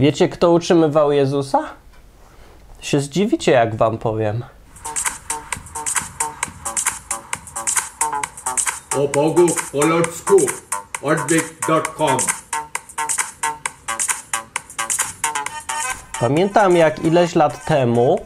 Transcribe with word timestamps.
Wiecie, 0.00 0.28
kto 0.28 0.50
utrzymywał 0.50 1.12
Jezusa? 1.12 1.58
Się 2.80 3.00
zdziwicie, 3.00 3.52
jak 3.52 3.74
wam 3.74 3.98
powiem. 3.98 4.44
O 8.96 9.08
Bogu 9.08 9.46
po 9.72 9.86
ludzku 9.86 10.36
odwyk.com 11.02 12.16
Pamiętam, 16.20 16.76
jak 16.76 17.04
ileś 17.04 17.34
lat 17.34 17.64
temu 17.64 18.20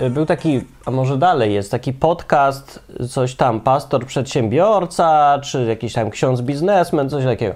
y, 0.00 0.10
był 0.10 0.26
taki, 0.26 0.64
a 0.84 0.90
może 0.90 1.18
dalej 1.18 1.54
jest, 1.54 1.70
taki 1.70 1.92
podcast, 1.92 2.82
coś 3.10 3.34
tam, 3.34 3.60
pastor 3.60 4.06
przedsiębiorca, 4.06 5.38
czy 5.44 5.64
jakiś 5.64 5.92
tam 5.92 6.10
ksiądz 6.10 6.40
biznesmen, 6.40 7.10
coś 7.10 7.24
takiego. 7.24 7.54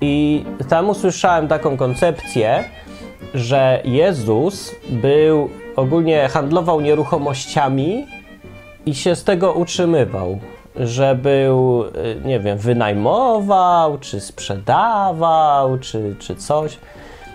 I 0.00 0.44
tam 0.68 0.90
usłyszałem 0.90 1.48
taką 1.48 1.76
koncepcję, 1.76 2.64
że 3.34 3.80
Jezus 3.84 4.74
był, 4.90 5.50
ogólnie 5.76 6.28
handlował 6.28 6.80
nieruchomościami 6.80 8.06
i 8.86 8.94
się 8.94 9.16
z 9.16 9.24
tego 9.24 9.52
utrzymywał. 9.52 10.38
Że 10.76 11.14
był, 11.14 11.84
y, 11.84 11.90
nie 12.24 12.40
wiem, 12.40 12.58
wynajmował, 12.58 13.98
czy 13.98 14.20
sprzedawał, 14.20 15.78
czy, 15.78 16.16
czy 16.18 16.36
coś. 16.36 16.78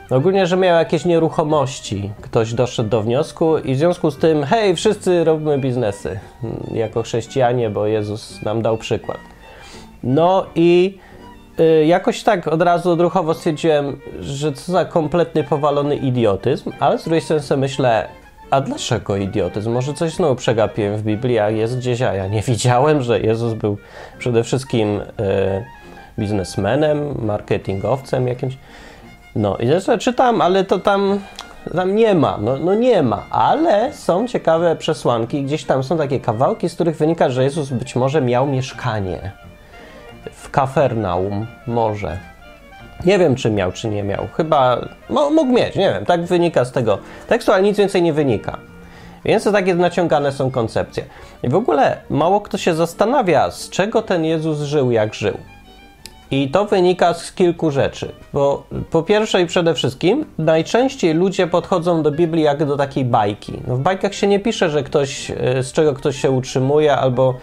Ogólnie, 0.10 0.48
że 0.48 0.58
miał 0.58 0.76
jakieś 0.76 1.06
nieruchomości. 1.06 2.12
Ktoś 2.22 2.54
doszedł 2.54 2.90
do 2.90 3.02
wniosku 3.02 3.58
i 3.58 3.76
w 3.76 3.78
związku 3.78 4.12
z 4.12 4.18
tym, 4.18 4.44
hej, 4.44 4.76
wszyscy 4.76 5.24
robimy 5.24 5.58
biznesy 5.58 6.20
mm, 6.44 6.58
jako 6.74 7.04
chrześcijanie, 7.04 7.70
bo 7.70 7.88
Jezus 7.88 8.42
nam 8.42 8.62
dał 8.62 8.78
przykład. 8.78 9.18
No 10.04 10.46
i 10.56 10.98
jakoś 11.86 12.24
tak 12.24 12.48
od 12.48 12.62
razu 12.62 12.92
odruchowo 12.92 13.34
stwierdziłem, 13.34 14.00
że 14.20 14.54
co 14.54 14.72
za 14.72 14.86
kompletny 14.86 15.44
powalony 15.44 15.96
idiotyzm, 15.96 16.72
ale 16.80 17.00
z 17.00 17.04
drugiej 17.04 17.22
strony 17.22 17.42
sobie 17.42 17.62
myślę, 17.62 18.08
a 18.52 18.62
dlaczego 18.62 19.16
idiotyzm? 19.16 19.72
Może 19.72 19.94
coś 19.94 20.14
znowu 20.14 20.36
przegapiłem 20.36 20.98
w 20.98 21.04
Biblii, 21.04 21.40
a 21.40 21.50
jest 21.50 21.78
gdzieś, 21.78 22.02
a 22.02 22.14
ja 22.14 22.28
nie 22.28 22.42
widziałem, 22.52 23.02
że 23.02 23.20
Jezus 23.20 23.54
był 23.54 23.78
przede 24.20 24.44
wszystkim 24.44 25.00
y, 25.00 25.04
biznesmenem, 26.20 27.26
marketingowcem 27.26 28.28
jakimś. 28.28 28.58
No 29.36 29.58
i 29.58 29.68
zresztą 29.68 29.98
czytam, 29.98 30.42
ale 30.42 30.64
to 30.66 30.80
tam, 30.80 31.20
tam 31.76 31.96
nie 31.96 32.16
ma, 32.16 32.38
no, 32.42 32.58
no 32.58 32.76
nie 32.76 33.04
ma, 33.04 33.26
ale 33.30 33.94
są 33.94 34.28
ciekawe 34.28 34.76
przesłanki, 34.76 35.44
gdzieś 35.44 35.64
tam 35.64 35.84
są 35.84 35.98
takie 35.98 36.20
kawałki, 36.20 36.70
z 36.70 36.76
których 36.76 36.98
wynika, 36.98 37.30
że 37.30 37.44
Jezus 37.44 37.70
być 37.70 37.96
może 37.96 38.22
miał 38.22 38.48
mieszkanie 38.48 39.32
w 40.32 40.52
Kafernaum, 40.52 41.48
może. 41.68 42.18
Nie 43.06 43.20
wiem, 43.20 43.36
czy 43.36 43.52
miał, 43.52 43.72
czy 43.72 43.88
nie 43.88 44.04
miał. 44.04 44.28
Chyba 44.34 44.88
mo, 45.10 45.30
mógł 45.30 45.52
mieć, 45.52 45.76
nie 45.76 45.94
wiem. 45.94 46.06
Tak 46.06 46.26
wynika 46.26 46.66
z 46.66 46.72
tego 46.72 46.98
tekstu, 47.28 47.52
ale 47.52 47.64
nic 47.64 47.78
więcej 47.78 48.02
nie 48.02 48.14
wynika. 48.14 48.58
Więc 49.26 49.44
to 49.44 49.52
takie 49.52 49.76
naciągane 49.76 50.32
są 50.32 50.52
koncepcje. 50.52 51.04
I 51.44 51.50
w 51.50 51.56
ogóle 51.56 51.98
mało 52.10 52.42
kto 52.42 52.58
się 52.58 52.74
zastanawia, 52.74 53.52
z 53.52 53.70
czego 53.70 54.02
ten 54.02 54.26
Jezus 54.26 54.62
żył, 54.62 54.92
jak 54.92 55.14
żył. 55.14 55.38
I 56.32 56.50
to 56.50 56.66
wynika 56.66 57.14
z 57.14 57.32
kilku 57.32 57.72
rzeczy. 57.72 58.12
Bo 58.34 58.64
po 58.92 59.04
pierwsze 59.04 59.42
i 59.42 59.46
przede 59.46 59.74
wszystkim, 59.74 60.26
najczęściej 60.38 61.14
ludzie 61.14 61.48
podchodzą 61.48 62.04
do 62.04 62.12
Biblii 62.12 62.44
jak 62.44 62.66
do 62.66 62.78
takiej 62.78 63.06
bajki. 63.06 63.54
No 63.68 63.76
w 63.76 63.80
bajkach 63.80 64.14
się 64.14 64.28
nie 64.28 64.40
pisze, 64.40 64.70
że 64.70 64.84
ktoś, 64.84 65.32
e, 65.32 65.64
z 65.64 65.72
czego 65.72 65.94
ktoś 65.94 66.22
się 66.22 66.32
utrzymuje, 66.32 66.96
albo 66.96 67.34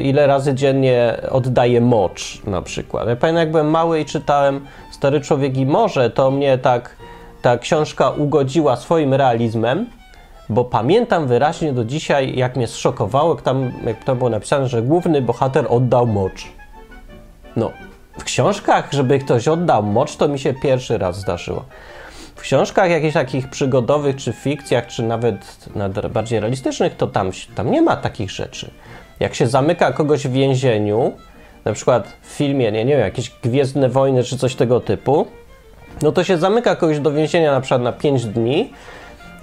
ile 0.00 0.26
razy 0.26 0.54
dziennie 0.54 1.20
oddaje 1.30 1.80
mocz 1.80 2.44
na 2.44 2.62
przykład. 2.62 3.08
Ja 3.08 3.16
pamiętam, 3.16 3.40
jak 3.40 3.50
byłem 3.50 3.70
mały 3.70 4.00
i 4.00 4.04
czytałem 4.04 4.66
Stary 4.90 5.20
Człowiek 5.20 5.56
i 5.56 5.66
Morze, 5.66 6.10
to 6.10 6.30
mnie 6.30 6.58
tak 6.58 6.96
ta 7.42 7.58
książka 7.58 8.10
ugodziła 8.10 8.76
swoim 8.76 9.14
realizmem, 9.14 9.86
bo 10.48 10.64
pamiętam 10.64 11.26
wyraźnie 11.26 11.72
do 11.72 11.84
dzisiaj, 11.84 12.36
jak 12.36 12.56
mnie 12.56 12.66
zszokowało, 12.66 13.34
jak 13.34 13.42
tam, 13.42 13.72
jak 13.86 14.04
tam 14.04 14.18
było 14.18 14.30
napisane, 14.30 14.68
że 14.68 14.82
główny 14.82 15.22
bohater 15.22 15.66
oddał 15.68 16.06
mocz. 16.06 16.46
No, 17.56 17.70
w 18.18 18.24
książkach, 18.24 18.88
żeby 18.92 19.18
ktoś 19.18 19.48
oddał 19.48 19.82
mocz, 19.82 20.16
to 20.16 20.28
mi 20.28 20.38
się 20.38 20.54
pierwszy 20.54 20.98
raz 20.98 21.20
zdarzyło. 21.20 21.64
W 22.36 22.40
książkach 22.40 22.90
jakichś 22.90 23.14
takich 23.14 23.50
przygodowych, 23.50 24.16
czy 24.16 24.32
fikcjach, 24.32 24.86
czy 24.86 25.02
nawet, 25.02 25.56
nawet 25.74 26.06
bardziej 26.06 26.40
realistycznych, 26.40 26.96
to 26.96 27.06
tam, 27.06 27.30
tam 27.54 27.70
nie 27.70 27.82
ma 27.82 27.96
takich 27.96 28.30
rzeczy. 28.30 28.70
Jak 29.20 29.34
się 29.34 29.46
zamyka 29.46 29.92
kogoś 29.92 30.26
w 30.26 30.32
więzieniu, 30.32 31.12
na 31.64 31.72
przykład 31.72 32.16
w 32.22 32.26
filmie, 32.26 32.72
nie, 32.72 32.84
nie 32.84 32.92
wiem, 32.92 33.00
jakieś 33.00 33.30
Gwiezdne 33.42 33.88
Wojny, 33.88 34.24
czy 34.24 34.38
coś 34.38 34.54
tego 34.54 34.80
typu, 34.80 35.26
no 36.02 36.12
to 36.12 36.24
się 36.24 36.38
zamyka 36.38 36.76
kogoś 36.76 37.00
do 37.00 37.12
więzienia 37.12 37.52
na 37.52 37.60
przykład 37.60 37.82
na 37.82 37.92
5 37.92 38.24
dni 38.24 38.72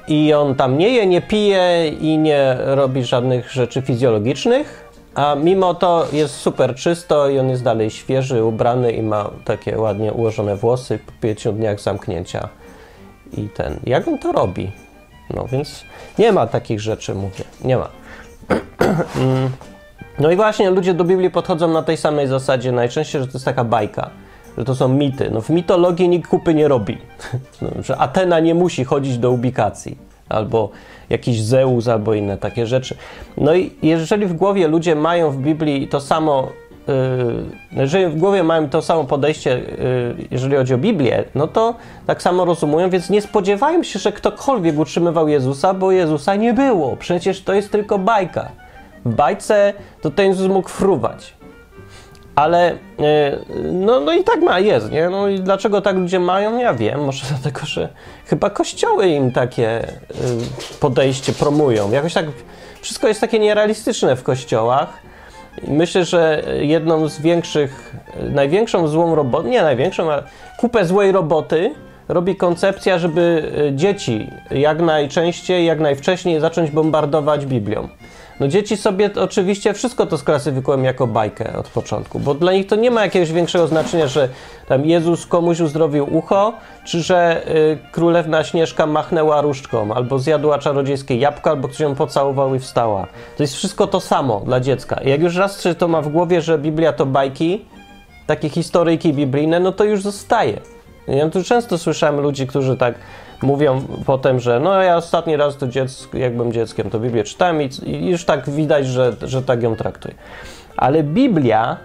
i 0.07 0.33
on 0.33 0.55
tam 0.55 0.77
nie 0.77 0.89
je, 0.89 1.05
nie 1.05 1.21
pije 1.21 1.87
i 2.01 2.17
nie 2.17 2.57
robi 2.59 3.03
żadnych 3.03 3.51
rzeczy 3.51 3.81
fizjologicznych, 3.81 4.89
a 5.15 5.35
mimo 5.35 5.73
to 5.73 6.07
jest 6.13 6.35
super 6.35 6.75
czysto 6.75 7.29
i 7.29 7.39
on 7.39 7.49
jest 7.49 7.63
dalej 7.63 7.89
świeży, 7.89 8.43
ubrany 8.43 8.91
i 8.91 9.01
ma 9.01 9.29
takie 9.45 9.77
ładnie 9.77 10.13
ułożone 10.13 10.55
włosy 10.55 10.99
po 11.05 11.11
pięciu 11.21 11.51
dniach 11.51 11.79
zamknięcia. 11.79 12.49
I 13.37 13.49
ten, 13.49 13.79
jak 13.83 14.07
on 14.07 14.17
to 14.17 14.31
robi? 14.31 14.71
No 15.29 15.47
więc 15.47 15.83
nie 16.19 16.31
ma 16.31 16.47
takich 16.47 16.79
rzeczy, 16.79 17.15
mówię, 17.15 17.43
nie 17.63 17.77
ma. 17.77 17.89
No 20.19 20.31
i 20.31 20.35
właśnie 20.35 20.69
ludzie 20.69 20.93
do 20.93 21.03
Biblii 21.03 21.29
podchodzą 21.31 21.67
na 21.67 21.81
tej 21.83 21.97
samej 21.97 22.27
zasadzie 22.27 22.71
najczęściej, 22.71 23.21
że 23.21 23.27
to 23.27 23.33
jest 23.33 23.45
taka 23.45 23.63
bajka, 23.63 24.09
że 24.57 24.65
to 24.65 24.75
są 24.75 24.87
mity. 24.87 25.29
No 25.31 25.41
w 25.41 25.49
mitologii 25.49 26.09
nikt 26.09 26.29
kupy 26.29 26.53
nie 26.53 26.67
robi, 26.67 26.97
no, 27.61 27.69
że 27.83 27.97
Atena 27.97 28.39
nie 28.39 28.55
musi 28.55 28.83
chodzić 28.83 29.17
do 29.17 29.31
ubikacji 29.31 29.97
albo 30.29 30.69
jakiś 31.09 31.41
Zeus, 31.41 31.87
albo 31.87 32.13
inne 32.13 32.37
takie 32.37 32.67
rzeczy. 32.67 32.95
No 33.37 33.55
i 33.55 33.71
jeżeli 33.81 34.25
w 34.25 34.33
głowie 34.33 34.67
ludzie 34.67 34.95
mają 34.95 35.31
w 35.31 35.37
Biblii 35.37 35.87
to 35.87 36.01
samo, 36.01 36.49
jeżeli 37.71 38.07
w 38.07 38.15
głowie 38.17 38.43
mają 38.43 38.69
to 38.69 38.81
samo 38.81 39.03
podejście, 39.03 39.49
yy, 39.49 40.27
jeżeli 40.31 40.55
chodzi 40.55 40.73
o 40.73 40.77
Biblię, 40.77 41.23
no 41.35 41.47
to 41.47 41.75
tak 42.07 42.21
samo 42.21 42.45
rozumują, 42.45 42.89
więc 42.89 43.09
nie 43.09 43.21
spodziewają 43.21 43.83
się, 43.83 43.99
że 43.99 44.11
ktokolwiek 44.11 44.79
utrzymywał 44.79 45.27
Jezusa, 45.27 45.73
bo 45.73 45.91
Jezusa 45.91 46.35
nie 46.35 46.53
było. 46.53 46.95
Przecież 46.95 47.41
to 47.43 47.53
jest 47.53 47.71
tylko 47.71 47.99
bajka. 47.99 48.49
W 49.05 49.15
bajce 49.15 49.73
to 50.01 50.09
ten 50.09 50.27
Jezus 50.27 50.47
mógł 50.47 50.69
fruwać. 50.69 51.33
Ale 52.35 52.77
no, 53.71 53.99
no 53.99 54.13
i 54.13 54.23
tak 54.23 54.41
ma, 54.41 54.59
jest, 54.59 54.91
nie? 54.91 55.09
No 55.09 55.27
i 55.27 55.39
dlaczego 55.39 55.81
tak 55.81 55.95
ludzie 55.95 56.19
mają? 56.19 56.57
Ja 56.57 56.73
wiem, 56.73 57.03
może 57.03 57.25
dlatego, 57.33 57.65
że 57.65 57.89
chyba 58.25 58.49
kościoły 58.49 59.07
im 59.07 59.31
takie 59.31 59.87
podejście 60.79 61.33
promują. 61.33 61.91
Jakoś 61.91 62.13
tak, 62.13 62.25
wszystko 62.81 63.07
jest 63.07 63.21
takie 63.21 63.39
nierealistyczne 63.39 64.15
w 64.15 64.23
kościołach. 64.23 65.12
Myślę, 65.67 66.05
że 66.05 66.43
jedną 66.61 67.07
z 67.07 67.21
większych, 67.21 67.95
największą 68.29 68.87
złą 68.87 69.15
robotą, 69.15 69.47
nie 69.47 69.61
największą, 69.61 70.11
ale 70.11 70.23
kupę 70.59 70.85
złej 70.85 71.11
roboty 71.11 71.73
robi 72.07 72.35
koncepcja, 72.35 72.99
żeby 72.99 73.51
dzieci 73.75 74.29
jak 74.51 74.81
najczęściej, 74.81 75.65
jak 75.65 75.79
najwcześniej 75.79 76.39
zacząć 76.39 76.71
bombardować 76.71 77.45
Biblią. 77.45 77.87
No 78.39 78.47
dzieci 78.47 78.77
sobie 78.77 79.09
oczywiście 79.15 79.73
wszystko 79.73 80.05
to 80.05 80.17
sklasyfikują 80.17 80.81
jako 80.81 81.07
bajkę 81.07 81.57
od 81.57 81.69
początku, 81.69 82.19
bo 82.19 82.33
dla 82.33 82.53
nich 82.53 82.67
to 82.67 82.75
nie 82.75 82.91
ma 82.91 83.01
jakiegoś 83.01 83.31
większego 83.31 83.67
znaczenia, 83.67 84.07
że 84.07 84.29
tam 84.67 84.85
Jezus 84.85 85.25
komuś 85.25 85.59
uzdrowił 85.59 86.17
ucho, 86.17 86.53
czy 86.85 87.01
że 87.01 87.47
y, 87.55 87.77
królewna 87.91 88.43
Śnieżka 88.43 88.85
machnęła 88.85 89.41
różdżką, 89.41 89.93
albo 89.93 90.19
zjadła 90.19 90.59
czarodziejskie 90.59 91.15
jabłko, 91.15 91.49
albo 91.49 91.67
ktoś 91.67 91.79
ją 91.79 91.95
pocałował 91.95 92.55
i 92.55 92.59
wstała. 92.59 93.07
To 93.37 93.43
jest 93.43 93.55
wszystko 93.55 93.87
to 93.87 93.99
samo 93.99 94.41
dla 94.45 94.59
dziecka. 94.59 94.95
I 94.95 95.09
jak 95.09 95.21
już 95.21 95.35
raz 95.35 95.61
czy 95.61 95.75
to 95.75 95.87
ma 95.87 96.01
w 96.01 96.09
głowie, 96.09 96.41
że 96.41 96.57
Biblia 96.57 96.93
to 96.93 97.05
bajki, 97.05 97.65
takie 98.27 98.49
historyjki 98.49 99.13
biblijne, 99.13 99.59
no 99.59 99.71
to 99.71 99.83
już 99.83 100.01
zostaje. 100.01 100.59
Ja 101.07 101.29
tu 101.29 101.43
często 101.43 101.77
słyszałem 101.77 102.19
ludzi, 102.19 102.47
którzy 102.47 102.77
tak 102.77 102.95
mówią 103.43 103.81
potem, 104.05 104.39
że 104.39 104.59
no 104.59 104.81
ja 104.81 104.97
ostatni 104.97 105.37
raz 105.37 105.57
to 105.57 105.67
dziecko, 105.67 106.17
jak 106.17 106.35
byłem 106.35 106.51
dzieckiem, 106.51 106.89
to 106.89 106.99
Biblię 106.99 107.23
czytałem 107.23 107.61
i, 107.61 107.69
już 108.09 108.25
tak 108.25 108.49
widać, 108.49 108.87
że, 108.87 109.13
że 109.21 109.41
tak 109.41 109.63
ją 109.63 109.75
traktuję. 109.75 110.15
Ale 110.77 111.03
Biblia, 111.03 111.77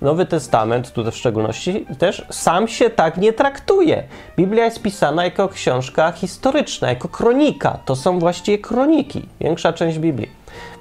Nowy 0.00 0.26
Testament, 0.26 0.92
tutaj 0.92 1.12
w 1.12 1.16
szczególności, 1.16 1.86
też 1.98 2.26
sam 2.30 2.68
się 2.68 2.90
tak 2.90 3.16
nie 3.16 3.32
traktuje. 3.32 4.02
Biblia 4.36 4.64
jest 4.64 4.82
pisana 4.82 5.24
jako 5.24 5.48
książka 5.48 6.12
historyczna, 6.12 6.88
jako 6.88 7.08
kronika. 7.08 7.78
To 7.84 7.96
są 7.96 8.18
właściwie 8.18 8.58
kroniki, 8.58 9.28
większa 9.40 9.72
część 9.72 9.98
Biblii. 9.98 10.30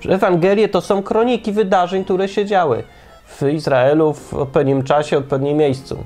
Ewangelie 0.09 0.69
to 0.69 0.81
są 0.81 1.03
kroniki 1.03 1.51
wydarzeń, 1.51 2.03
które 2.03 2.27
się 2.27 2.45
działy 2.45 2.83
w 3.25 3.43
Izraelu 3.43 4.13
w 4.13 4.33
odpowiednim 4.33 4.83
czasie, 4.83 5.15
w 5.15 5.19
odpowiednim 5.19 5.57
miejscu. 5.57 6.03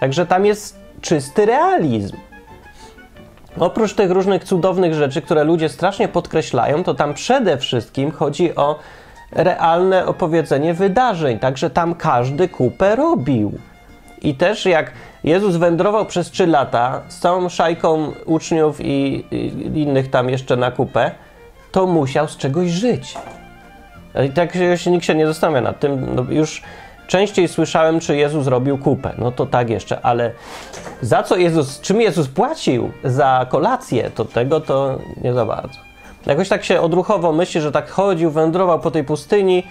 Także 0.00 0.26
tam 0.26 0.46
jest 0.46 0.78
czysty 1.00 1.46
realizm. 1.46 2.16
Oprócz 3.58 3.94
tych 3.94 4.10
różnych 4.10 4.44
cudownych 4.44 4.94
rzeczy, 4.94 5.22
które 5.22 5.44
ludzie 5.44 5.68
strasznie 5.68 6.08
podkreślają, 6.08 6.84
to 6.84 6.94
tam 6.94 7.14
przede 7.14 7.58
wszystkim 7.58 8.10
chodzi 8.10 8.56
o 8.56 8.78
realne 9.32 10.06
opowiedzenie 10.06 10.74
wydarzeń, 10.74 11.38
także 11.38 11.70
tam 11.70 11.94
każdy 11.94 12.48
kupę 12.48 12.96
robił. 12.96 13.52
I 14.22 14.34
też 14.34 14.66
jak 14.66 14.92
Jezus 15.24 15.56
wędrował 15.56 16.06
przez 16.06 16.30
3 16.30 16.46
lata 16.46 17.02
z 17.08 17.18
całą 17.18 17.48
szajką 17.48 18.12
uczniów 18.26 18.80
i, 18.80 19.24
i 19.30 19.82
innych 19.82 20.10
tam 20.10 20.30
jeszcze 20.30 20.56
na 20.56 20.70
kupę, 20.70 21.10
to 21.72 21.86
musiał 21.86 22.28
z 22.28 22.36
czegoś 22.36 22.68
żyć. 22.70 23.14
I 24.26 24.30
tak 24.30 24.52
się 24.76 24.90
nikt 24.90 25.04
się 25.04 25.14
nie 25.14 25.26
zastanawia 25.26 25.60
nad 25.60 25.80
tym. 25.80 26.14
No 26.14 26.24
już 26.30 26.62
częściej 27.08 27.48
słyszałem, 27.48 28.00
czy 28.00 28.16
Jezus 28.16 28.46
robił 28.46 28.78
kupę. 28.78 29.14
No 29.18 29.32
to 29.32 29.46
tak 29.46 29.70
jeszcze, 29.70 30.00
ale 30.00 30.30
za 31.02 31.22
co 31.22 31.36
Jezus, 31.36 31.80
czym 31.80 32.00
Jezus 32.00 32.28
płacił 32.28 32.90
za 33.04 33.46
kolację, 33.48 34.10
to 34.14 34.24
tego 34.24 34.60
to 34.60 34.98
nie 35.22 35.34
za 35.34 35.46
bardzo. 35.46 35.78
Jakoś 36.26 36.48
tak 36.48 36.64
się 36.64 36.80
odruchowo 36.80 37.32
myśli, 37.32 37.60
że 37.60 37.72
tak 37.72 37.90
chodził, 37.90 38.30
wędrował 38.30 38.80
po 38.80 38.90
tej 38.90 39.04
pustyni 39.04 39.62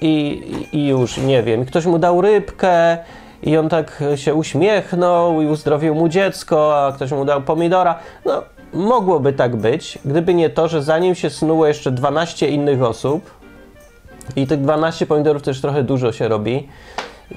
i, 0.00 0.42
i 0.72 0.86
już, 0.86 1.16
nie 1.16 1.42
wiem, 1.42 1.64
ktoś 1.64 1.86
mu 1.86 1.98
dał 1.98 2.20
rybkę 2.20 2.98
i 3.42 3.56
on 3.56 3.68
tak 3.68 4.02
się 4.14 4.34
uśmiechnął 4.34 5.42
i 5.42 5.46
uzdrowił 5.46 5.94
mu 5.94 6.08
dziecko, 6.08 6.86
a 6.86 6.92
ktoś 6.92 7.10
mu 7.10 7.24
dał 7.24 7.42
pomidora. 7.42 7.98
No, 8.24 8.42
mogłoby 8.72 9.32
tak 9.32 9.56
być, 9.56 9.98
gdyby 10.04 10.34
nie 10.34 10.50
to, 10.50 10.68
że 10.68 10.82
za 10.82 10.98
nim 10.98 11.14
się 11.14 11.30
snuło 11.30 11.66
jeszcze 11.66 11.92
12 11.92 12.48
innych 12.48 12.82
osób 12.82 13.43
i 14.36 14.46
tych 14.46 14.60
12 14.60 15.06
pomidorów 15.06 15.42
też 15.42 15.60
trochę 15.60 15.82
dużo 15.82 16.12
się 16.12 16.28
robi. 16.28 16.68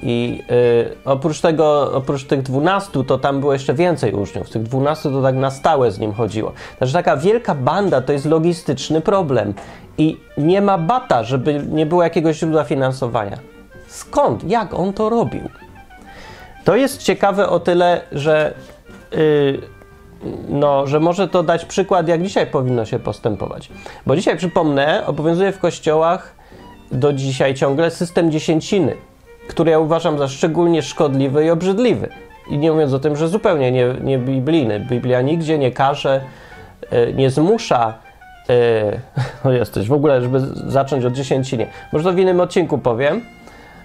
I 0.02 0.42
y, 0.50 0.96
oprócz 1.04 1.40
tego, 1.40 1.92
oprócz 1.92 2.24
tych 2.24 2.42
12, 2.42 3.04
to 3.04 3.18
tam 3.18 3.40
było 3.40 3.52
jeszcze 3.52 3.74
więcej 3.74 4.12
uczniów. 4.12 4.50
Tych 4.50 4.62
12 4.62 5.10
to 5.10 5.22
tak 5.22 5.34
na 5.34 5.50
stałe 5.50 5.90
z 5.90 5.98
nim 5.98 6.12
chodziło. 6.12 6.52
Także 6.78 6.92
taka 6.92 7.16
wielka 7.16 7.54
banda 7.54 8.00
to 8.00 8.12
jest 8.12 8.26
logistyczny 8.26 9.00
problem. 9.00 9.54
I 9.98 10.20
nie 10.38 10.62
ma 10.62 10.78
bata, 10.78 11.24
żeby 11.24 11.64
nie 11.68 11.86
było 11.86 12.02
jakiegoś 12.02 12.38
źródła 12.38 12.64
finansowania. 12.64 13.38
Skąd? 13.86 14.44
Jak 14.44 14.74
on 14.74 14.92
to 14.92 15.08
robił? 15.08 15.48
To 16.64 16.76
jest 16.76 17.02
ciekawe 17.02 17.48
o 17.48 17.60
tyle, 17.60 18.00
że, 18.12 18.54
y, 19.14 19.60
no, 20.48 20.86
że 20.86 21.00
może 21.00 21.28
to 21.28 21.42
dać 21.42 21.64
przykład, 21.64 22.08
jak 22.08 22.22
dzisiaj 22.22 22.46
powinno 22.46 22.84
się 22.84 22.98
postępować. 22.98 23.70
Bo 24.06 24.16
dzisiaj, 24.16 24.36
przypomnę, 24.36 25.06
obowiązuje 25.06 25.52
w 25.52 25.58
kościołach 25.58 26.34
do 26.92 27.12
dzisiaj 27.12 27.54
ciągle 27.54 27.90
system 27.90 28.30
dziesięciny, 28.30 28.96
który 29.48 29.70
ja 29.70 29.78
uważam 29.78 30.18
za 30.18 30.28
szczególnie 30.28 30.82
szkodliwy 30.82 31.44
i 31.44 31.50
obrzydliwy. 31.50 32.08
I 32.50 32.58
nie 32.58 32.72
mówiąc 32.72 32.92
o 32.92 32.98
tym, 32.98 33.16
że 33.16 33.28
zupełnie 33.28 33.72
nie, 33.72 33.94
nie 34.00 34.18
biblijny. 34.18 34.80
Biblia 34.80 35.22
nigdzie 35.22 35.58
nie 35.58 35.72
każe, 35.72 36.20
y, 36.92 37.14
nie 37.16 37.30
zmusza 37.30 37.94
Yy, 39.44 39.58
jesteś 39.58 39.88
w 39.88 39.92
ogóle, 39.92 40.22
żeby 40.22 40.40
zacząć 40.66 41.04
od 41.04 41.12
dziesięcinie. 41.12 41.66
Może 41.92 42.04
to 42.04 42.12
w 42.12 42.18
innym 42.18 42.40
odcinku 42.40 42.78
powiem. 42.78 43.20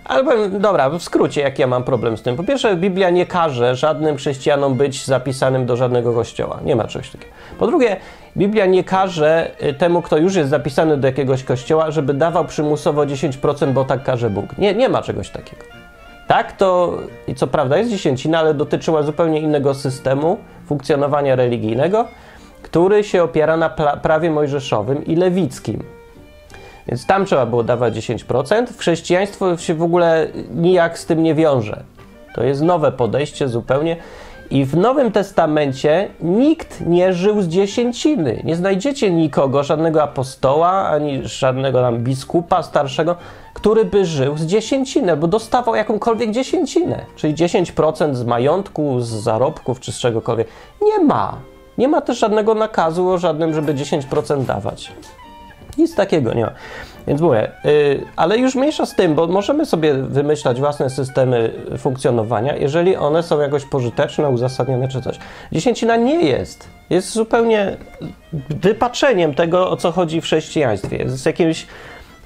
Ale 0.05 0.49
dobra, 0.49 0.89
w 0.89 1.03
skrócie, 1.03 1.41
jaki 1.41 1.61
ja 1.61 1.67
mam 1.67 1.83
problem 1.83 2.17
z 2.17 2.21
tym. 2.21 2.35
Po 2.35 2.43
pierwsze, 2.43 2.75
Biblia 2.75 3.09
nie 3.09 3.25
każe 3.25 3.75
żadnym 3.75 4.17
chrześcijanom 4.17 4.75
być 4.75 5.05
zapisanym 5.05 5.65
do 5.65 5.75
żadnego 5.75 6.13
kościoła. 6.13 6.59
Nie 6.65 6.75
ma 6.75 6.87
czegoś 6.87 7.09
takiego. 7.09 7.31
Po 7.59 7.67
drugie, 7.67 7.97
Biblia 8.37 8.65
nie 8.65 8.83
każe 8.83 9.51
y, 9.63 9.73
temu, 9.73 10.01
kto 10.01 10.17
już 10.17 10.35
jest 10.35 10.49
zapisany 10.49 10.97
do 10.97 11.07
jakiegoś 11.07 11.43
kościoła, 11.43 11.91
żeby 11.91 12.13
dawał 12.13 12.45
przymusowo 12.45 13.01
10%, 13.01 13.73
bo 13.73 13.85
tak 13.85 14.03
każe 14.03 14.29
Bóg. 14.29 14.57
Nie, 14.57 14.73
nie 14.73 14.89
ma 14.89 15.01
czegoś 15.01 15.29
takiego. 15.29 15.61
Tak, 16.27 16.51
to 16.51 16.97
i 17.27 17.35
co 17.35 17.47
prawda 17.47 17.77
jest 17.77 17.91
dziesięcina, 17.91 18.39
ale 18.39 18.53
dotyczyła 18.53 19.03
zupełnie 19.03 19.39
innego 19.39 19.73
systemu 19.73 20.37
funkcjonowania 20.67 21.35
religijnego 21.35 22.07
który 22.63 23.03
się 23.03 23.23
opiera 23.23 23.57
na 23.57 23.69
prawie 24.01 24.31
mojżeszowym 24.31 25.05
i 25.05 25.15
lewickim. 25.15 25.83
Więc 26.87 27.05
tam 27.05 27.25
trzeba 27.25 27.45
było 27.45 27.63
dawać 27.63 27.93
10%. 27.93 28.67
W 28.67 28.77
chrześcijaństwo 28.77 29.57
się 29.57 29.73
w 29.73 29.83
ogóle 29.83 30.27
nijak 30.55 30.99
z 30.99 31.05
tym 31.05 31.23
nie 31.23 31.35
wiąże. 31.35 31.83
To 32.35 32.43
jest 32.43 32.61
nowe 32.61 32.91
podejście 32.91 33.47
zupełnie. 33.47 33.97
I 34.49 34.65
w 34.65 34.77
Nowym 34.77 35.11
Testamencie 35.11 36.09
nikt 36.21 36.81
nie 36.81 37.13
żył 37.13 37.41
z 37.41 37.47
dziesięciny. 37.47 38.41
Nie 38.43 38.55
znajdziecie 38.55 39.11
nikogo, 39.11 39.63
żadnego 39.63 40.03
apostoła, 40.03 40.71
ani 40.71 41.27
żadnego 41.27 41.81
tam 41.81 41.97
biskupa 41.99 42.63
starszego, 42.63 43.15
który 43.53 43.85
by 43.85 44.05
żył 44.05 44.37
z 44.37 44.45
dziesięciny, 44.45 45.17
bo 45.17 45.27
dostawał 45.27 45.75
jakąkolwiek 45.75 46.31
dziesięcinę, 46.31 47.05
czyli 47.15 47.35
10% 47.35 48.15
z 48.15 48.25
majątku, 48.25 48.99
z 48.99 49.07
zarobków 49.07 49.79
czy 49.79 49.91
z 49.91 49.99
czegokolwiek. 49.99 50.47
Nie 50.81 51.05
ma. 51.05 51.37
Nie 51.77 51.87
ma 51.87 52.01
też 52.01 52.19
żadnego 52.19 52.55
nakazu 52.55 53.09
o 53.09 53.17
żadnym, 53.17 53.53
żeby 53.53 53.73
10% 53.73 54.45
dawać. 54.45 54.91
Nic 55.77 55.95
takiego 55.95 56.33
nie 56.33 56.45
ma. 56.45 56.51
Więc 57.07 57.21
mówię, 57.21 57.51
yy, 57.63 58.05
ale 58.15 58.37
już 58.37 58.55
mniejsza 58.55 58.85
z 58.85 58.95
tym, 58.95 59.15
bo 59.15 59.27
możemy 59.27 59.65
sobie 59.65 59.93
wymyślać 59.93 60.59
własne 60.59 60.89
systemy 60.89 61.51
funkcjonowania, 61.77 62.55
jeżeli 62.55 62.95
one 62.95 63.23
są 63.23 63.39
jakoś 63.39 63.65
pożyteczne, 63.65 64.29
uzasadnione 64.29 64.87
czy 64.87 65.01
coś. 65.01 65.19
Dziesięcina 65.51 65.95
nie 65.95 66.21
jest. 66.21 66.69
Jest 66.89 67.11
zupełnie 67.11 67.77
wypaczeniem 68.49 69.33
tego, 69.33 69.69
o 69.69 69.77
co 69.77 69.91
chodzi 69.91 70.21
w 70.21 70.23
chrześcijaństwie. 70.23 70.97
Jest 70.97 71.25
jakimś 71.25 71.67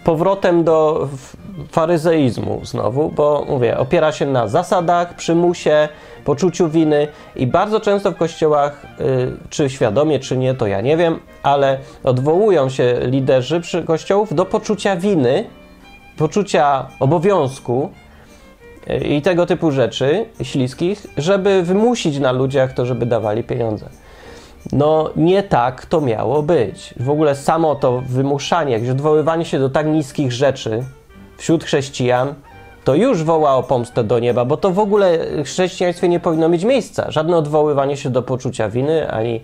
powrotem 0.08 0.64
do 0.64 1.08
faryzeizmu 1.72 2.62
znowu, 2.64 3.10
bo 3.10 3.46
mówię, 3.50 3.78
opiera 3.78 4.12
się 4.12 4.26
na 4.26 4.48
zasadach, 4.48 5.16
przymusie, 5.16 5.90
poczuciu 6.26 6.70
winy 6.70 7.08
i 7.36 7.48
bardzo 7.48 7.80
często 7.80 8.12
w 8.12 8.16
kościołach, 8.16 8.86
y, 9.00 9.50
czy 9.50 9.70
świadomie, 9.70 10.20
czy 10.20 10.38
nie, 10.38 10.54
to 10.54 10.68
ja 10.68 10.82
nie 10.82 10.98
wiem, 10.98 11.20
ale 11.44 11.78
odwołują 12.04 12.70
się 12.70 12.98
liderzy 13.02 13.62
przy 13.62 13.84
kościołów 13.84 14.34
do 14.34 14.46
poczucia 14.46 14.96
winy, 14.96 15.46
poczucia 16.18 16.88
obowiązku 17.00 17.90
y, 18.90 18.98
i 18.98 19.22
tego 19.22 19.46
typu 19.46 19.72
rzeczy 19.72 20.26
śliskich, 20.44 21.08
żeby 21.18 21.64
wymusić 21.64 22.20
na 22.20 22.32
ludziach 22.32 22.74
to, 22.74 22.86
żeby 22.86 23.06
dawali 23.06 23.44
pieniądze. 23.44 23.90
No 24.72 25.10
nie 25.16 25.44
tak 25.44 25.86
to 25.86 26.02
miało 26.02 26.44
być. 26.44 26.94
W 27.00 27.10
ogóle 27.10 27.36
samo 27.36 27.76
to 27.76 28.02
wymuszanie, 28.02 28.74
jakieś 28.74 28.90
odwoływanie 28.90 29.46
się 29.46 29.60
do 29.60 29.70
tak 29.70 29.88
niskich 29.88 30.32
rzeczy 30.32 30.84
wśród 31.38 31.64
chrześcijan, 31.64 32.34
to 32.84 32.96
już 32.96 33.24
woła 33.24 33.56
o 33.56 33.64
pomstę 33.64 34.04
do 34.04 34.20
nieba, 34.20 34.46
bo 34.46 34.58
to 34.58 34.72
w 34.72 34.80
ogóle 34.80 35.18
w 35.44 35.46
chrześcijaństwie 35.46 36.10
nie 36.10 36.20
powinno 36.20 36.50
mieć 36.50 36.64
miejsca. 36.64 37.12
Żadne 37.12 37.38
odwoływanie 37.38 37.98
się 37.98 38.10
do 38.10 38.22
poczucia 38.22 38.70
winy, 38.70 39.12
ani 39.12 39.42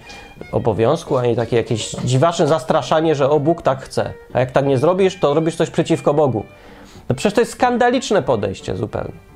obowiązku, 0.51 1.17
ani 1.17 1.35
takie 1.35 1.57
jakieś 1.57 1.91
dziwaczne 1.91 2.47
zastraszanie, 2.47 3.15
że 3.15 3.29
o 3.29 3.39
Bóg 3.39 3.61
tak 3.61 3.81
chce. 3.81 4.13
A 4.33 4.39
jak 4.39 4.51
tak 4.51 4.65
nie 4.65 4.77
zrobisz, 4.77 5.19
to 5.19 5.33
robisz 5.33 5.55
coś 5.55 5.69
przeciwko 5.69 6.13
Bogu. 6.13 6.43
No 7.09 7.15
przecież 7.15 7.33
to 7.33 7.41
jest 7.41 7.51
skandaliczne 7.51 8.23
podejście 8.23 8.75
zupełnie. 8.75 9.32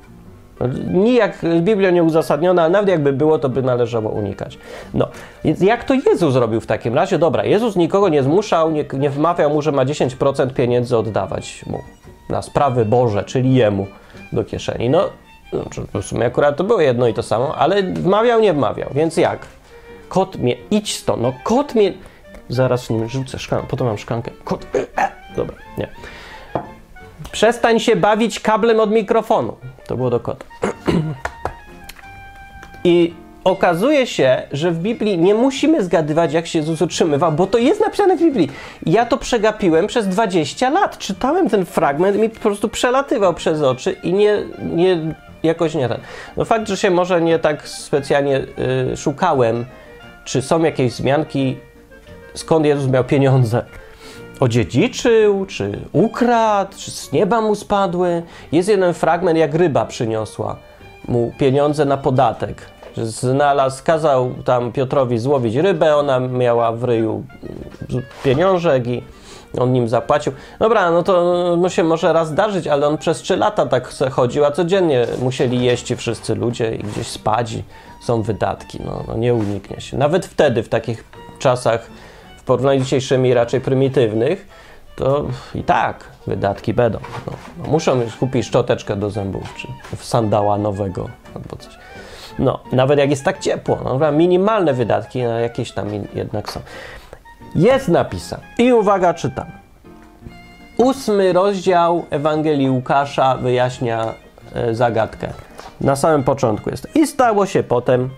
Nijak 0.92 1.38
Biblia 1.60 1.90
nie 1.90 2.02
uzasadniona, 2.02 2.64
a 2.64 2.68
nawet 2.68 2.88
jakby 2.88 3.12
było, 3.12 3.38
to 3.38 3.48
by 3.48 3.62
należało 3.62 4.10
unikać. 4.10 4.58
No, 4.94 5.08
więc 5.44 5.60
jak 5.60 5.84
to 5.84 5.94
Jezus 5.94 6.32
zrobił 6.32 6.60
w 6.60 6.66
takim 6.66 6.94
razie? 6.94 7.18
Dobra, 7.18 7.44
Jezus 7.44 7.76
nikogo 7.76 8.08
nie 8.08 8.22
zmuszał, 8.22 8.70
nie, 8.70 8.84
nie 8.92 9.10
wmawiał 9.10 9.50
mu, 9.50 9.62
że 9.62 9.72
ma 9.72 9.84
10% 9.84 10.52
pieniędzy 10.52 10.96
oddawać 10.96 11.64
mu 11.66 11.78
na 12.28 12.42
sprawy 12.42 12.84
Boże, 12.84 13.24
czyli 13.24 13.54
jemu 13.54 13.86
do 14.32 14.44
kieszeni. 14.44 14.90
No, 14.90 15.08
no 15.52 16.00
w 16.00 16.04
sumie 16.04 16.26
akurat 16.26 16.56
to 16.56 16.64
było 16.64 16.80
jedno 16.80 17.08
i 17.08 17.14
to 17.14 17.22
samo, 17.22 17.56
ale 17.56 17.82
wmawiał, 17.82 18.40
nie 18.40 18.52
wmawiał, 18.52 18.90
więc 18.94 19.16
jak? 19.16 19.46
Kot 20.08 20.36
mnie, 20.36 20.56
idź 20.70 20.96
stąd, 20.96 21.22
no 21.22 21.32
kot 21.44 21.74
mnie... 21.74 21.92
Zaraz 22.50 22.90
nim 22.90 23.08
rzucę 23.08 23.38
szklankę, 23.38 23.66
potem 23.70 23.86
mam 23.86 23.98
szklankę. 23.98 24.30
Kot... 24.44 24.66
E, 24.74 25.08
dobra, 25.36 25.56
nie. 25.78 25.88
Przestań 27.32 27.80
się 27.80 27.96
bawić 27.96 28.40
kablem 28.40 28.80
od 28.80 28.90
mikrofonu. 28.90 29.56
To 29.88 29.96
było 29.96 30.10
do 30.10 30.20
kota. 30.20 30.44
I 32.84 33.14
okazuje 33.44 34.06
się, 34.06 34.42
że 34.52 34.70
w 34.70 34.78
Biblii 34.78 35.18
nie 35.18 35.34
musimy 35.34 35.84
zgadywać, 35.84 36.32
jak 36.32 36.46
się 36.46 36.58
Jezus 36.58 36.82
utrzymywał, 36.82 37.32
bo 37.32 37.46
to 37.46 37.58
jest 37.58 37.80
napisane 37.80 38.16
w 38.16 38.20
Biblii. 38.20 38.50
Ja 38.86 39.06
to 39.06 39.16
przegapiłem 39.16 39.86
przez 39.86 40.08
20 40.08 40.70
lat. 40.70 40.98
Czytałem 40.98 41.50
ten 41.50 41.64
fragment 41.64 42.16
i 42.16 42.18
mi 42.18 42.30
po 42.30 42.40
prostu 42.40 42.68
przelatywał 42.68 43.34
przez 43.34 43.62
oczy 43.62 43.92
i 43.92 44.12
nie, 44.12 44.42
nie 44.62 45.14
jakoś 45.42 45.74
nie 45.74 45.88
ten. 45.88 46.00
No 46.36 46.44
fakt, 46.44 46.68
że 46.68 46.76
się 46.76 46.90
może 46.90 47.20
nie 47.20 47.38
tak 47.38 47.68
specjalnie 47.68 48.46
y, 48.92 48.96
szukałem, 48.96 49.64
czy 50.24 50.42
są 50.42 50.62
jakieś 50.64 50.92
wzmianki, 50.92 51.56
skąd 52.34 52.66
Jezus 52.66 52.88
miał 52.90 53.04
pieniądze 53.04 53.64
odziedziczył, 54.40 55.46
czy 55.46 55.78
ukradł, 55.92 56.76
czy 56.76 56.90
z 56.90 57.12
nieba 57.12 57.40
mu 57.40 57.54
spadły. 57.54 58.22
Jest 58.52 58.68
jeden 58.68 58.94
fragment, 58.94 59.38
jak 59.38 59.54
ryba 59.54 59.84
przyniosła 59.84 60.56
mu 61.08 61.32
pieniądze 61.38 61.84
na 61.84 61.96
podatek. 61.96 62.62
Znalazł, 62.96 63.84
kazał 63.84 64.30
tam 64.44 64.72
Piotrowi 64.72 65.18
złowić 65.18 65.54
rybę, 65.56 65.96
ona 65.96 66.20
miała 66.20 66.72
w 66.72 66.84
ryju 66.84 67.24
pieniążek 68.24 68.86
i 68.86 69.02
on 69.58 69.72
nim 69.72 69.88
zapłacił. 69.88 70.32
Dobra, 70.58 70.90
no 70.90 71.02
to 71.02 71.56
mu 71.56 71.70
się 71.70 71.84
może 71.84 72.12
raz 72.12 72.28
zdarzyć, 72.28 72.66
ale 72.66 72.86
on 72.86 72.98
przez 72.98 73.18
trzy 73.18 73.36
lata 73.36 73.66
tak 73.66 73.88
chodził, 74.10 74.44
a 74.44 74.50
codziennie 74.50 75.06
musieli 75.22 75.64
jeść 75.64 75.94
wszyscy 75.94 76.34
ludzie 76.34 76.74
i 76.74 76.78
gdzieś 76.78 77.06
spać 77.06 77.52
i 77.52 77.62
są 78.04 78.22
wydatki. 78.22 78.78
No, 78.84 79.04
no 79.08 79.16
nie 79.16 79.34
uniknie 79.34 79.80
się. 79.80 79.98
Nawet 79.98 80.26
wtedy, 80.26 80.62
w 80.62 80.68
takich 80.68 81.04
czasach 81.38 81.90
porównaniu 82.48 82.80
z 82.80 82.84
dzisiejszymi 82.84 83.34
raczej 83.34 83.60
prymitywnych, 83.60 84.48
to 84.96 85.26
i 85.54 85.62
tak 85.62 86.04
wydatki 86.26 86.74
będą. 86.74 86.98
No, 87.26 87.32
no 87.58 87.70
muszą 87.70 88.00
kupić 88.20 88.46
szczoteczkę 88.46 88.96
do 88.96 89.10
zębów, 89.10 89.54
czy 89.56 89.68
sandała 89.96 90.58
nowego 90.58 91.08
albo 91.34 91.56
coś. 91.56 91.74
No, 92.38 92.60
nawet 92.72 92.98
jak 92.98 93.10
jest 93.10 93.24
tak 93.24 93.38
ciepło, 93.38 93.78
no, 93.84 94.12
minimalne 94.12 94.74
wydatki, 94.74 95.22
no, 95.22 95.38
jakieś 95.38 95.72
tam 95.72 95.88
jednak 96.14 96.50
są. 96.52 96.60
Jest 97.54 97.88
napisane. 97.88 98.42
I 98.58 98.72
uwaga, 98.72 99.14
czytam. 99.14 99.46
Ósmy 100.76 101.32
rozdział 101.32 102.04
Ewangelii 102.10 102.70
Łukasza 102.70 103.36
wyjaśnia 103.36 104.14
e, 104.54 104.74
zagadkę. 104.74 105.28
Na 105.80 105.96
samym 105.96 106.24
początku 106.24 106.70
jest. 106.70 106.88
I 106.94 107.06
stało 107.06 107.46
się 107.46 107.62
potem, 107.62 108.10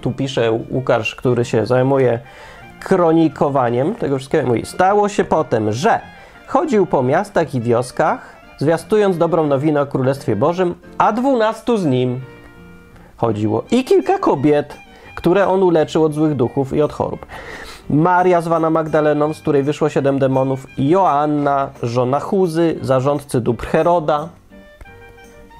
tu 0.00 0.12
pisze 0.12 0.52
Łukasz, 0.70 1.14
który 1.14 1.44
się 1.44 1.66
zajmuje 1.66 2.20
kronikowaniem 2.86 3.94
tego 3.94 4.18
wszystkiego, 4.18 4.48
mówi, 4.48 4.66
stało 4.66 5.08
się 5.08 5.24
potem, 5.24 5.72
że 5.72 6.00
chodził 6.46 6.86
po 6.86 7.02
miastach 7.02 7.54
i 7.54 7.60
wioskach, 7.60 8.36
zwiastując 8.58 9.18
dobrą 9.18 9.46
nowinę 9.46 9.80
o 9.80 9.86
Królestwie 9.86 10.36
Bożym, 10.36 10.74
a 10.98 11.12
dwunastu 11.12 11.76
z 11.76 11.84
nim 11.84 12.20
chodziło. 13.16 13.64
I 13.70 13.84
kilka 13.84 14.18
kobiet, 14.18 14.76
które 15.14 15.48
on 15.48 15.62
uleczył 15.62 16.04
od 16.04 16.14
złych 16.14 16.34
duchów 16.34 16.72
i 16.72 16.82
od 16.82 16.92
chorób. 16.92 17.26
Maria 17.90 18.40
zwana 18.40 18.70
Magdaleną, 18.70 19.34
z 19.34 19.40
której 19.40 19.62
wyszło 19.62 19.88
siedem 19.88 20.18
demonów, 20.18 20.66
Joanna, 20.78 21.70
żona 21.82 22.20
Chuzy, 22.20 22.78
zarządcy 22.82 23.40
dóbr 23.40 23.66
Heroda, 23.66 24.28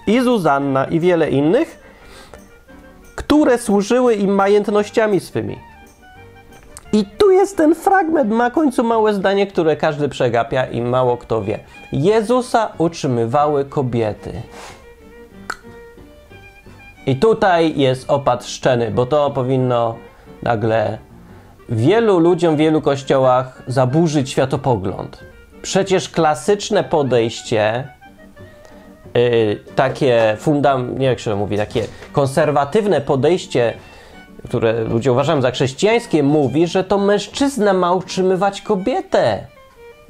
i 0.06 0.21
Zuzanna 0.21 0.85
i 0.85 1.00
wiele 1.00 1.30
innych, 1.30 1.78
które 3.16 3.59
służyły 3.59 4.14
im 4.14 4.35
majątnościami 4.35 5.21
swymi. 5.21 5.59
I 6.93 7.05
tu 7.05 7.31
jest 7.31 7.57
ten 7.57 7.75
fragment, 7.75 8.31
na 8.31 8.50
końcu 8.50 8.85
małe 8.85 9.14
zdanie, 9.14 9.47
które 9.47 9.76
każdy 9.76 10.09
przegapia 10.09 10.66
i 10.66 10.81
mało 10.81 11.16
kto 11.16 11.43
wie. 11.43 11.59
Jezusa 11.93 12.73
utrzymywały 12.78 13.64
kobiety. 13.64 14.43
I 17.07 17.16
tutaj 17.16 17.78
jest 17.78 18.11
opad 18.11 18.45
szczeny, 18.45 18.90
bo 18.90 19.07
to 19.07 19.31
powinno 19.31 19.97
nagle 20.43 20.99
wielu 21.69 22.19
ludziom 22.19 22.57
wielu 22.57 22.83
kościołach 22.83 23.62
zaburzyć 23.66 24.31
światopogląd. 24.31 25.25
Przecież 25.62 26.09
klasyczne 26.09 26.85
podejście, 26.85 27.88
yy, 29.14 29.61
takie 29.76 30.37
fundam, 30.38 30.99
nie 30.99 31.07
jak 31.07 31.19
się 31.19 31.37
mówi, 31.37 31.57
takie 31.57 31.87
konserwatywne 32.12 33.00
podejście, 33.00 33.75
które 34.47 34.85
ludzie 34.85 35.12
uważają 35.12 35.43
za 35.43 35.50
chrześcijańskie, 35.50 36.23
mówi, 36.23 36.67
że 36.67 36.85
to 36.85 36.99
mężczyzna 36.99 37.73
ma 37.73 37.93
utrzymywać 37.93 38.61
kobietę. 38.61 39.47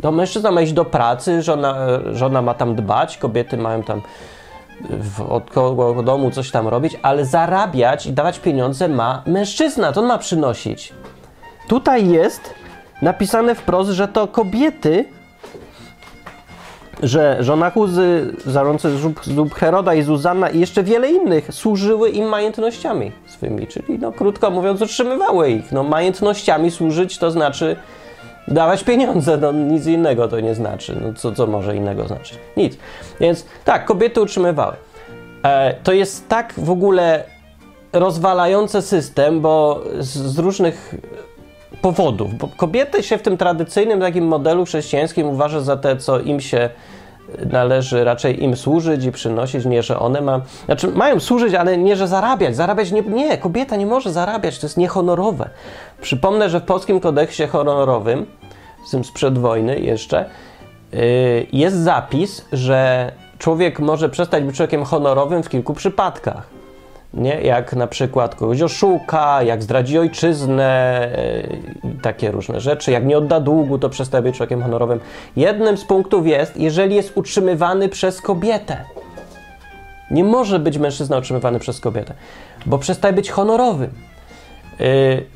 To 0.03 0.13
mężczyzna 0.13 0.51
ma 0.51 0.63
iść 0.63 0.73
do 0.73 0.85
pracy, 0.85 1.43
żona, 1.43 1.77
żona 2.13 2.43
ma 2.43 2.55
tam 2.55 2.75
dbać, 2.75 3.19
kobiety 3.19 3.57
mają 3.57 3.83
tam 3.83 4.03
w, 4.91 5.33
od 5.33 5.51
koło 5.51 6.03
domu 6.03 6.31
coś 6.31 6.51
tam 6.51 6.69
robić, 6.69 6.99
ale 7.03 7.25
zarabiać 7.25 8.07
i 8.07 8.13
dawać 8.13 8.39
pieniądze 8.39 8.89
ma 8.89 9.23
mężczyzna, 9.27 9.93
to 9.93 10.01
on 10.01 10.07
ma 10.07 10.19
przynosić. 10.19 10.93
Tutaj 11.69 12.09
jest 12.09 12.55
napisane 13.03 13.55
wprost, 13.55 13.91
że 13.91 14.09
to 14.09 14.29
kobiety, 14.29 15.05
że 17.03 17.37
żona 17.41 17.71
Huzy, 17.71 18.35
zarządcy 18.47 18.89
dób 19.27 19.55
Heroda 19.55 19.95
i 19.95 20.03
Zuzanna 20.03 20.51
i 20.51 20.61
jeszcze 20.61 20.83
wiele 20.83 21.11
innych 21.11 21.55
służyły 21.55 22.11
im 22.11 22.29
majątnościami 22.29 23.13
swymi, 23.27 23.67
czyli 23.67 23.99
no 23.99 24.13
krótko 24.13 24.51
mówiąc 24.51 24.83
utrzymywały 24.83 25.51
ich. 25.51 25.73
No 25.73 25.83
majątnościami 25.83 26.71
służyć 26.71 27.19
to 27.19 27.31
znaczy 27.31 27.77
dawać 28.49 28.85
pieniądze, 28.85 29.37
no 29.37 29.53
nic 29.53 29.87
innego 29.87 30.29
to 30.29 30.41
nie 30.41 30.55
znaczy. 30.55 30.99
No 31.03 31.13
co, 31.15 31.33
co 31.33 31.47
może 31.47 31.77
innego 31.77 32.09
znaczyć? 32.09 32.39
Nic. 32.57 32.79
Więc 33.21 33.47
tak, 33.65 33.85
kobiety 33.85 34.21
utrzymywały. 34.21 34.75
E, 35.43 35.75
to 35.83 35.93
jest 35.93 36.29
tak 36.29 36.55
w 36.57 36.71
ogóle 36.71 37.25
rozwalający 37.93 38.83
system, 38.83 39.41
bo 39.41 39.83
z, 39.99 40.09
z 40.09 40.39
różnych 40.39 40.95
powodów. 41.83 42.35
Bo 42.35 42.49
kobiety 42.57 43.03
się 43.03 43.19
w 43.19 43.23
tym 43.23 43.37
tradycyjnym 43.37 44.01
takim 44.01 44.27
modelu 44.27 44.65
chrześcijańskim 44.65 45.27
uważa 45.27 45.61
za 45.61 45.77
te, 45.77 45.97
co 45.97 46.21
im 46.21 46.41
się 46.41 46.71
należy 47.53 48.05
raczej 48.05 48.45
im 48.45 48.57
służyć 48.57 49.05
i 49.05 49.13
przynosić, 49.13 49.65
nie, 49.65 49.83
że 49.83 49.99
one 49.99 50.21
ma, 50.21 50.41
znaczy 50.67 50.89
mają 50.89 51.21
służyć, 51.21 51.55
ale 51.55 51.79
nie, 51.79 51.97
że 51.97 52.09
zarabiać. 52.09 52.57
Zarabiać 52.57 52.93
nie, 52.93 53.03
nie, 53.03 53.39
kobieta 53.39 53.77
nie 53.77 53.87
może 53.87 54.13
zarabiać, 54.13 54.59
to 54.59 54.67
jest 54.67 54.77
niehonorowe. 54.77 55.51
Przypomnę, 56.01 56.51
że 56.51 56.61
w 56.61 56.65
polskim 56.65 57.01
kodeksie 57.01 57.47
honorowym, 57.47 58.27
z 58.87 58.91
tym 58.91 59.05
sprzed 59.05 59.39
wojny 59.39 59.81
jeszcze, 59.81 60.31
yy, 60.93 61.01
jest 61.53 61.77
zapis, 61.77 62.45
że 62.53 63.13
człowiek 63.39 63.81
może 63.81 64.09
przestać 64.09 64.45
być 64.45 64.57
człowiekiem 64.57 64.85
honorowym 64.85 65.43
w 65.43 65.49
kilku 65.49 65.75
przypadkach. 65.75 66.57
Nie? 67.17 67.41
Jak 67.41 67.73
na 67.73 67.87
przykład 67.87 68.35
kogoś 68.35 68.63
oszuka, 68.63 69.43
jak 69.43 69.63
zdradzi 69.63 69.99
ojczyznę, 69.99 71.09
yy, 71.85 71.91
takie 72.03 72.31
różne 72.31 72.61
rzeczy. 72.61 72.91
Jak 72.91 73.05
nie 73.05 73.19
odda 73.19 73.41
długu, 73.41 73.79
to 73.79 73.89
przestaje 73.89 74.23
być 74.23 74.37
człowiekiem 74.37 74.63
honorowym. 74.63 75.01
Jednym 75.37 75.77
z 75.77 75.85
punktów 75.85 76.27
jest, 76.27 76.57
jeżeli 76.57 76.95
jest 76.95 77.17
utrzymywany 77.17 77.89
przez 77.89 78.21
kobietę. 78.21 78.85
Nie 80.11 80.25
może 80.25 80.59
być 80.59 80.79
mężczyzna 80.79 81.19
utrzymywany 81.19 81.59
przez 81.59 81.81
kobietę, 81.81 82.15
bo 82.67 82.79
przestaje 82.79 83.15
być 83.15 83.31
honorowym. 83.31 83.91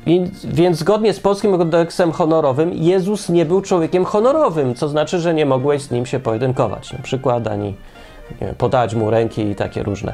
Yy, 0.05 0.31
więc 0.43 0.77
zgodnie 0.77 1.13
z 1.13 1.19
polskim 1.19 1.57
kodeksem 1.57 2.11
honorowym 2.11 2.73
Jezus 2.73 3.29
nie 3.29 3.45
był 3.45 3.61
człowiekiem 3.61 4.05
honorowym, 4.05 4.75
co 4.75 4.89
znaczy, 4.89 5.19
że 5.19 5.33
nie 5.33 5.45
mogłeś 5.45 5.81
z 5.81 5.91
nim 5.91 6.05
się 6.05 6.19
pojedynkować, 6.19 6.93
na 6.93 6.99
przykład 6.99 7.47
ani 7.47 7.75
podać 8.57 8.95
mu 8.95 9.09
ręki 9.09 9.41
i 9.41 9.55
takie 9.55 9.83
różne. 9.83 10.13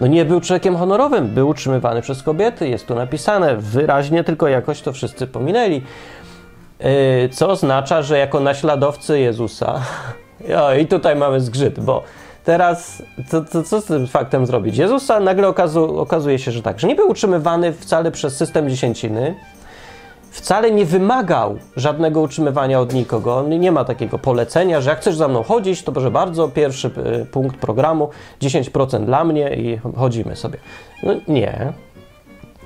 No 0.00 0.06
nie 0.06 0.24
był 0.24 0.40
człowiekiem 0.40 0.76
honorowym, 0.76 1.28
był 1.28 1.48
utrzymywany 1.48 2.02
przez 2.02 2.22
kobiety, 2.22 2.68
jest 2.68 2.86
tu 2.86 2.94
napisane 2.94 3.56
wyraźnie, 3.56 4.24
tylko 4.24 4.48
jakoś 4.48 4.80
to 4.80 4.92
wszyscy 4.92 5.26
pominęli. 5.26 5.82
Yy, 6.80 7.28
co 7.28 7.48
oznacza, 7.48 8.02
że 8.02 8.18
jako 8.18 8.40
naśladowcy 8.40 9.20
Jezusa, 9.20 9.80
o, 10.62 10.74
i 10.74 10.86
tutaj 10.86 11.16
mamy 11.16 11.40
zgrzyt, 11.40 11.80
bo 11.80 12.02
teraz 12.44 13.02
co 13.64 13.80
z 13.80 13.84
tym 13.84 14.06
faktem 14.06 14.46
zrobić? 14.46 14.76
Jezusa 14.76 15.20
nagle 15.20 15.48
okazu, 15.48 16.00
okazuje 16.00 16.38
się, 16.38 16.52
że 16.52 16.62
tak, 16.62 16.80
że 16.80 16.88
nie 16.88 16.94
był 16.94 17.10
utrzymywany 17.10 17.72
wcale 17.72 18.10
przez 18.10 18.36
system 18.36 18.68
dziesięciny, 18.70 19.34
wcale 20.34 20.70
nie 20.70 20.84
wymagał 20.84 21.58
żadnego 21.76 22.20
utrzymywania 22.20 22.80
od 22.80 22.94
nikogo. 22.94 23.36
On 23.36 23.48
nie 23.60 23.72
ma 23.72 23.84
takiego 23.84 24.18
polecenia, 24.18 24.80
że 24.80 24.90
jak 24.90 25.00
chcesz 25.00 25.16
za 25.16 25.28
mną 25.28 25.42
chodzić, 25.42 25.82
to 25.82 25.92
proszę 25.92 26.10
bardzo, 26.10 26.48
pierwszy 26.48 26.90
y, 27.22 27.26
punkt 27.26 27.56
programu, 27.56 28.08
10% 28.40 29.04
dla 29.04 29.24
mnie 29.24 29.54
i 29.54 29.80
chodzimy 29.96 30.36
sobie. 30.36 30.58
No 31.02 31.12
nie. 31.28 31.72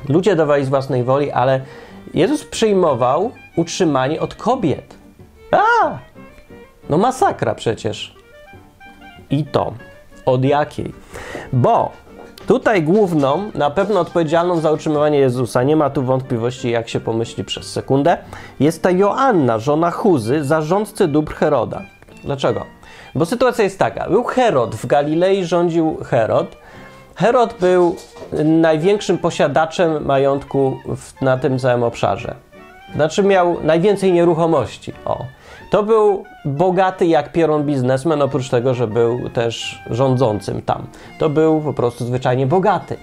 Ludzie 0.09 0.37
dawali 0.37 0.65
z 0.65 0.69
własnej 0.69 1.05
woli, 1.05 1.31
ale 1.31 1.61
Jezus 2.15 2.45
przyjmował 2.45 3.31
utrzymanie 3.57 4.21
od 4.21 4.35
kobiet. 4.35 4.95
A! 5.51 5.99
No 6.91 6.99
masakra 6.99 7.55
przecież. 7.55 8.15
I 9.31 9.45
to. 9.45 9.73
Od 10.27 10.45
jakiej? 10.45 10.93
Bo 11.53 11.93
tutaj 12.49 12.83
główną, 12.83 13.51
na 13.55 13.71
pewno 13.71 14.01
odpowiedzialną 14.01 14.61
za 14.61 14.73
utrzymywanie 14.73 15.19
Jezusa, 15.19 15.63
nie 15.63 15.77
ma 15.77 15.91
tu 15.91 16.03
wątpliwości, 16.03 16.71
jak 16.71 16.89
się 16.89 17.01
pomyśli 17.01 17.45
przez 17.45 17.73
sekundę, 17.73 18.19
jest 18.61 18.83
ta 18.83 18.91
Joanna, 18.91 19.59
żona 19.59 19.91
Chuzy, 19.91 20.45
zarządcy 20.45 21.09
dóbr 21.09 21.35
Heroda. 21.35 21.83
Dlaczego? 22.25 22.65
Bo 23.15 23.27
sytuacja 23.27 23.65
jest 23.65 23.79
taka. 23.79 24.11
Był 24.11 24.25
Herod, 24.25 24.75
w 24.75 24.87
Galilei 24.87 25.45
rządził 25.45 25.97
Herod. 26.05 26.57
Herod 27.15 27.55
był 27.61 27.97
największym 28.45 29.19
posiadaczem 29.19 30.05
majątku 30.05 30.79
w, 30.97 31.23
na 31.23 31.39
tym 31.39 31.59
całym 31.59 31.83
obszarze. 31.83 32.35
Znaczy 32.95 33.23
miał 33.23 33.57
najwięcej 33.63 34.13
nieruchomości. 34.13 34.93
O. 35.05 35.25
To 35.71 35.83
był 35.83 36.25
bogaty 36.45 37.07
jak 37.07 37.33
pieron 37.33 37.65
biznesmen, 37.65 38.23
oprócz 38.23 38.49
tego, 38.49 38.75
że 38.75 38.87
był 38.87 39.31
też 39.31 39.83
rządzącym 39.91 40.63
tam. 40.63 40.87
To 41.19 41.31
był 41.31 41.61
po 41.61 41.73
prostu 41.73 42.05
zwyczajnie 42.05 42.47
bogaty. 42.47 42.97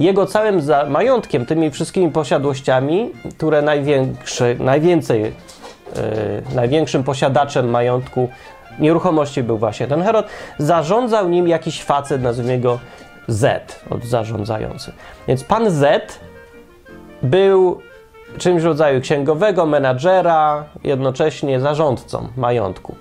Jego 0.00 0.26
całym 0.26 0.60
majątkiem, 0.88 1.46
tymi 1.46 1.70
wszystkimi 1.70 2.10
posiadłościami, 2.10 3.10
które 3.36 3.62
największy, 3.62 4.56
najwięcej, 4.60 5.22
yy, 5.22 5.32
największym 6.54 7.04
posiadaczem 7.04 7.70
majątku 7.70 8.28
nieruchomości 8.78 9.42
był 9.42 9.58
właśnie 9.58 9.86
ten 9.86 10.02
Herod, 10.02 10.26
zarządzał 10.58 11.28
nim 11.28 11.48
jakiś 11.48 11.82
facet, 11.82 12.22
nazwijmy 12.22 12.58
go 12.58 12.78
Z, 13.28 13.82
od 13.90 14.04
zarządzający. 14.04 14.92
Więc 15.28 15.44
pan 15.44 15.70
Z 15.70 16.18
był 17.22 17.80
czymś 18.38 18.62
w 18.62 18.66
rodzaju 18.66 19.00
księgowego, 19.00 19.66
menadżera, 19.66 20.64
jednocześnie 20.84 21.60
zarządcą 21.60 22.28
majątku. 22.36 22.94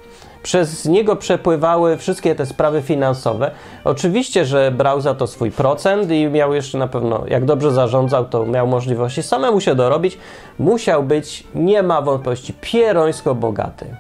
Przez 0.44 0.86
niego 0.86 1.16
przepływały 1.16 1.98
wszystkie 1.98 2.36
te 2.36 2.46
sprawy 2.46 2.82
finansowe. 2.82 3.52
Oczywiście, 3.84 4.46
że 4.46 4.72
brał 4.72 5.02
za 5.02 5.14
to 5.14 5.28
swój 5.28 5.52
procent 5.52 6.12
i 6.12 6.28
miał 6.28 6.54
jeszcze 6.54 6.78
na 6.78 6.88
pewno, 6.88 7.24
jak 7.28 7.46
dobrze 7.46 7.72
zarządzał, 7.72 8.26
to 8.26 8.46
miał 8.46 8.68
możliwości 8.68 9.24
samemu 9.24 9.62
się 9.62 9.76
dorobić. 9.76 10.18
Musiał 10.60 11.04
być, 11.04 11.44
nie 11.56 11.84
ma 11.84 12.02
wątpliwości, 12.02 12.54
pierońsko 12.62 13.36
bogaty. 13.36 13.96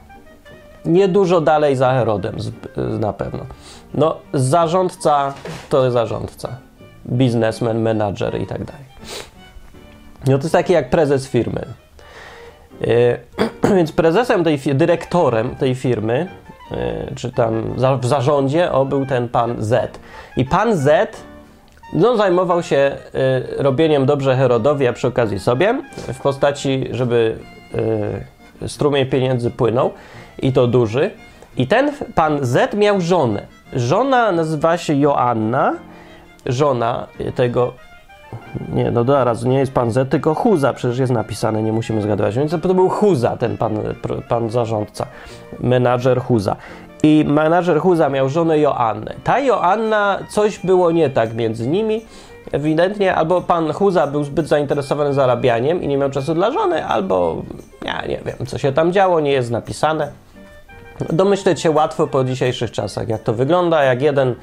Niedużo 0.85 1.41
dalej 1.41 1.75
za 1.75 1.93
Herodem 1.93 2.35
na 2.99 3.13
pewno. 3.13 3.45
No, 3.93 4.17
zarządca 4.33 5.33
to 5.69 5.91
zarządca. 5.91 6.49
biznesmen, 7.05 7.81
menadżer 7.81 8.41
i 8.41 8.47
tak 8.47 8.63
dalej. 8.63 8.90
No 10.27 10.37
to 10.37 10.43
jest 10.43 10.51
taki 10.51 10.73
jak 10.73 10.89
prezes 10.89 11.27
firmy. 11.27 11.65
Yy, 12.81 13.19
więc 13.77 13.91
prezesem 13.91 14.43
tej 14.43 14.59
dyrektorem 14.59 15.55
tej 15.55 15.75
firmy, 15.75 16.27
yy, 16.71 16.77
czy 17.15 17.31
tam 17.31 17.75
w 18.01 18.05
zarządzie, 18.05 18.71
o, 18.71 18.85
był 18.85 19.05
ten 19.05 19.29
pan 19.29 19.55
Z. 19.59 19.99
I 20.37 20.45
pan 20.45 20.75
Z 20.77 21.17
no, 21.93 22.17
zajmował 22.17 22.63
się 22.63 22.97
y, 23.59 23.63
robieniem 23.63 24.05
dobrze 24.05 24.35
Herodowi, 24.35 24.87
a 24.87 24.93
przy 24.93 25.07
okazji 25.07 25.39
sobie, 25.39 25.81
w 25.97 26.21
postaci, 26.21 26.87
żeby 26.91 27.37
strumień 28.67 29.05
pieniędzy 29.05 29.51
płynął 29.51 29.91
i 30.41 30.53
to 30.53 30.67
duży. 30.67 31.11
I 31.57 31.67
ten 31.67 31.91
pan 32.15 32.45
Z 32.45 32.73
miał 32.73 33.01
żonę. 33.01 33.45
Żona 33.73 34.31
nazywa 34.31 34.77
się 34.77 34.99
Joanna, 34.99 35.73
żona 36.45 37.07
tego. 37.35 37.73
Nie, 38.73 38.91
no 38.91 39.03
zaraz, 39.03 39.43
nie 39.43 39.59
jest 39.59 39.73
pan 39.73 39.91
Z, 39.91 40.09
tylko 40.09 40.35
Huza, 40.35 40.73
przecież 40.73 40.99
jest 40.99 41.11
napisane, 41.11 41.63
nie 41.63 41.71
musimy 41.71 42.01
zgadywać. 42.01 42.35
Więc 42.35 42.51
to 42.61 42.73
był 42.73 42.89
Huza, 42.89 43.37
ten 43.37 43.57
pan, 43.57 43.79
pan 44.29 44.49
zarządca, 44.49 45.05
menadżer 45.59 46.21
Huza. 46.21 46.55
I 47.03 47.25
menadżer 47.27 47.79
Huza 47.79 48.09
miał 48.09 48.29
żonę 48.29 48.59
Joannę. 48.59 49.13
Ta 49.23 49.39
Joanna, 49.39 50.19
coś 50.29 50.59
było 50.59 50.91
nie 50.91 51.09
tak 51.09 51.33
między 51.35 51.67
nimi, 51.67 52.01
ewidentnie, 52.51 53.15
albo 53.15 53.41
pan 53.41 53.73
Huza 53.73 54.07
był 54.07 54.23
zbyt 54.23 54.47
zainteresowany 54.47 55.13
zarabianiem 55.13 55.83
i 55.83 55.87
nie 55.87 55.97
miał 55.97 56.09
czasu 56.09 56.33
dla 56.33 56.51
żony, 56.51 56.85
albo 56.85 57.41
ja 57.85 58.05
nie 58.05 58.19
wiem, 58.25 58.47
co 58.47 58.57
się 58.57 58.71
tam 58.71 58.93
działo, 58.93 59.19
nie 59.19 59.31
jest 59.31 59.51
napisane. 59.51 60.11
Domyśleć 61.09 61.61
się 61.61 61.71
łatwo 61.71 62.07
po 62.07 62.23
dzisiejszych 62.23 62.71
czasach, 62.71 63.09
jak 63.09 63.23
to 63.23 63.33
wygląda, 63.33 63.83
jak 63.83 64.01
jeden 64.01 64.35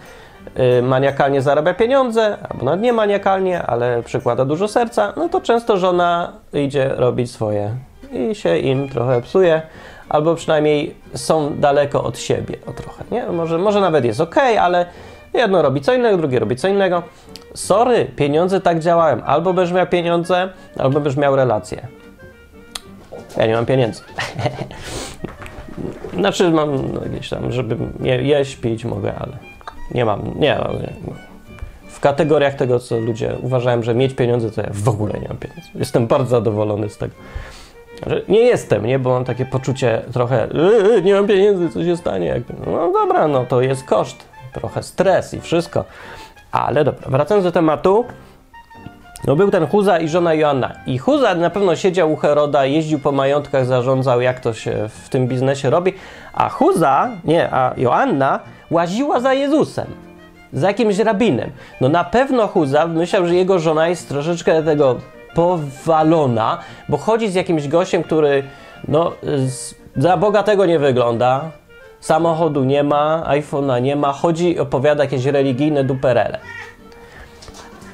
maniakalnie 0.83 1.43
zarabia 1.43 1.75
pieniądze, 1.75 2.37
albo 2.51 2.65
nawet 2.65 2.81
nie 2.81 2.93
maniakalnie, 2.93 3.63
ale 3.63 4.03
przykłada 4.03 4.45
dużo 4.45 4.69
serca, 4.69 5.13
no 5.17 5.29
to 5.29 5.41
często 5.41 5.77
żona 5.77 6.33
idzie 6.53 6.89
robić 6.89 7.31
swoje 7.31 7.75
i 8.13 8.35
się 8.35 8.59
im 8.59 8.89
trochę 8.89 9.23
psuje, 9.23 9.63
albo 10.09 10.35
przynajmniej 10.35 10.95
są 11.15 11.61
daleko 11.61 12.05
od 12.05 12.19
siebie 12.19 12.57
o 12.67 12.73
trochę, 12.73 13.05
nie? 13.11 13.27
Może, 13.27 13.59
może 13.59 13.81
nawet 13.81 14.05
jest 14.05 14.21
ok, 14.21 14.37
ale 14.61 14.87
jedno 15.35 15.63
robi 15.63 15.81
co 15.81 15.95
innego, 15.95 16.17
drugie 16.17 16.39
robi 16.39 16.57
co 16.57 16.69
innego. 16.69 17.03
Sorry, 17.55 18.05
pieniądze 18.17 18.61
tak 18.61 18.81
działają. 18.81 19.25
Albo 19.25 19.53
będziesz 19.53 19.75
miał 19.75 19.87
pieniądze, 19.87 20.49
albo 20.79 21.01
będziesz 21.01 21.17
miał 21.17 21.37
relacje. 21.37 21.89
Ja 23.37 23.47
nie 23.47 23.55
mam 23.55 23.67
pieniędzy. 23.67 24.03
Znaczy 26.19 26.51
mam 26.51 26.93
no, 26.93 27.01
gdzieś 27.01 27.29
tam, 27.29 27.53
żeby 27.53 27.77
je, 28.01 28.23
jeść, 28.23 28.57
pić 28.57 28.85
mogę, 28.85 29.13
ale 29.19 29.33
nie 29.95 30.05
mam, 30.05 30.21
nie 30.39 30.55
mam. 30.55 30.77
W 31.89 32.01
kategoriach 32.01 32.55
tego, 32.55 32.79
co 32.79 32.99
ludzie 32.99 33.35
uważają, 33.43 33.83
że 33.83 33.95
mieć 33.95 34.15
pieniądze, 34.15 34.51
to 34.51 34.61
ja 34.61 34.69
w 34.73 34.89
ogóle 34.89 35.13
nie 35.13 35.29
mam 35.29 35.37
pieniędzy. 35.37 35.69
Jestem 35.75 36.07
bardzo 36.07 36.31
zadowolony 36.31 36.89
z 36.89 36.99
tego. 36.99 37.15
Nie 38.29 38.41
jestem, 38.41 38.87
nie? 38.87 38.99
Bo 38.99 39.11
mam 39.11 39.25
takie 39.25 39.47
poczucie 39.47 40.03
trochę, 40.13 40.49
yy, 40.55 41.03
nie 41.03 41.15
mam 41.15 41.27
pieniędzy, 41.27 41.69
co 41.71 41.85
się 41.85 41.97
stanie? 41.97 42.43
No 42.67 42.93
dobra, 42.93 43.29
no 43.29 43.45
to 43.45 43.61
jest 43.61 43.85
koszt, 43.85 44.25
trochę 44.53 44.83
stres 44.83 45.35
i 45.35 45.41
wszystko. 45.41 45.85
Ale 46.53 46.85
dobra, 46.85 47.09
wracając 47.11 47.45
do 47.45 47.53
tematu, 47.53 48.05
no 49.27 49.37
był 49.37 49.51
ten 49.51 49.67
Huza 49.67 49.99
i 49.99 50.09
żona 50.09 50.35
Joanna. 50.35 50.73
I 50.87 50.99
Huza 50.99 51.35
na 51.35 51.51
pewno 51.51 51.77
siedział 51.77 52.13
u 52.13 52.17
Heroda, 52.17 52.65
jeździł 52.65 52.99
po 52.99 53.13
majątkach, 53.13 53.67
zarządzał, 53.67 54.21
jak 54.21 54.41
to 54.41 54.55
się 54.55 54.89
w 54.89 55.09
tym 55.09 55.27
biznesie 55.27 55.71
robi. 55.71 55.93
A 56.33 56.49
Huza, 56.49 57.11
nie, 57.25 57.53
a 57.53 57.75
Joanna 57.77 58.41
łaziła 58.71 59.21
za 59.21 59.35
Jezusem. 59.35 59.87
Za 60.53 60.67
jakimś 60.67 60.99
rabinem. 60.99 61.51
No 61.81 61.89
na 61.89 62.05
pewno 62.05 62.47
Huza 62.47 62.87
myślał, 62.87 63.27
że 63.27 63.35
jego 63.35 63.59
żona 63.59 63.89
jest 63.89 64.09
troszeczkę 64.09 64.63
tego 64.63 64.97
powalona, 65.35 66.59
bo 66.89 66.97
chodzi 66.97 67.29
z 67.29 67.35
jakimś 67.35 67.69
gościem, 67.69 68.03
który 68.03 68.43
no, 68.89 69.13
z, 69.23 69.75
za 69.97 70.17
bogatego 70.17 70.67
nie 70.67 70.79
wygląda, 70.79 71.51
samochodu 72.01 72.65
nie 72.65 72.83
ma, 72.83 73.25
iPhone'a 73.27 73.83
nie 73.83 73.97
ma, 73.97 74.13
chodzi 74.13 74.59
opowiada 74.59 75.05
jakieś 75.05 75.25
religijne 75.25 75.85
duperele. 75.85 76.39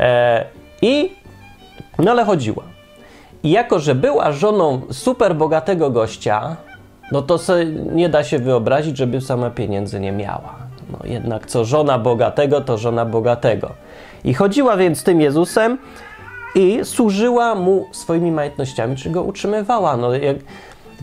E, 0.01 0.44
I 0.83 1.12
no 1.98 2.11
ale 2.11 2.25
chodziła. 2.25 2.62
I 3.42 3.51
jako, 3.51 3.79
że 3.79 3.94
była 3.94 4.33
żoną 4.33 4.81
super 4.90 5.35
bogatego 5.35 5.90
gościa, 5.90 6.57
no 7.12 7.22
to 7.22 7.38
nie 7.92 8.09
da 8.09 8.25
się 8.25 8.38
wyobrazić, 8.38 8.96
żeby 8.96 9.20
sama 9.20 9.51
pieniędzy 9.51 10.01
nie 10.01 10.12
miała. 10.12 10.63
No 10.90 10.99
jednak 11.05 11.47
co 11.47 11.64
żona 11.64 11.99
bogatego, 11.99 12.61
to 12.61 12.79
żona 12.79 13.05
bogatego. 13.05 13.70
I 14.25 14.35
chodziła 14.35 14.77
więc 14.77 15.05
tym 15.05 15.20
Jezusem 15.20 15.79
i 16.55 16.81
służyła 16.85 17.55
mu 17.55 17.87
swoimi 17.92 18.33
majątnościami, 18.33 18.97
czy 18.97 19.11
go 19.11 19.23
utrzymywała. 19.23 19.97
No, 19.97 20.14
jak, 20.14 20.37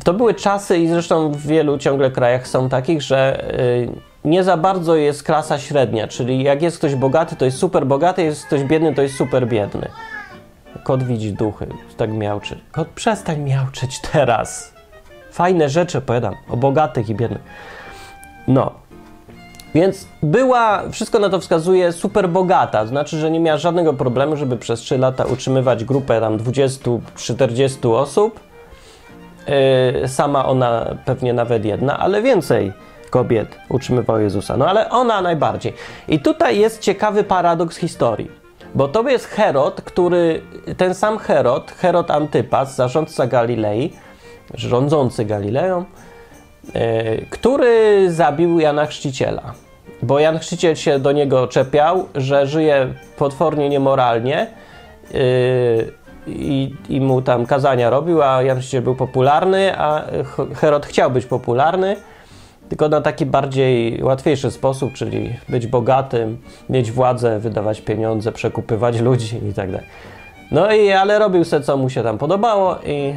to 0.03 0.13
były 0.13 0.33
czasy 0.33 0.77
i 0.77 0.87
zresztą 0.87 1.31
w 1.31 1.47
wielu 1.47 1.77
ciągle 1.77 2.11
krajach 2.11 2.47
są 2.47 2.69
takich, 2.69 3.01
że 3.01 3.51
y, 3.59 3.89
nie 4.25 4.43
za 4.43 4.57
bardzo 4.57 4.95
jest 4.95 5.23
klasa 5.23 5.59
średnia, 5.59 6.07
czyli 6.07 6.43
jak 6.43 6.61
jest 6.61 6.77
ktoś 6.77 6.95
bogaty, 6.95 7.35
to 7.35 7.45
jest 7.45 7.57
super 7.57 7.85
bogaty, 7.85 8.23
jest 8.23 8.45
ktoś 8.45 8.63
biedny, 8.63 8.95
to 8.95 9.01
jest 9.01 9.15
super 9.15 9.47
biedny. 9.47 9.87
Kot 10.83 11.03
widzi 11.03 11.33
duchy, 11.33 11.67
tak 11.97 12.11
miałczy. 12.13 12.59
Kot, 12.71 12.87
przestań 12.87 13.39
miałczeć 13.39 13.99
teraz. 14.11 14.73
Fajne 15.31 15.69
rzeczy 15.69 15.97
opowiadam 15.97 16.35
o 16.49 16.57
bogatych 16.57 17.09
i 17.09 17.15
biednych. 17.15 17.41
No. 18.47 18.71
Więc 19.75 20.07
była, 20.23 20.89
wszystko 20.91 21.19
na 21.19 21.29
to 21.29 21.39
wskazuje, 21.39 21.91
super 21.91 22.29
bogata. 22.29 22.85
Znaczy, 22.85 23.17
że 23.17 23.31
nie 23.31 23.39
miała 23.39 23.57
żadnego 23.57 23.93
problemu, 23.93 24.37
żeby 24.37 24.57
przez 24.57 24.79
3 24.79 24.97
lata 24.97 25.25
utrzymywać 25.25 25.85
grupę 25.85 26.21
tam 26.21 26.37
20-40 26.37 27.93
osób. 27.93 28.39
Yy, 30.01 30.07
sama 30.07 30.45
ona 30.45 30.95
pewnie 31.05 31.33
nawet 31.33 31.65
jedna, 31.65 31.99
ale 31.99 32.21
więcej 32.21 32.73
kobiet 33.09 33.57
utrzymywało 33.69 34.19
Jezusa. 34.19 34.57
No 34.57 34.67
ale 34.67 34.89
ona 34.89 35.21
najbardziej. 35.21 35.73
I 36.07 36.19
tutaj 36.19 36.59
jest 36.59 36.79
ciekawy 36.79 37.23
paradoks 37.23 37.77
historii. 37.77 38.31
Bo 38.75 38.87
to 38.87 39.09
jest 39.09 39.25
Herod, 39.25 39.81
który, 39.81 40.41
ten 40.77 40.93
sam 40.93 41.17
Herod, 41.17 41.71
Herod 41.71 42.11
Antypas, 42.11 42.75
zarządca 42.75 43.27
Galilei, 43.27 43.93
rządzący 44.53 45.25
Galileą, 45.25 45.85
który 47.29 48.05
zabił 48.11 48.59
Jana 48.59 48.85
Chrzciciela. 48.85 49.53
Bo 50.03 50.19
Jan 50.19 50.39
Chrzciciel 50.39 50.75
się 50.75 50.99
do 50.99 51.11
niego 51.11 51.47
czepiał, 51.47 52.05
że 52.15 52.47
żyje 52.47 52.93
potwornie 53.17 53.69
niemoralnie 53.69 54.47
yy, 55.13 55.19
i, 56.27 56.75
i 56.89 57.01
mu 57.01 57.21
tam 57.21 57.45
kazania 57.45 57.89
robił, 57.89 58.21
a 58.21 58.43
Jan 58.43 58.59
Chrzciciel 58.59 58.83
był 58.83 58.95
popularny, 58.95 59.77
a 59.77 60.03
Herod 60.55 60.85
chciał 60.85 61.11
być 61.11 61.25
popularny, 61.25 61.95
tylko 62.69 62.89
na 62.89 63.01
taki 63.01 63.25
bardziej 63.25 64.03
łatwiejszy 64.03 64.51
sposób, 64.51 64.93
czyli 64.93 65.35
być 65.49 65.67
bogatym, 65.67 66.37
mieć 66.69 66.91
władzę, 66.91 67.39
wydawać 67.39 67.81
pieniądze, 67.81 68.31
przekupywać 68.31 68.99
ludzi 68.99 69.39
i 69.49 69.53
tak. 69.53 69.69
No 70.51 70.73
i 70.73 70.91
ale 70.91 71.19
robił 71.19 71.43
se 71.43 71.61
co 71.61 71.77
mu 71.77 71.89
się 71.89 72.03
tam 72.03 72.17
podobało 72.17 72.75
i 72.85 73.13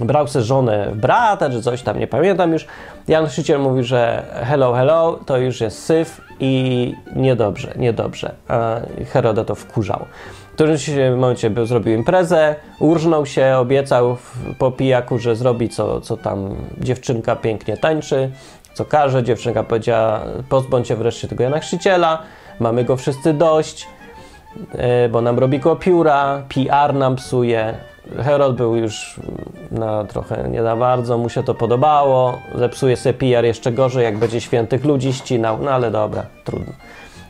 brał 0.00 0.28
se 0.28 0.42
żonę 0.42 0.90
brata 0.94 1.50
czy 1.50 1.62
coś 1.62 1.82
tam, 1.82 1.98
nie 1.98 2.06
pamiętam 2.06 2.52
już. 2.52 2.66
Jan 3.08 3.26
mówi, 3.58 3.84
że 3.84 4.22
hello, 4.44 4.72
hello, 4.72 5.18
to 5.26 5.38
już 5.38 5.60
jest 5.60 5.84
syf 5.84 6.20
i 6.40 6.94
niedobrze, 7.16 7.72
niedobrze. 7.76 8.34
A 8.48 8.80
Heroda 9.12 9.44
to 9.44 9.54
wkurzał. 9.54 10.06
W 10.50 10.54
którymś 10.54 10.90
momencie 11.10 11.50
był, 11.50 11.66
zrobił 11.66 11.94
imprezę, 11.94 12.54
urżnął 12.78 13.26
się, 13.26 13.56
obiecał 13.56 14.16
po 14.58 14.70
pijaku, 14.70 15.18
że 15.18 15.36
zrobi 15.36 15.68
co, 15.68 16.00
co 16.00 16.16
tam 16.16 16.56
dziewczynka 16.78 17.36
pięknie 17.36 17.76
tańczy, 17.76 18.30
co 18.74 18.84
każe. 18.84 19.22
Dziewczynka 19.22 19.62
powiedziała, 19.62 20.20
pozbądźcie 20.48 20.96
wreszcie 20.96 21.28
tego 21.28 21.44
Jana 21.84 22.18
mamy 22.60 22.84
go 22.84 22.96
wszyscy 22.96 23.32
dość, 23.32 23.88
bo 25.10 25.20
nam 25.20 25.38
robi 25.38 25.60
pióra, 25.80 26.42
PR 26.54 26.94
nam 26.94 27.16
psuje. 27.16 27.74
Herod 28.24 28.56
był 28.56 28.76
już 28.76 29.20
na 29.70 30.04
trochę 30.04 30.48
nie 30.48 30.62
za 30.62 30.76
bardzo, 30.76 31.18
mu 31.18 31.28
się 31.28 31.42
to 31.42 31.54
podobało, 31.54 32.38
zepsuje 32.54 32.96
sobie 32.96 33.14
PR 33.14 33.44
jeszcze 33.44 33.72
gorzej, 33.72 34.04
jak 34.04 34.18
będzie 34.18 34.40
świętych 34.40 34.84
ludzi 34.84 35.12
ścinał, 35.12 35.58
no 35.62 35.70
ale 35.70 35.90
dobra, 35.90 36.26
trudno. 36.44 36.72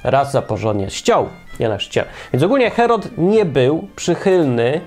Raz 0.05 0.33
za 0.33 0.43
porządnie 0.43 0.91
ściął 0.91 1.29
Jana 1.59 1.77
Chrzciciela. 1.77 2.07
Więc 2.33 2.45
ogólnie 2.45 2.71
Herod 2.71 3.09
nie 3.19 3.45
był 3.45 3.89
przychylny 3.97 4.81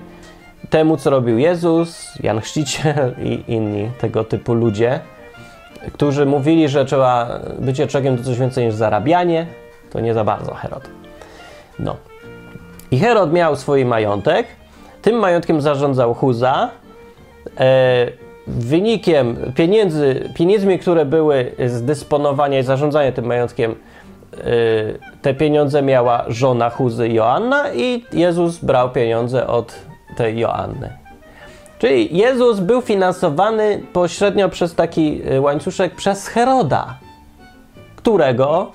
temu, 0.70 0.96
co 0.96 1.10
robił 1.10 1.38
Jezus, 1.38 2.08
Jan 2.22 2.40
Chrzciciel 2.40 3.14
i 3.22 3.44
inni 3.48 3.90
tego 4.00 4.24
typu 4.24 4.54
ludzie, 4.54 5.00
którzy 5.92 6.26
mówili, 6.26 6.68
że 6.68 6.84
trzeba 6.84 7.40
bycie 7.58 7.86
człowiekiem 7.86 8.18
to 8.18 8.24
coś 8.24 8.38
więcej 8.38 8.66
niż 8.66 8.74
zarabianie, 8.74 9.46
to 9.90 10.00
nie 10.00 10.14
za 10.14 10.24
bardzo 10.24 10.54
Herod. 10.54 10.88
No. 11.78 11.96
I 12.90 12.98
Herod 12.98 13.32
miał 13.32 13.56
swój 13.56 13.84
majątek, 13.84 14.46
tym 15.02 15.16
majątkiem 15.16 15.60
zarządzał 15.60 16.14
Huza. 16.14 16.70
E, 17.60 18.28
wynikiem 18.48 19.36
pieniędzy, 19.54 20.30
pieniędzmi, 20.34 20.78
które 20.78 21.04
były 21.04 21.52
z 21.66 21.82
dysponowania 21.82 22.58
i 22.58 22.62
zarządzania 22.62 23.12
tym 23.12 23.24
majątkiem, 23.26 23.74
y, 24.34 24.98
te 25.22 25.34
pieniądze 25.34 25.82
miała 25.82 26.24
żona 26.28 26.70
Huzy 26.70 27.08
Joanna 27.08 27.72
i 27.72 28.04
Jezus 28.12 28.58
brał 28.58 28.90
pieniądze 28.90 29.46
od 29.46 29.74
tej 30.16 30.38
Joanny. 30.38 30.92
Czyli 31.78 32.16
Jezus 32.16 32.60
był 32.60 32.80
finansowany 32.80 33.82
pośrednio 33.92 34.48
przez 34.48 34.74
taki 34.74 35.22
y, 35.32 35.40
łańcuszek 35.40 35.94
przez 35.94 36.26
Heroda, 36.26 36.98
którego 37.96 38.72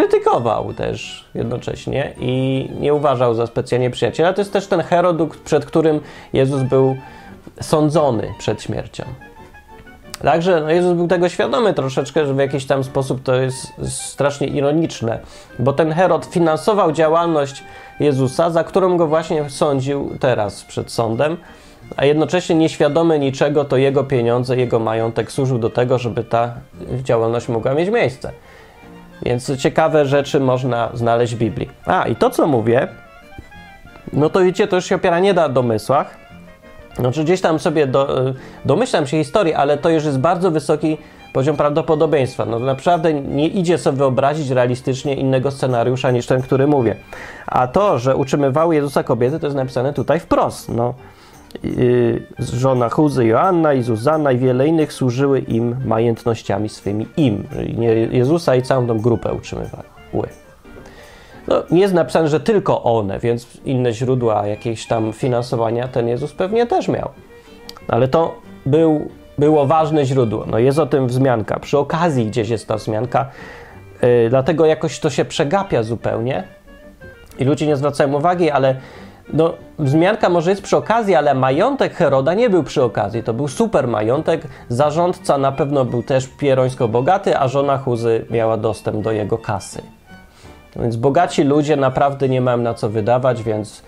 krytykował 0.00 0.74
też 0.74 1.24
jednocześnie 1.34 2.12
i 2.20 2.68
nie 2.80 2.94
uważał 2.94 3.34
za 3.34 3.46
specjalnie 3.46 3.90
przyjaciela. 3.90 4.32
To 4.32 4.40
jest 4.40 4.52
też 4.52 4.66
ten 4.66 4.80
Herod, 4.80 5.16
przed 5.44 5.64
którym 5.64 6.00
Jezus 6.32 6.62
był 6.62 6.96
sądzony 7.60 8.34
przed 8.38 8.62
śmiercią. 8.62 9.04
Także 10.22 10.60
no 10.60 10.70
Jezus 10.70 10.92
był 10.92 11.08
tego 11.08 11.28
świadomy 11.28 11.74
troszeczkę, 11.74 12.26
że 12.26 12.34
w 12.34 12.38
jakiś 12.38 12.66
tam 12.66 12.84
sposób 12.84 13.22
to 13.22 13.34
jest 13.34 13.72
strasznie 13.88 14.46
ironiczne, 14.46 15.18
bo 15.58 15.72
ten 15.72 15.92
Herod 15.92 16.26
finansował 16.26 16.92
działalność 16.92 17.64
Jezusa, 18.00 18.50
za 18.50 18.64
którą 18.64 18.96
go 18.96 19.06
właśnie 19.06 19.50
sądził 19.50 20.10
teraz 20.20 20.64
przed 20.64 20.92
sądem, 20.92 21.36
a 21.96 22.04
jednocześnie 22.04 22.56
nieświadomy 22.56 23.18
niczego, 23.18 23.64
to 23.64 23.76
jego 23.76 24.04
pieniądze, 24.04 24.56
jego 24.56 24.78
majątek 24.78 25.32
służył 25.32 25.58
do 25.58 25.70
tego, 25.70 25.98
żeby 25.98 26.24
ta 26.24 26.54
działalność 27.02 27.48
mogła 27.48 27.74
mieć 27.74 27.90
miejsce. 27.90 28.32
Więc 29.22 29.56
ciekawe 29.56 30.06
rzeczy 30.06 30.40
można 30.40 30.90
znaleźć 30.94 31.34
w 31.34 31.38
Biblii. 31.38 31.68
A, 31.86 32.06
i 32.06 32.16
to 32.16 32.30
co 32.30 32.46
mówię, 32.46 32.88
no 34.12 34.30
to 34.30 34.40
wiecie, 34.40 34.66
to 34.66 34.76
już 34.76 34.84
się 34.84 34.94
opiera 34.94 35.18
nie 35.18 35.34
na 35.34 35.48
domysłach, 35.48 36.16
znaczy 36.96 37.24
gdzieś 37.24 37.40
tam 37.40 37.58
sobie 37.58 37.86
do, 37.86 38.28
y, 38.28 38.34
domyślam 38.64 39.06
się 39.06 39.18
historii, 39.18 39.54
ale 39.54 39.78
to 39.78 39.90
już 39.90 40.04
jest 40.04 40.18
bardzo 40.18 40.50
wysoki 40.50 40.98
poziom 41.32 41.56
prawdopodobieństwa. 41.56 42.44
No 42.44 42.58
naprawdę 42.58 43.14
nie 43.14 43.48
idzie 43.48 43.78
sobie 43.78 43.98
wyobrazić 43.98 44.50
realistycznie 44.50 45.14
innego 45.14 45.50
scenariusza 45.50 46.10
niż 46.10 46.26
ten, 46.26 46.42
który 46.42 46.66
mówię. 46.66 46.96
A 47.46 47.66
to, 47.66 47.98
że 47.98 48.16
utrzymywały 48.16 48.74
Jezusa 48.74 49.02
kobiety, 49.02 49.40
to 49.40 49.46
jest 49.46 49.56
napisane 49.56 49.92
tutaj 49.92 50.20
wprost. 50.20 50.68
No, 50.68 50.94
żona 52.38 52.88
Huzy 52.88 53.26
Joanna 53.26 53.74
i 53.74 53.82
Zuzanna 53.82 54.32
i 54.32 54.38
wiele 54.38 54.66
innych 54.66 54.92
służyły 54.92 55.38
im 55.38 55.76
majątnościami 55.84 56.68
swymi 56.68 57.06
im. 57.16 57.46
Jezusa 58.10 58.56
i 58.56 58.62
całą 58.62 58.86
tą 58.86 58.98
grupę 58.98 59.32
utrzymywały. 59.32 59.84
No, 61.48 61.62
nie 61.70 61.80
jest 61.80 61.94
napisane, 61.94 62.28
że 62.28 62.40
tylko 62.40 62.82
one, 62.82 63.18
więc 63.18 63.46
inne 63.64 63.92
źródła 63.92 64.46
jakiegoś 64.46 64.86
tam 64.86 65.12
finansowania 65.12 65.88
ten 65.88 66.08
Jezus 66.08 66.32
pewnie 66.32 66.66
też 66.66 66.88
miał. 66.88 67.08
Ale 67.88 68.08
to 68.08 68.34
był, 68.66 69.08
było 69.38 69.66
ważne 69.66 70.04
źródło. 70.04 70.44
No, 70.46 70.58
jest 70.58 70.78
o 70.78 70.86
tym 70.86 71.06
wzmianka. 71.06 71.58
Przy 71.58 71.78
okazji 71.78 72.26
gdzieś 72.26 72.48
jest 72.48 72.68
ta 72.68 72.76
wzmianka, 72.76 73.30
yy, 74.02 74.28
dlatego 74.30 74.66
jakoś 74.66 75.00
to 75.00 75.10
się 75.10 75.24
przegapia 75.24 75.82
zupełnie 75.82 76.44
i 77.38 77.44
ludzie 77.44 77.66
nie 77.66 77.76
zwracają 77.76 78.14
uwagi, 78.14 78.50
ale 78.50 78.76
no, 79.32 79.54
wzmianka 79.78 80.28
może 80.28 80.50
jest 80.50 80.62
przy 80.62 80.76
okazji, 80.76 81.14
ale 81.14 81.34
majątek 81.34 81.94
Heroda 81.94 82.34
nie 82.34 82.50
był 82.50 82.62
przy 82.62 82.82
okazji. 82.82 83.22
To 83.22 83.34
był 83.34 83.48
super 83.48 83.88
majątek. 83.88 84.42
Zarządca 84.68 85.38
na 85.38 85.52
pewno 85.52 85.84
był 85.84 86.02
też 86.02 86.26
pierońsko 86.26 86.88
bogaty, 86.88 87.38
a 87.38 87.48
żona 87.48 87.78
Huzy 87.78 88.24
miała 88.30 88.56
dostęp 88.56 89.04
do 89.04 89.12
jego 89.12 89.38
kasy. 89.38 89.82
Więc 90.76 90.96
bogaci 90.96 91.44
ludzie 91.44 91.76
naprawdę 91.76 92.28
nie 92.28 92.40
mają 92.40 92.56
na 92.56 92.74
co 92.74 92.88
wydawać, 92.88 93.42
więc 93.42 93.82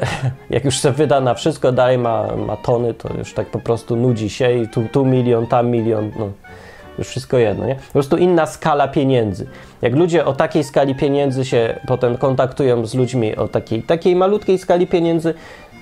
jak 0.50 0.64
już 0.64 0.82
się 0.82 0.90
wyda 0.90 1.20
na 1.20 1.34
wszystko, 1.34 1.72
dalej 1.72 1.98
ma, 1.98 2.36
ma 2.36 2.56
tony, 2.56 2.94
to 2.94 3.14
już 3.18 3.34
tak 3.34 3.46
po 3.46 3.58
prostu 3.58 3.96
nudzi 3.96 4.30
się 4.30 4.52
i 4.52 4.68
tu, 4.68 4.84
tu 4.92 5.04
milion, 5.04 5.46
tam 5.46 5.70
milion, 5.70 6.10
no 6.18 6.28
już 6.98 7.08
wszystko 7.08 7.38
jedno, 7.38 7.66
nie? 7.66 7.74
Po 7.74 7.92
prostu 7.92 8.16
inna 8.16 8.46
skala 8.46 8.88
pieniędzy. 8.88 9.46
Jak 9.82 9.94
ludzie 9.94 10.24
o 10.24 10.32
takiej 10.32 10.64
skali 10.64 10.94
pieniędzy 10.94 11.44
się 11.44 11.80
potem 11.86 12.18
kontaktują 12.18 12.86
z 12.86 12.94
ludźmi 12.94 13.36
o 13.36 13.48
takiej, 13.48 13.82
takiej 13.82 14.16
malutkiej 14.16 14.58
skali 14.58 14.86
pieniędzy, 14.86 15.34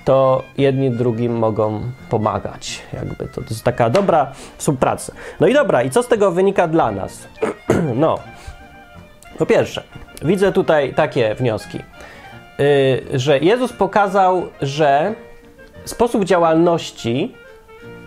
to 0.05 0.43
jedni 0.57 0.91
drugim 0.91 1.37
mogą 1.37 1.81
pomagać. 2.09 2.81
Jakby 2.93 3.15
to, 3.15 3.41
to 3.41 3.49
jest 3.49 3.63
taka 3.63 3.89
dobra 3.89 4.31
współpraca. 4.57 5.13
No 5.39 5.47
i 5.47 5.53
dobra, 5.53 5.83
i 5.83 5.89
co 5.89 6.03
z 6.03 6.07
tego 6.07 6.31
wynika 6.31 6.67
dla 6.67 6.91
nas? 6.91 7.27
no, 7.95 8.19
po 9.37 9.45
pierwsze, 9.45 9.83
widzę 10.21 10.51
tutaj 10.51 10.93
takie 10.93 11.35
wnioski, 11.35 11.79
yy, 12.59 13.19
że 13.19 13.39
Jezus 13.39 13.73
pokazał, 13.73 14.47
że 14.61 15.13
sposób 15.85 16.25
działalności, 16.25 17.35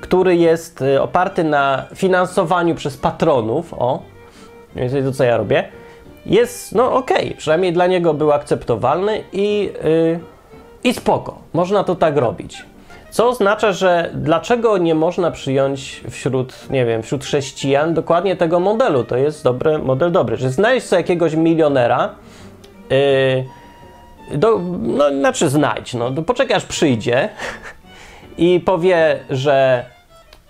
który 0.00 0.36
jest 0.36 0.82
y, 0.82 1.02
oparty 1.02 1.44
na 1.44 1.84
finansowaniu 1.94 2.74
przez 2.74 2.96
patronów, 2.96 3.74
o, 3.74 4.02
więc 4.76 4.92
to 4.92 5.12
co 5.12 5.24
ja 5.24 5.36
robię, 5.36 5.68
jest, 6.26 6.74
no 6.74 6.94
okej, 6.94 7.26
okay, 7.26 7.36
przynajmniej 7.36 7.72
dla 7.72 7.86
niego 7.86 8.14
był 8.14 8.32
akceptowalny 8.32 9.24
i, 9.32 9.70
yy, 9.84 10.20
i 10.84 10.94
spoko, 10.94 11.38
można 11.52 11.84
to 11.84 11.94
tak 11.94 12.16
robić. 12.16 12.64
Co 13.10 13.28
oznacza, 13.28 13.72
że 13.72 14.10
dlaczego 14.14 14.78
nie 14.78 14.94
można 14.94 15.30
przyjąć 15.30 16.02
wśród, 16.10 16.70
nie 16.70 16.86
wiem, 16.86 17.02
wśród 17.02 17.24
chrześcijan 17.24 17.94
dokładnie 17.94 18.36
tego 18.36 18.60
modelu? 18.60 19.04
To 19.04 19.16
jest 19.16 19.44
dobry, 19.44 19.78
model 19.78 20.12
dobry. 20.12 20.36
Że 20.36 20.50
znajdź 20.50 20.84
sobie 20.84 21.00
jakiegoś 21.00 21.34
milionera, 21.34 22.14
yy, 22.90 24.38
do, 24.38 24.60
no, 24.80 25.10
znaczy 25.10 25.48
znajdź, 25.48 25.94
no, 25.94 26.12
poczekaj 26.12 26.56
aż 26.56 26.64
przyjdzie 26.64 27.28
i 28.38 28.60
powie, 28.60 29.18
że 29.30 29.84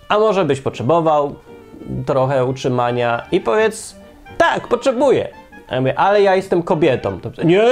a 0.09 0.19
może 0.19 0.45
byś 0.45 0.61
potrzebował 0.61 1.35
trochę 2.05 2.45
utrzymania 2.45 3.27
i 3.31 3.41
powiedz, 3.41 3.95
tak, 4.37 4.67
potrzebuję. 4.67 5.29
A 5.69 5.75
ja 5.75 5.81
mówię, 5.81 5.99
ale 5.99 6.21
ja 6.21 6.35
jestem 6.35 6.63
kobietą. 6.63 7.19
To, 7.19 7.43
nie, 7.43 7.63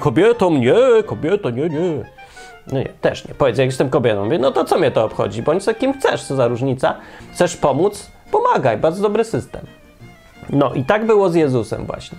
kobietą, 0.00 0.50
nie, 0.50 1.02
kobieta, 1.06 1.50
nie, 1.50 1.68
nie. 1.68 2.04
No 2.72 2.78
nie, 2.78 2.88
też 3.00 3.28
nie. 3.28 3.34
Powiedz, 3.34 3.58
jak 3.58 3.66
jestem 3.66 3.90
kobietą. 3.90 4.24
Mówię, 4.24 4.38
no 4.38 4.50
to 4.50 4.64
co 4.64 4.78
mnie 4.78 4.90
to 4.90 5.04
obchodzi? 5.04 5.42
Bądź 5.42 5.62
z 5.62 5.78
kim 5.78 5.92
chcesz, 5.92 6.24
co 6.24 6.36
za 6.36 6.48
różnica. 6.48 6.94
Chcesz 7.32 7.56
pomóc? 7.56 8.10
Pomagaj, 8.30 8.78
bardzo 8.78 9.02
dobry 9.02 9.24
system. 9.24 9.66
No 10.50 10.74
i 10.74 10.84
tak 10.84 11.06
było 11.06 11.30
z 11.30 11.34
Jezusem 11.34 11.86
właśnie. 11.86 12.18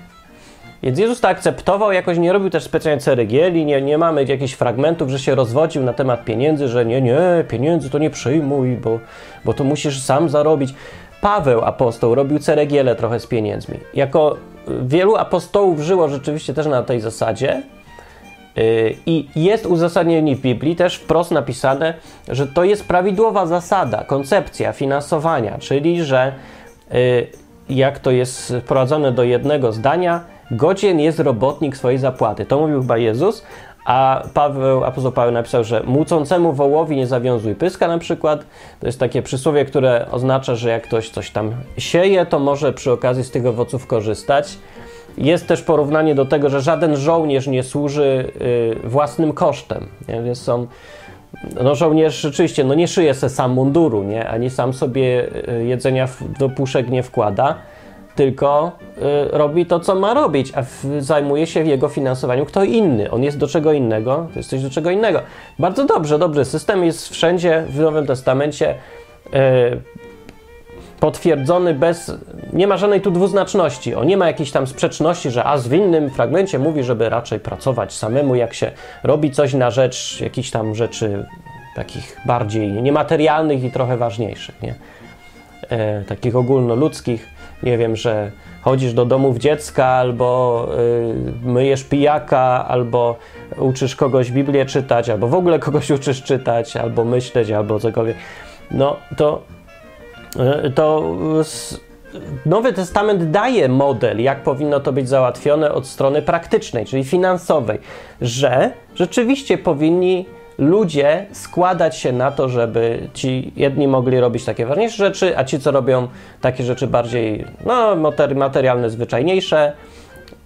Więc 0.86 1.00
Jezus 1.00 1.22
to 1.22 1.28
akceptował, 1.28 1.92
jakoś 1.92 2.18
nie 2.18 2.34
robił 2.34 2.50
też 2.50 2.64
specjalnie 2.64 3.02
ceregieli, 3.02 3.66
nie, 3.66 3.82
nie 3.82 3.98
mamy 3.98 4.24
jakichś 4.24 4.54
fragmentów, 4.54 5.10
że 5.10 5.20
się 5.20 5.36
rozwodził 5.36 5.84
na 5.84 5.94
temat 5.94 6.26
pieniędzy, 6.26 6.68
że 6.68 6.86
nie, 6.86 7.02
nie, 7.02 7.20
pieniędzy 7.48 7.90
to 7.90 7.98
nie 7.98 8.10
przyjmuj, 8.10 8.76
bo, 8.76 9.00
bo 9.46 9.54
to 9.54 9.64
musisz 9.64 10.02
sam 10.02 10.30
zarobić. 10.30 10.74
Paweł 11.22 11.62
apostoł 11.62 12.16
robił 12.16 12.40
ceregiele 12.40 12.96
trochę 12.96 13.20
z 13.20 13.28
pieniędzmi. 13.28 13.80
Jako 13.94 14.38
wielu 14.82 15.16
apostołów 15.16 15.80
żyło 15.80 16.10
rzeczywiście 16.10 16.54
też 16.54 16.66
na 16.66 16.84
tej 16.84 17.02
zasadzie, 17.02 17.64
Y, 18.58 18.96
I 19.06 19.28
jest 19.36 19.66
uzasadnienie 19.66 20.36
w 20.36 20.42
Biblii 20.42 20.76
też 20.76 20.96
wprost 20.96 21.32
napisane, 21.32 21.94
że 22.28 22.48
to 22.48 22.64
jest 22.64 22.88
prawidłowa 22.88 23.46
zasada, 23.46 24.04
koncepcja 24.04 24.74
finansowania, 24.74 25.58
czyli 25.60 26.04
że 26.04 26.34
y, 26.94 27.28
jak 27.70 28.00
to 28.00 28.12
jest 28.12 28.54
wprowadzone 28.62 29.12
do 29.12 29.24
jednego 29.24 29.72
zdania, 29.72 30.24
godzien 30.52 31.00
jest 31.00 31.20
robotnik 31.20 31.78
swojej 31.78 32.00
zapłaty. 32.00 32.46
To 32.46 32.60
mówił 32.60 32.82
chyba 32.82 32.98
Jezus, 32.98 33.44
a 33.86 34.24
Paweł, 34.34 34.84
apostoł 34.84 35.12
Paweł 35.12 35.32
napisał, 35.32 35.64
że 35.64 35.84
mucącemu 35.84 36.54
wołowi 36.54 36.96
nie 36.96 37.08
zawiązuj 37.08 37.56
pyska 37.56 37.88
na 37.88 37.98
przykład. 37.98 38.46
To 38.80 38.88
jest 38.88 39.00
takie 39.00 39.22
przysłowie, 39.22 39.66
które 39.66 40.06
oznacza, 40.12 40.56
że 40.56 40.70
jak 40.70 40.84
ktoś 40.84 41.10
coś 41.10 41.32
tam 41.32 41.52
sieje, 41.78 42.26
to 42.26 42.40
może 42.40 42.74
przy 42.74 42.92
okazji 42.92 43.24
z 43.24 43.32
tych 43.32 43.46
owoców 43.46 43.88
korzystać. 43.88 44.58
Jest 45.18 45.48
też 45.48 45.62
porównanie 45.62 46.16
do 46.16 46.26
tego, 46.26 46.50
że 46.50 46.62
żaden 46.62 46.96
żołnierz 46.96 47.48
nie 47.48 47.64
służy 47.64 48.32
y, 48.86 48.90
własnym 48.90 49.34
kosztem. 49.34 49.88
Nie? 50.08 50.22
Więc 50.22 50.42
są, 50.42 50.68
no 51.64 51.76
żołnierz 51.76 52.22
rzeczywiście 52.22 52.64
no 52.64 52.74
nie 52.74 52.88
szyje 52.88 53.14
se 53.14 53.30
sam 53.30 53.52
munduru, 53.52 54.04
nie? 54.04 54.30
ani 54.30 54.50
sam 54.50 54.74
sobie 54.74 55.28
y, 55.50 55.66
jedzenia 55.66 56.08
do 56.40 56.50
puszek 56.50 56.90
nie 56.90 57.04
wkłada, 57.04 57.56
tylko 58.16 58.72
y, 58.98 59.02
robi 59.32 59.66
to, 59.66 59.80
co 59.80 59.96
ma 59.96 60.14
robić, 60.14 60.52
a 60.56 60.62
w, 60.62 60.86
zajmuje 61.00 61.48
się 61.48 61.64
jego 61.64 61.90
finansowaniu 61.90 62.46
kto 62.46 62.64
inny. 62.64 63.12
On 63.12 63.24
jest 63.24 63.38
do 63.38 63.48
czego 63.48 63.74
innego, 63.74 64.28
to 64.34 64.40
jest 64.40 64.50
coś 64.50 64.64
do 64.64 64.70
czego 64.70 64.90
innego. 64.92 65.22
Bardzo 65.60 65.86
dobrze, 65.86 66.20
dobry 66.20 66.46
system 66.46 66.86
jest 66.86 67.10
wszędzie 67.10 67.66
w 67.70 67.80
Nowym 67.80 68.08
Testamencie 68.08 68.76
potwierdzony 71.00 71.74
bez. 71.74 72.12
Nie 72.54 72.68
ma 72.68 72.78
żadnej 72.78 73.02
tu 73.02 73.12
dwuznaczności. 73.12 73.96
O, 73.96 74.04
nie 74.04 74.18
ma 74.18 74.28
jakiejś 74.28 74.52
tam 74.52 74.68
sprzeczności, 74.68 75.32
że 75.32 75.44
a 75.44 75.58
w 75.58 75.74
innym 75.74 76.10
fragmencie 76.10 76.60
mówi, 76.60 76.84
żeby 76.84 77.10
raczej 77.10 77.40
pracować 77.40 77.94
samemu, 77.94 78.36
jak 78.36 78.54
się 78.54 78.72
robi 79.04 79.32
coś 79.32 79.54
na 79.54 79.72
rzecz 79.72 80.22
jakichś 80.22 80.52
tam 80.52 80.76
rzeczy 80.76 81.26
takich 81.76 82.18
bardziej 82.26 82.72
niematerialnych 82.72 83.64
i 83.64 83.72
trochę 83.72 83.98
ważniejszych, 83.98 84.62
nie? 84.62 84.76
E, 85.70 86.02
takich 86.02 86.36
ogólnoludzkich. 86.36 87.35
Nie 87.64 87.78
wiem, 87.78 87.96
że 87.96 88.32
chodzisz 88.62 88.94
do 88.94 89.06
domów 89.06 89.38
dziecka, 89.38 89.86
albo 89.86 90.68
y, 91.44 91.48
myjesz 91.48 91.84
pijaka, 91.84 92.66
albo 92.68 93.16
uczysz 93.58 93.96
kogoś 93.96 94.32
Biblię 94.32 94.66
czytać, 94.66 95.10
albo 95.10 95.28
w 95.28 95.36
ogóle 95.36 95.60
kogoś 95.60 95.92
uczysz 95.98 96.24
czytać, 96.24 96.78
albo 96.78 97.06
myśleć, 97.06 97.52
albo 97.52 97.80
cokolwiek. 97.80 98.18
No 98.72 98.96
to 99.18 99.42
E, 100.40 100.70
to 100.70 101.16
Nowy 102.46 102.74
Testament 102.74 103.32
daje 103.32 103.70
model, 103.70 104.22
jak 104.22 104.44
powinno 104.44 104.80
to 104.80 104.94
być 104.94 105.10
załatwione 105.10 105.72
od 105.72 105.88
strony 105.88 106.22
praktycznej, 106.22 106.86
czyli 106.86 107.04
finansowej, 107.04 107.80
że 108.22 108.72
rzeczywiście 108.96 109.58
powinni 109.58 110.26
ludzie 110.58 111.26
składać 111.32 111.98
się 111.98 112.12
na 112.12 112.32
to, 112.32 112.50
żeby 112.50 113.10
ci 113.14 113.52
jedni 113.56 113.88
mogli 113.88 114.20
robić 114.20 114.46
takie 114.46 114.66
ważniejsze 114.66 114.98
rzeczy, 114.98 115.38
a 115.38 115.44
ci, 115.44 115.60
co 115.60 115.72
robią 115.72 116.08
takie 116.42 116.64
rzeczy 116.64 116.88
bardziej 116.88 117.46
no, 117.66 117.96
materialne, 118.36 118.90
zwyczajniejsze, 118.90 119.74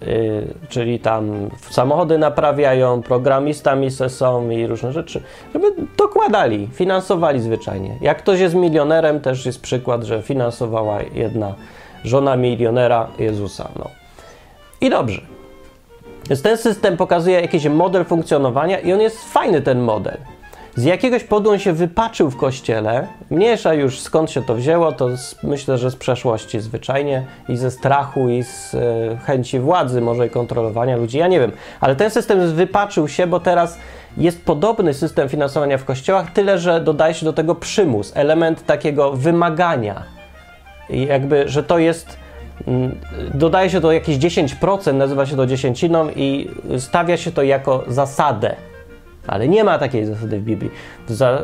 yy, 0.00 0.06
czyli 0.68 0.98
tam 0.98 1.50
samochody 1.70 2.18
naprawiają, 2.18 3.02
programistami 3.02 3.90
se 3.90 4.08
są 4.08 4.50
i 4.50 4.66
różne 4.66 4.92
rzeczy, 4.92 5.22
żeby 5.54 5.72
dokładali, 5.96 6.68
finansowali 6.72 7.40
zwyczajnie. 7.40 7.98
Jak 8.00 8.18
ktoś 8.18 8.40
jest 8.40 8.54
milionerem, 8.54 9.20
też 9.20 9.46
jest 9.46 9.60
przykład, 9.60 10.04
że 10.04 10.22
finansowała 10.22 10.98
jedna 11.14 11.54
żona 12.04 12.36
milionera 12.36 13.08
Jezusa. 13.18 13.68
No. 13.78 13.90
I 14.80 14.90
dobrze. 14.90 15.39
Więc 16.28 16.42
ten 16.42 16.56
system 16.56 16.96
pokazuje 16.96 17.40
jakiś 17.40 17.68
model 17.68 18.04
funkcjonowania 18.04 18.78
i 18.78 18.92
on 18.92 19.00
jest 19.00 19.32
fajny, 19.32 19.62
ten 19.62 19.80
model. 19.80 20.16
Z 20.74 20.84
jakiegoś 20.84 21.24
powodu 21.24 21.50
on 21.50 21.58
się 21.58 21.72
wypaczył 21.72 22.30
w 22.30 22.36
kościele. 22.36 23.06
Mniejsza 23.30 23.74
już 23.74 24.00
skąd 24.00 24.30
się 24.30 24.42
to 24.42 24.54
wzięło, 24.54 24.92
to 24.92 25.16
z, 25.16 25.42
myślę, 25.42 25.78
że 25.78 25.90
z 25.90 25.96
przeszłości 25.96 26.60
zwyczajnie 26.60 27.24
i 27.48 27.56
ze 27.56 27.70
strachu 27.70 28.28
i 28.28 28.42
z 28.42 28.74
e, 28.74 28.78
chęci 29.16 29.60
władzy, 29.60 30.00
może 30.00 30.26
i 30.26 30.30
kontrolowania 30.30 30.96
ludzi. 30.96 31.18
Ja 31.18 31.28
nie 31.28 31.40
wiem, 31.40 31.52
ale 31.80 31.96
ten 31.96 32.10
system 32.10 32.54
wypaczył 32.54 33.08
się, 33.08 33.26
bo 33.26 33.40
teraz 33.40 33.78
jest 34.16 34.44
podobny 34.44 34.94
system 34.94 35.28
finansowania 35.28 35.78
w 35.78 35.84
kościołach, 35.84 36.32
tyle 36.32 36.58
że 36.58 36.80
dodaje 36.80 37.14
się 37.14 37.24
do 37.24 37.32
tego 37.32 37.54
przymus, 37.54 38.12
element 38.14 38.66
takiego 38.66 39.12
wymagania. 39.12 40.02
I 40.90 41.06
jakby, 41.06 41.48
że 41.48 41.62
to 41.62 41.78
jest 41.78 42.16
dodaje 43.34 43.70
się 43.70 43.80
to 43.80 43.92
jakieś 43.92 44.18
10%, 44.18 44.94
nazywa 44.94 45.26
się 45.26 45.36
to 45.36 45.46
dziesięciną 45.46 46.10
i 46.10 46.50
stawia 46.78 47.16
się 47.16 47.32
to 47.32 47.42
jako 47.42 47.84
zasadę. 47.88 48.56
Ale 49.26 49.48
nie 49.48 49.64
ma 49.64 49.78
takiej 49.78 50.06
zasady 50.06 50.40
w 50.40 50.42
Biblii. 50.42 50.70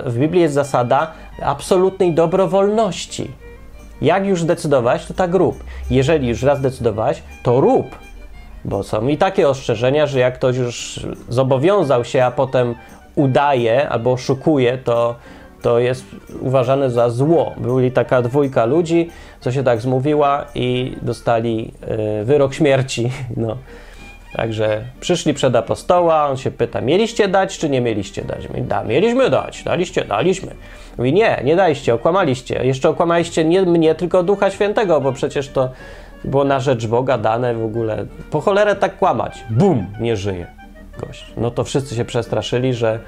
W, 0.07 0.19
Biblii 0.19 0.43
jest 0.43 0.55
zasada 0.55 1.13
absolutnej 1.43 2.15
dobrowolności. 2.15 3.31
Jak 4.03 4.27
już 4.27 4.43
zdecydować, 4.43 5.07
to 5.07 5.15
tak 5.15 5.35
rób. 5.35 5.65
Jeżeli 5.91 6.29
już 6.29 6.43
raz 6.43 6.59
zdecydowałeś, 6.59 7.23
to 7.43 7.61
rób. 7.61 7.87
Bo 8.65 8.83
są 8.83 9.09
i 9.09 9.17
takie 9.17 9.49
ostrzeżenia, 9.49 10.07
że 10.07 10.19
jak 10.19 10.35
ktoś 10.35 10.57
już 10.57 11.07
zobowiązał 11.29 12.05
się, 12.05 12.25
a 12.25 12.31
potem 12.31 12.75
udaje 13.15 13.89
albo 13.89 14.13
oszukuje, 14.13 14.79
to 14.79 15.15
to 15.63 15.79
jest 15.79 16.05
uważane 16.41 16.91
za 16.91 17.11
zło. 17.11 17.55
Byli 17.57 17.93
taka 17.93 18.23
dwójka 18.23 18.65
ludzi, 18.65 19.11
co 19.41 19.53
się 19.53 19.63
tak 19.63 19.81
zmówiła 19.81 20.45
i 20.55 20.97
dostali 21.03 21.73
y, 22.21 22.25
wyrok 22.25 22.55
śmierci. 22.55 23.11
No. 23.37 23.57
Także 24.33 24.83
przyszli 25.01 25.35
przed 25.35 25.57
apostoła, 25.57 26.29
on 26.29 26.37
się 26.37 26.51
pyta, 26.51 26.81
mieliście 26.81 27.29
dać, 27.29 27.59
czy 27.59 27.71
nie 27.71 27.81
mieliście 27.81 28.23
dać? 28.23 28.49
Mówi, 28.49 28.63
da, 28.63 28.85
mieliśmy 28.85 29.31
dać, 29.31 29.63
daliście, 29.63 30.05
daliśmy. 30.05 30.55
Mówi, 30.99 31.13
nie, 31.13 31.41
nie 31.45 31.57
daliście, 31.57 31.95
okłamaliście. 31.95 32.65
Jeszcze 32.65 32.89
okłamaliście 32.89 33.45
nie 33.45 33.63
mnie, 33.63 33.95
tylko 33.95 34.23
Ducha 34.23 34.51
Świętego, 34.51 35.01
bo 35.01 35.13
przecież 35.13 35.49
to 35.49 35.71
było 36.25 36.45
na 36.45 36.61
rzecz 36.61 36.87
Boga 36.87 37.19
dane 37.19 37.55
w 37.55 37.65
ogóle. 37.65 38.07
Po 38.31 38.41
cholerę 38.41 38.77
tak 38.77 38.99
kłamać. 38.99 39.45
Bum, 39.51 39.87
nie 40.01 40.17
żyje 40.17 40.47
gość. 40.99 41.33
No 41.37 41.51
to 41.51 41.65
wszyscy 41.65 41.95
się 41.95 42.05
przestraszyli, 42.05 42.75
że 42.75 43.01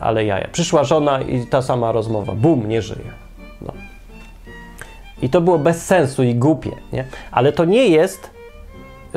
ale 0.00 0.24
jaja. 0.24 0.48
Przyszła 0.52 0.84
żona 0.84 1.20
i 1.20 1.46
ta 1.46 1.62
sama 1.62 1.92
rozmowa. 1.92 2.32
Bum, 2.32 2.68
nie 2.68 2.82
żyje. 2.82 3.10
No. 3.62 3.72
I 5.22 5.28
to 5.28 5.40
było 5.40 5.58
bez 5.58 5.86
sensu 5.86 6.22
i 6.22 6.34
głupie, 6.34 6.70
nie? 6.92 7.04
Ale 7.30 7.52
to 7.52 7.64
nie 7.64 7.88
jest 7.88 8.30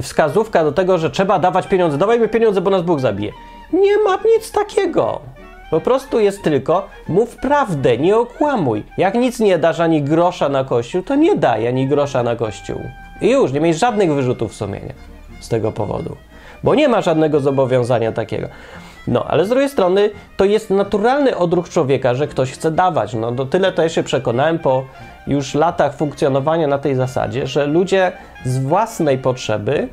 wskazówka 0.02 0.64
do 0.64 0.72
tego, 0.72 0.98
że 0.98 1.10
trzeba 1.10 1.40
dawać 1.40 1.68
pieniądze. 1.68 1.98
Dawajmy 1.98 2.28
pieniądze, 2.28 2.62
bo 2.62 2.70
nas 2.70 2.82
Bóg 2.82 3.00
zabije. 3.00 3.32
Nie 3.74 3.98
ma 3.98 4.20
nic 4.36 4.52
takiego. 4.52 5.20
Po 5.72 5.82
prostu 5.82 6.20
jest 6.20 6.44
tylko 6.44 6.88
mów 7.08 7.36
prawdę, 7.36 7.98
nie 7.98 8.18
okłamuj. 8.18 8.84
Jak 8.98 9.16
nic 9.16 9.40
nie 9.40 9.58
dasz 9.58 9.80
ani 9.80 10.02
grosza 10.02 10.50
na 10.50 10.64
kościół, 10.64 11.04
to 11.04 11.16
nie 11.16 11.36
daj 11.36 11.68
ani 11.68 11.88
grosza 11.88 12.24
na 12.24 12.36
kościół. 12.36 12.82
I 13.22 13.30
już, 13.30 13.52
nie 13.52 13.60
miej 13.60 13.74
żadnych 13.74 14.14
wyrzutów 14.14 14.56
sumienia 14.56 14.94
z 15.40 15.50
tego 15.50 15.72
powodu. 15.72 16.16
Bo 16.64 16.76
nie 16.76 16.88
ma 16.88 17.02
żadnego 17.02 17.40
zobowiązania 17.40 18.12
takiego. 18.12 18.48
No, 19.08 19.26
ale 19.26 19.46
z 19.46 19.50
drugiej 19.50 19.70
strony 19.70 20.10
to 20.38 20.46
jest 20.46 20.70
naturalny 20.70 21.38
odruch 21.38 21.70
człowieka, 21.70 22.14
że 22.14 22.28
ktoś 22.28 22.52
chce 22.52 22.72
dawać. 22.72 23.14
No, 23.14 23.32
do 23.32 23.46
tyle 23.46 23.72
to 23.72 23.82
ja 23.82 23.90
się 23.90 24.04
przekonałem 24.04 24.60
po 24.60 24.84
już 25.28 25.54
latach 25.54 25.96
funkcjonowania 25.96 26.68
na 26.68 26.78
tej 26.78 26.96
zasadzie, 26.96 27.48
że 27.48 27.66
ludzie 27.66 28.12
z 28.46 28.60
własnej 28.60 29.18
potrzeby 29.18 29.88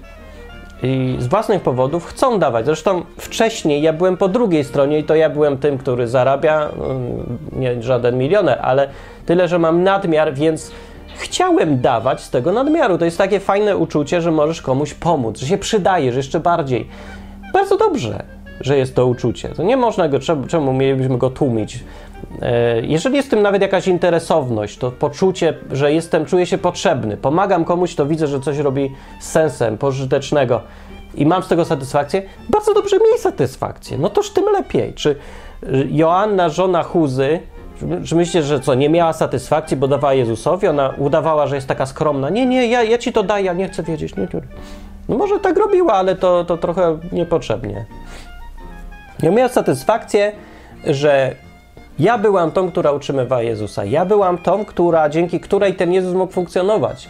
i 0.82 1.16
z 1.18 1.26
własnych 1.26 1.62
powodów 1.62 2.06
chcą 2.06 2.38
dawać. 2.38 2.66
Zresztą 2.66 3.02
wcześniej 3.18 3.82
ja 3.82 3.92
byłem 3.92 4.16
po 4.16 4.28
drugiej 4.28 4.64
stronie 4.64 4.98
i 4.98 5.04
to 5.04 5.14
ja 5.14 5.30
byłem 5.30 5.58
tym, 5.58 5.78
który 5.78 6.08
zarabia, 6.08 6.68
mm, 6.68 7.38
nie 7.52 7.82
żaden 7.82 8.18
milioner, 8.18 8.58
ale 8.62 8.88
tyle, 9.26 9.48
że 9.48 9.58
mam 9.58 9.82
nadmiar, 9.82 10.34
więc 10.34 10.72
chciałem 11.16 11.80
dawać 11.80 12.20
z 12.20 12.30
tego 12.30 12.52
nadmiaru. 12.52 12.98
To 12.98 13.04
jest 13.04 13.18
takie 13.18 13.40
fajne 13.40 13.76
uczucie, 13.76 14.20
że 14.20 14.30
możesz 14.30 14.62
komuś 14.62 14.94
pomóc, 14.94 15.38
że 15.38 15.46
się 15.46 15.58
przydajesz 15.58 16.16
jeszcze 16.16 16.40
bardziej. 16.40 16.88
Bardzo 17.52 17.76
dobrze 17.76 18.36
że 18.60 18.78
jest 18.78 18.94
to 18.94 19.06
uczucie. 19.06 19.48
To 19.48 19.62
nie 19.62 19.76
można 19.76 20.08
go, 20.08 20.18
czemu 20.48 20.72
mielibyśmy 20.72 21.18
go 21.18 21.30
tłumić? 21.30 21.84
E, 22.42 22.80
jeżeli 22.80 23.16
jest 23.16 23.28
w 23.28 23.30
tym 23.30 23.42
nawet 23.42 23.62
jakaś 23.62 23.88
interesowność, 23.88 24.78
to 24.78 24.90
poczucie, 24.90 25.54
że 25.72 25.92
jestem, 25.92 26.26
czuję 26.26 26.46
się 26.46 26.58
potrzebny, 26.58 27.16
pomagam 27.16 27.64
komuś, 27.64 27.94
to 27.94 28.06
widzę, 28.06 28.26
że 28.26 28.40
coś 28.40 28.58
robi 28.58 28.94
z 29.20 29.30
sensem, 29.30 29.78
pożytecznego 29.78 30.60
i 31.14 31.26
mam 31.26 31.42
z 31.42 31.48
tego 31.48 31.64
satysfakcję, 31.64 32.22
bardzo 32.50 32.74
dobrze 32.74 32.96
miej 32.96 33.18
satysfakcję. 33.18 33.98
No 33.98 34.10
toż 34.10 34.30
tym 34.30 34.44
lepiej. 34.44 34.94
Czy 34.94 35.16
Joanna, 35.90 36.48
żona 36.48 36.82
Huzy, 36.82 37.40
czy 38.04 38.16
myślisz, 38.16 38.44
że 38.44 38.60
co, 38.60 38.74
nie 38.74 38.90
miała 38.90 39.12
satysfakcji, 39.12 39.76
bo 39.76 39.88
dawała 39.88 40.14
Jezusowi? 40.14 40.66
Ona 40.66 40.94
udawała, 40.98 41.46
że 41.46 41.54
jest 41.54 41.68
taka 41.68 41.86
skromna. 41.86 42.30
Nie, 42.30 42.46
nie, 42.46 42.66
ja, 42.66 42.82
ja 42.82 42.98
ci 42.98 43.12
to 43.12 43.22
daję, 43.22 43.44
ja 43.44 43.52
nie 43.52 43.68
chcę 43.68 43.82
wiedzieć. 43.82 44.16
Nie, 44.16 44.22
nie. 44.22 44.40
No 45.08 45.16
może 45.16 45.40
tak 45.40 45.56
robiła, 45.56 45.92
ale 45.92 46.16
to, 46.16 46.44
to 46.44 46.56
trochę 46.56 46.98
niepotrzebnie. 47.12 47.86
Ja 49.22 49.30
miałem 49.30 49.52
satysfakcję, 49.52 50.32
że 50.84 51.34
ja 51.98 52.18
byłam 52.18 52.50
tą, 52.50 52.70
która 52.70 52.92
utrzymywała 52.92 53.42
Jezusa. 53.42 53.84
Ja 53.84 54.04
byłam 54.04 54.38
tą, 54.38 54.64
która, 54.64 55.08
dzięki 55.08 55.40
której 55.40 55.74
ten 55.74 55.92
Jezus 55.92 56.14
mógł 56.14 56.32
funkcjonować. 56.32 57.08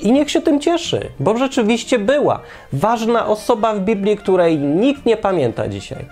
I 0.00 0.12
niech 0.12 0.30
się 0.30 0.40
tym 0.40 0.60
cieszy, 0.60 1.08
bo 1.20 1.36
rzeczywiście 1.36 1.98
była. 1.98 2.40
Ważna 2.72 3.26
osoba 3.26 3.74
w 3.74 3.80
Biblii, 3.80 4.16
której 4.16 4.58
nikt 4.58 5.06
nie 5.06 5.16
pamięta 5.16 5.68
dzisiaj. 5.68 6.04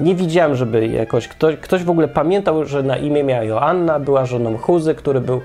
Nie 0.00 0.14
widziałem, 0.14 0.56
żeby 0.56 0.86
jakoś 0.86 1.28
ktoś, 1.28 1.56
ktoś 1.56 1.84
w 1.84 1.90
ogóle 1.90 2.08
pamiętał, 2.08 2.64
że 2.64 2.82
na 2.82 2.96
imię 2.96 3.24
miała 3.24 3.44
Joanna, 3.44 4.00
była 4.00 4.26
żoną 4.26 4.58
Chuzy, 4.58 4.94
który 4.94 5.20
był 5.20 5.40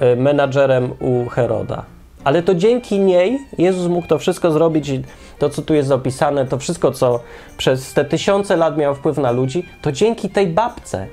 e, 0.00 0.16
menadżerem 0.16 0.92
u 1.00 1.28
Heroda. 1.28 1.84
Ale 2.24 2.42
to 2.42 2.54
dzięki 2.54 2.98
niej 2.98 3.38
Jezus 3.58 3.88
mógł 3.88 4.06
to 4.06 4.18
wszystko 4.18 4.50
zrobić 4.50 4.90
to, 5.38 5.50
co 5.50 5.62
tu 5.62 5.74
jest 5.74 5.88
zapisane, 5.88 6.46
to 6.46 6.58
wszystko, 6.58 6.92
co 6.92 7.20
przez 7.56 7.94
te 7.94 8.04
tysiące 8.04 8.56
lat 8.56 8.78
miało 8.78 8.94
wpływ 8.94 9.18
na 9.18 9.30
ludzi, 9.30 9.64
to 9.82 9.92
dzięki 9.92 10.28
tej 10.28 10.46
babce, 10.46 11.06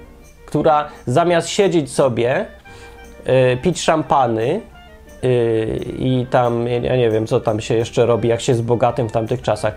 która 0.45 0.87
zamiast 1.05 1.49
siedzieć 1.49 1.91
sobie, 1.91 2.45
yy, 3.25 3.57
pić 3.57 3.81
szampany 3.81 4.61
yy, 5.23 5.29
i 5.97 6.25
tam, 6.29 6.67
ja 6.67 6.95
nie 6.95 7.09
wiem, 7.09 7.27
co 7.27 7.39
tam 7.39 7.61
się 7.61 7.75
jeszcze 7.75 8.05
robi, 8.05 8.29
jak 8.29 8.41
się 8.41 8.51
jest 8.51 8.63
bogatym 8.63 9.09
w 9.09 9.11
tamtych 9.11 9.41
czasach, 9.41 9.73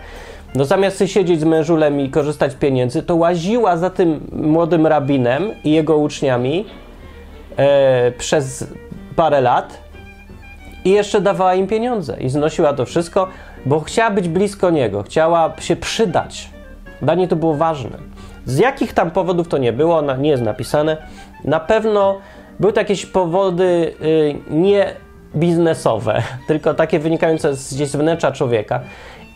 no 0.54 0.64
zamiast 0.64 1.02
siedzieć 1.06 1.40
z 1.40 1.44
mężulem 1.44 2.00
i 2.00 2.10
korzystać 2.10 2.52
z 2.52 2.54
pieniędzy, 2.54 3.02
to 3.02 3.16
łaziła 3.16 3.76
za 3.76 3.90
tym 3.90 4.30
młodym 4.32 4.86
rabinem 4.86 5.50
i 5.64 5.70
jego 5.70 5.96
uczniami 5.96 6.66
yy, 7.58 7.64
przez 8.18 8.66
parę 9.16 9.40
lat 9.40 9.87
i 10.84 10.90
jeszcze 10.90 11.20
dawała 11.20 11.54
im 11.54 11.66
pieniądze 11.66 12.16
i 12.20 12.28
znosiła 12.28 12.72
to 12.72 12.84
wszystko, 12.84 13.28
bo 13.66 13.80
chciała 13.80 14.10
być 14.10 14.28
blisko 14.28 14.70
niego, 14.70 15.02
chciała 15.02 15.52
się 15.60 15.76
przydać. 15.76 16.50
Dla 17.02 17.14
niej 17.14 17.28
to 17.28 17.36
było 17.36 17.54
ważne. 17.54 17.98
Z 18.46 18.58
jakich 18.58 18.92
tam 18.92 19.10
powodów 19.10 19.48
to 19.48 19.58
nie 19.58 19.72
było, 19.72 20.02
nie 20.16 20.30
jest 20.30 20.42
napisane. 20.42 20.96
Na 21.44 21.60
pewno 21.60 22.18
były 22.60 22.72
to 22.72 22.80
jakieś 22.80 23.06
powody 23.06 23.94
y, 24.02 24.34
nie 24.50 24.92
biznesowe, 25.36 26.22
tylko 26.48 26.74
takie 26.74 26.98
wynikające 26.98 27.54
z 27.56 27.74
gdzieś 27.74 27.88
z 27.88 27.96
wnętrza 27.96 28.32
człowieka. 28.32 28.80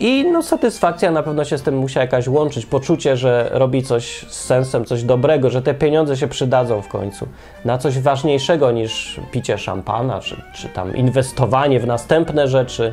I 0.02 0.24
no, 0.32 0.42
satysfakcja 0.42 1.10
na 1.10 1.22
pewno 1.22 1.44
się 1.44 1.58
z 1.58 1.62
tym 1.62 1.76
musiała 1.76 2.04
jakaś 2.04 2.28
łączyć, 2.28 2.66
poczucie, 2.66 3.16
że 3.16 3.50
robi 3.52 3.82
coś 3.82 4.26
z 4.28 4.40
sensem, 4.40 4.84
coś 4.84 5.02
dobrego, 5.02 5.50
że 5.50 5.62
te 5.62 5.74
pieniądze 5.74 6.16
się 6.16 6.28
przydadzą 6.28 6.82
w 6.82 6.88
końcu 6.88 7.28
na 7.64 7.78
coś 7.78 7.98
ważniejszego 7.98 8.70
niż 8.70 9.20
picie 9.30 9.58
szampana, 9.58 10.20
czy, 10.20 10.36
czy 10.54 10.68
tam 10.68 10.96
inwestowanie 10.96 11.80
w 11.80 11.86
następne 11.86 12.48
rzeczy 12.48 12.92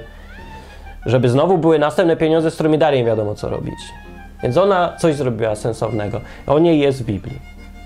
żeby 1.06 1.30
znowu 1.30 1.58
były 1.58 1.80
następne 1.80 2.18
pieniądze, 2.18 2.52
z 2.52 2.54
którymi 2.54 2.78
dalej 2.78 3.00
nie 3.00 3.06
wiadomo 3.06 3.36
co 3.36 3.50
robić. 3.50 3.80
Więc 4.44 4.58
ona 4.58 4.96
coś 4.98 5.16
zrobiła 5.16 5.56
sensownego. 5.56 6.22
O 6.48 6.60
niej 6.60 6.80
jest 6.80 7.04
w 7.04 7.06
Biblii. 7.06 7.40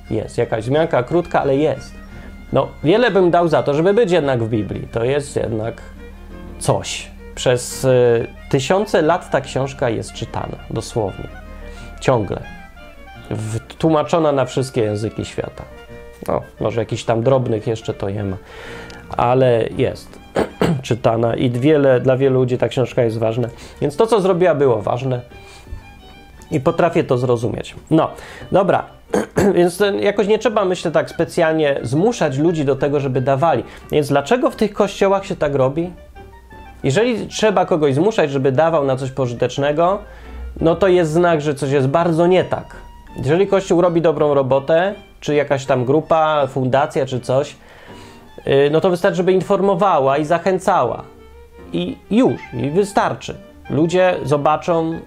Jest 0.10 0.38
jakaś 0.38 0.64
zmianka 0.64 1.04
krótka, 1.04 1.42
ale 1.42 1.56
jest. 1.56 1.94
No, 2.54 2.68
wiele 2.84 3.12
bym 3.12 3.32
dał 3.32 3.48
za 3.48 3.64
to, 3.64 3.74
żeby 3.74 3.94
być 3.94 4.12
jednak 4.12 4.44
w 4.44 4.50
Biblii. 4.50 4.88
To 4.92 5.04
jest 5.04 5.36
jednak 5.36 5.82
coś. 6.60 7.12
Przez 7.36 7.86
y, 7.86 8.28
tysiące 8.54 9.02
lat 9.02 9.30
ta 9.30 9.42
książka 9.42 9.90
jest 9.90 10.14
czytana, 10.14 10.58
dosłownie. 10.70 11.28
Ciągle. 12.00 12.42
Tłumaczona 13.78 14.32
na 14.32 14.46
wszystkie 14.46 14.82
języki 14.82 15.26
świata. 15.26 15.64
No, 16.28 16.42
może 16.60 16.82
jakichś 16.82 17.04
tam 17.04 17.24
drobnych 17.24 17.68
jeszcze 17.68 17.94
to 17.94 18.10
nie 18.10 18.24
ma, 18.24 18.38
ale 19.18 19.64
jest 19.78 20.20
czytana 20.82 21.36
i 21.36 21.50
wiele, 21.50 22.00
dla 22.00 22.18
wielu 22.18 22.40
ludzi 22.40 22.58
ta 22.58 22.68
książka 22.68 23.04
jest 23.04 23.18
ważna. 23.18 23.48
Więc 23.82 23.96
to, 23.96 24.08
co 24.08 24.22
zrobiła, 24.22 24.56
było 24.56 24.82
ważne 24.82 25.22
i 26.52 26.60
potrafię 26.60 27.04
to 27.04 27.18
zrozumieć. 27.18 27.76
No, 27.92 28.12
dobra. 28.52 28.86
Więc 29.56 29.84
jakoś 30.00 30.28
nie 30.28 30.40
trzeba, 30.40 30.66
myślę, 30.66 30.92
tak 30.92 31.10
specjalnie 31.10 31.80
zmuszać 31.82 32.38
ludzi 32.38 32.66
do 32.66 32.76
tego, 32.76 33.00
żeby 33.00 33.22
dawali. 33.22 33.64
Więc 33.92 34.08
dlaczego 34.08 34.52
w 34.52 34.56
tych 34.56 34.74
kościołach 34.74 35.26
się 35.26 35.36
tak 35.36 35.56
robi? 35.56 35.92
Jeżeli 36.84 37.28
trzeba 37.28 37.66
kogoś 37.66 37.96
zmuszać, 37.96 38.32
żeby 38.32 38.52
dawał 38.52 38.86
na 38.86 38.96
coś 38.96 39.12
pożytecznego, 39.12 40.00
no 40.62 40.76
to 40.76 40.88
jest 40.88 41.12
znak, 41.12 41.42
że 41.42 41.56
coś 41.56 41.72
jest 41.72 41.88
bardzo 41.88 42.28
nie 42.28 42.44
tak. 42.44 42.76
Jeżeli 43.18 43.48
Kościół 43.48 43.82
robi 43.82 44.02
dobrą 44.02 44.34
robotę, 44.34 44.94
czy 45.20 45.36
jakaś 45.36 45.66
tam 45.66 45.86
grupa, 45.86 46.48
fundacja, 46.48 47.06
czy 47.06 47.20
coś, 47.20 47.56
yy, 48.46 48.70
no 48.72 48.82
to 48.82 48.90
wystarczy, 48.90 49.16
żeby 49.16 49.34
informowała 49.34 50.18
i 50.18 50.26
zachęcała. 50.26 51.04
I 51.74 51.98
już, 52.12 52.42
i 52.54 52.70
wystarczy. 52.70 53.36
Ludzie 53.70 54.16
zobaczą, 54.24 55.00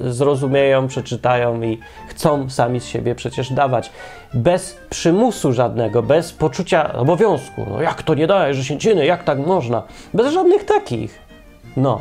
zrozumieją, 0.00 0.88
przeczytają 0.88 1.62
i 1.62 1.78
chcą 2.08 2.50
sami 2.50 2.80
z 2.80 2.86
siebie 2.86 3.14
przecież 3.14 3.52
dawać. 3.52 3.90
Bez 4.34 4.78
przymusu 4.90 5.52
żadnego, 5.52 6.02
bez 6.02 6.32
poczucia 6.32 6.92
obowiązku. 6.92 7.66
No 7.70 7.82
jak 7.82 8.02
to 8.02 8.14
nie 8.14 8.26
dajesz 8.26 8.56
dziesięciny, 8.56 9.06
jak 9.06 9.24
tak 9.24 9.38
można? 9.38 9.82
Bez 10.14 10.32
żadnych 10.32 10.64
takich. 10.64 11.18
No. 11.76 12.00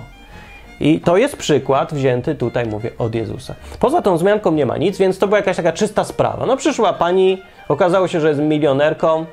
I 0.79 0.99
to 0.99 1.17
jest 1.17 1.37
przykład 1.37 1.93
wzięty 1.93 2.35
tutaj, 2.35 2.65
mówię, 2.65 2.91
od 2.97 3.15
Jezusa. 3.15 3.55
Poza 3.79 4.01
tą 4.01 4.17
zmianką 4.17 4.51
nie 4.51 4.65
ma 4.65 4.77
nic, 4.77 4.97
więc 4.97 5.19
to 5.19 5.27
była 5.27 5.37
jakaś 5.37 5.57
taka 5.57 5.71
czysta 5.71 6.03
sprawa. 6.03 6.45
No 6.45 6.57
przyszła 6.57 6.93
pani, 6.93 7.41
okazało 7.67 8.07
się, 8.07 8.19
że 8.19 8.29
jest 8.29 8.41
milionerką, 8.41 9.25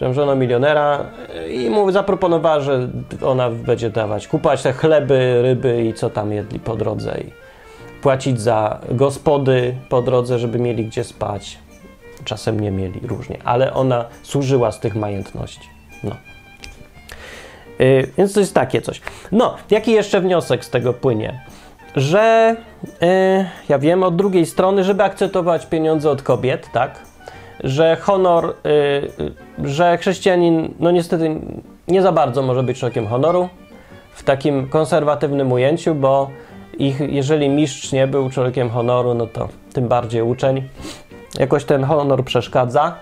że 0.00 0.14
żona 0.14 0.34
milionera 0.34 1.04
i 1.50 1.70
mu 1.70 1.90
zaproponowała, 1.90 2.60
że 2.60 2.88
ona 3.24 3.50
będzie 3.50 3.90
dawać, 3.90 4.28
kupować 4.28 4.62
te 4.62 4.72
chleby, 4.72 5.42
ryby 5.42 5.84
i 5.84 5.94
co 5.94 6.10
tam 6.10 6.32
jedli 6.32 6.60
po 6.60 6.76
drodze 6.76 7.18
i 7.20 7.47
płacić 8.02 8.40
za 8.40 8.80
gospody 8.90 9.74
po 9.88 10.02
drodze, 10.02 10.38
żeby 10.38 10.58
mieli 10.58 10.86
gdzie 10.86 11.04
spać. 11.04 11.58
Czasem 12.24 12.60
nie 12.60 12.70
mieli, 12.70 13.00
różnie, 13.02 13.38
ale 13.44 13.74
ona 13.74 14.04
służyła 14.22 14.72
z 14.72 14.80
tych 14.80 14.96
majątności. 14.96 15.68
No. 16.04 16.16
Yy, 17.78 18.10
więc 18.18 18.32
to 18.32 18.40
jest 18.40 18.54
takie 18.54 18.80
coś. 18.80 19.00
No, 19.32 19.56
jaki 19.70 19.92
jeszcze 19.92 20.20
wniosek 20.20 20.64
z 20.64 20.70
tego 20.70 20.94
płynie? 20.94 21.40
Że 21.96 22.56
yy, 22.84 23.08
ja 23.68 23.78
wiem 23.78 24.02
od 24.02 24.16
drugiej 24.16 24.46
strony, 24.46 24.84
żeby 24.84 25.02
akceptować 25.02 25.66
pieniądze 25.66 26.10
od 26.10 26.22
kobiet, 26.22 26.68
tak? 26.72 27.02
Że 27.64 27.96
honor, 27.96 28.54
yy, 29.58 29.70
że 29.70 29.98
chrześcijanin, 29.98 30.74
no 30.80 30.90
niestety 30.90 31.40
nie 31.88 32.02
za 32.02 32.12
bardzo 32.12 32.42
może 32.42 32.62
być 32.62 32.78
człowiekiem 32.78 33.06
honoru 33.06 33.48
w 34.12 34.22
takim 34.22 34.68
konserwatywnym 34.68 35.52
ujęciu, 35.52 35.94
bo 35.94 36.30
ich, 36.78 37.00
jeżeli 37.00 37.48
mistrz 37.48 37.92
nie 37.92 38.06
był 38.06 38.30
człowiekiem 38.30 38.70
honoru, 38.70 39.14
no 39.14 39.26
to 39.26 39.48
tym 39.72 39.88
bardziej 39.88 40.22
uczeń. 40.22 40.68
Jakoś 41.38 41.64
ten 41.64 41.84
honor 41.84 42.24
przeszkadza, 42.24 42.94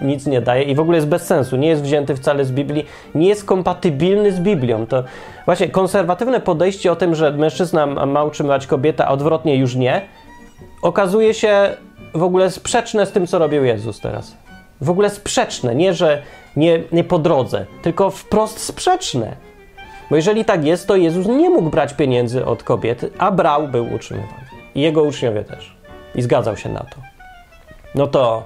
nic 0.00 0.26
nie 0.26 0.40
daje 0.40 0.62
i 0.62 0.74
w 0.74 0.80
ogóle 0.80 0.96
jest 0.96 1.08
bez 1.08 1.22
sensu, 1.22 1.56
nie 1.56 1.68
jest 1.68 1.82
wzięty 1.82 2.16
wcale 2.16 2.44
z 2.44 2.52
Biblii, 2.52 2.86
nie 3.14 3.28
jest 3.28 3.44
kompatybilny 3.44 4.32
z 4.32 4.40
Biblią. 4.40 4.86
To 4.86 5.04
właśnie 5.46 5.68
konserwatywne 5.68 6.40
podejście 6.40 6.92
o 6.92 6.96
tym, 6.96 7.14
że 7.14 7.30
mężczyzna 7.30 7.86
ma 7.86 8.24
utrzymywać 8.24 8.66
kobietę, 8.66 9.06
a 9.06 9.10
odwrotnie 9.10 9.56
już 9.56 9.74
nie, 9.74 10.02
okazuje 10.82 11.34
się 11.34 11.76
w 12.14 12.22
ogóle 12.22 12.50
sprzeczne 12.50 13.06
z 13.06 13.12
tym, 13.12 13.26
co 13.26 13.38
robił 13.38 13.64
Jezus 13.64 14.00
teraz. 14.00 14.36
W 14.80 14.90
ogóle 14.90 15.10
sprzeczne, 15.10 15.74
nie 15.74 15.94
że 15.94 16.22
nie, 16.56 16.82
nie 16.92 17.04
po 17.04 17.18
drodze, 17.18 17.66
tylko 17.82 18.10
wprost 18.10 18.58
sprzeczne. 18.58 19.36
Bo 20.10 20.16
jeżeli 20.16 20.44
tak 20.44 20.64
jest, 20.64 20.88
to 20.88 20.96
Jezus 20.96 21.26
nie 21.26 21.50
mógł 21.50 21.70
brać 21.70 21.94
pieniędzy 21.94 22.44
od 22.44 22.62
kobiety, 22.62 23.10
a 23.18 23.30
brał, 23.30 23.68
był 23.68 23.94
utrzymywany. 23.94 24.44
I 24.74 24.80
jego 24.80 25.02
uczniowie 25.02 25.44
też. 25.44 25.76
I 26.14 26.22
zgadzał 26.22 26.56
się 26.56 26.68
na 26.68 26.80
to. 26.80 26.96
No 27.94 28.06
to. 28.06 28.44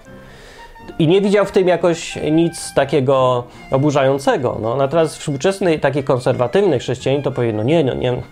I 0.99 1.09
nie 1.09 1.21
widział 1.21 1.45
w 1.45 1.53
tym 1.53 1.69
jakoś 1.69 2.19
nic 2.33 2.75
takiego 2.75 3.45
oburzającego. 3.71 4.59
No, 4.63 4.77
natomiast 4.77 5.17
współczesny, 5.17 5.79
taki 5.79 6.03
konserwatywny 6.03 6.79
chrześcijanin 6.79 7.23
to 7.23 7.33
powie, 7.33 7.53
no 7.53 7.63
nie, 7.63 7.85
no 7.85 7.95
nie, 7.95 8.23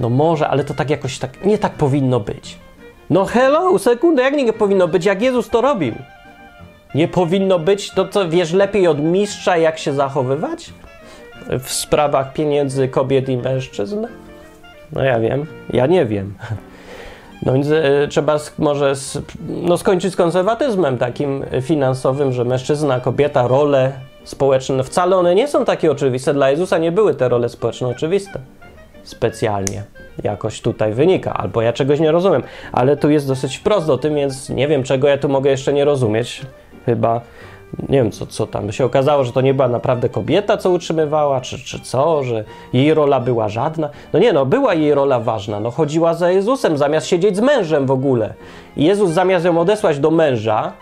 no 0.00 0.08
może, 0.08 0.48
ale 0.48 0.64
to 0.64 0.74
tak 0.74 0.90
jakoś 0.90 1.18
tak, 1.18 1.44
nie 1.44 1.58
tak 1.58 1.72
powinno 1.72 2.20
być. 2.20 2.58
No 3.10 3.24
hello, 3.24 3.78
sekundę, 3.78 4.22
jak 4.22 4.34
nie 4.34 4.52
powinno 4.52 4.88
być, 4.88 5.04
jak 5.04 5.22
Jezus 5.22 5.48
to 5.48 5.60
robił? 5.60 5.94
Nie 6.94 7.08
powinno 7.08 7.58
być, 7.58 7.90
to 7.90 8.08
co, 8.08 8.28
wiesz 8.28 8.52
lepiej 8.52 8.86
od 8.86 9.00
mistrza, 9.00 9.56
jak 9.56 9.78
się 9.78 9.92
zachowywać? 9.92 10.72
W 11.60 11.72
sprawach 11.72 12.32
pieniędzy 12.32 12.88
kobiet 12.88 13.28
i 13.28 13.36
mężczyzn? 13.36 14.06
No 14.92 15.04
ja 15.04 15.20
wiem, 15.20 15.46
ja 15.72 15.86
nie 15.86 16.06
wiem. 16.06 16.34
No 17.46 17.52
więc 17.52 17.70
e, 17.70 18.08
trzeba 18.08 18.38
może 18.58 18.92
no, 19.48 19.78
skończyć 19.78 20.12
z 20.12 20.16
konserwatyzmem 20.16 20.98
takim 20.98 21.44
finansowym, 21.62 22.32
że 22.32 22.44
mężczyzna, 22.44 23.00
kobieta, 23.00 23.48
role 23.48 23.92
społeczne, 24.24 24.84
wcale 24.84 25.16
one 25.16 25.34
nie 25.34 25.48
są 25.48 25.64
takie 25.64 25.90
oczywiste. 25.90 26.34
Dla 26.34 26.50
Jezusa 26.50 26.78
nie 26.78 26.92
były 26.92 27.14
te 27.14 27.28
role 27.28 27.48
społeczne 27.48 27.88
oczywiste. 27.88 28.40
Specjalnie. 29.02 29.82
Jakoś 30.22 30.60
tutaj 30.60 30.92
wynika, 30.92 31.34
albo 31.34 31.62
ja 31.62 31.72
czegoś 31.72 32.00
nie 32.00 32.12
rozumiem, 32.12 32.42
ale 32.72 32.96
tu 32.96 33.10
jest 33.10 33.28
dosyć 33.28 33.56
wprost 33.56 33.90
o 33.90 33.98
tym, 33.98 34.14
więc 34.14 34.48
nie 34.48 34.68
wiem, 34.68 34.82
czego 34.82 35.08
ja 35.08 35.18
tu 35.18 35.28
mogę 35.28 35.50
jeszcze 35.50 35.72
nie 35.72 35.84
rozumieć. 35.84 36.42
Chyba 36.86 37.20
nie 37.88 37.98
wiem, 37.98 38.10
co, 38.10 38.26
co 38.26 38.46
tam 38.46 38.72
się 38.72 38.84
okazało, 38.84 39.24
że 39.24 39.32
to 39.32 39.40
nie 39.40 39.54
była 39.54 39.68
naprawdę 39.68 40.08
kobieta, 40.08 40.56
co 40.56 40.70
utrzymywała, 40.70 41.40
czy, 41.40 41.58
czy 41.58 41.80
co, 41.80 42.22
że 42.22 42.44
jej 42.72 42.94
rola 42.94 43.20
była 43.20 43.48
żadna. 43.48 43.90
No 44.12 44.18
nie, 44.18 44.32
no 44.32 44.46
była 44.46 44.74
jej 44.74 44.94
rola 44.94 45.20
ważna, 45.20 45.60
no 45.60 45.70
chodziła 45.70 46.14
za 46.14 46.30
Jezusem, 46.30 46.78
zamiast 46.78 47.06
siedzieć 47.06 47.36
z 47.36 47.40
mężem 47.40 47.86
w 47.86 47.90
ogóle. 47.90 48.34
I 48.76 48.84
Jezus 48.84 49.10
zamiast 49.10 49.44
ją 49.44 49.60
odesłać 49.60 49.98
do 49.98 50.10
męża, 50.10 50.72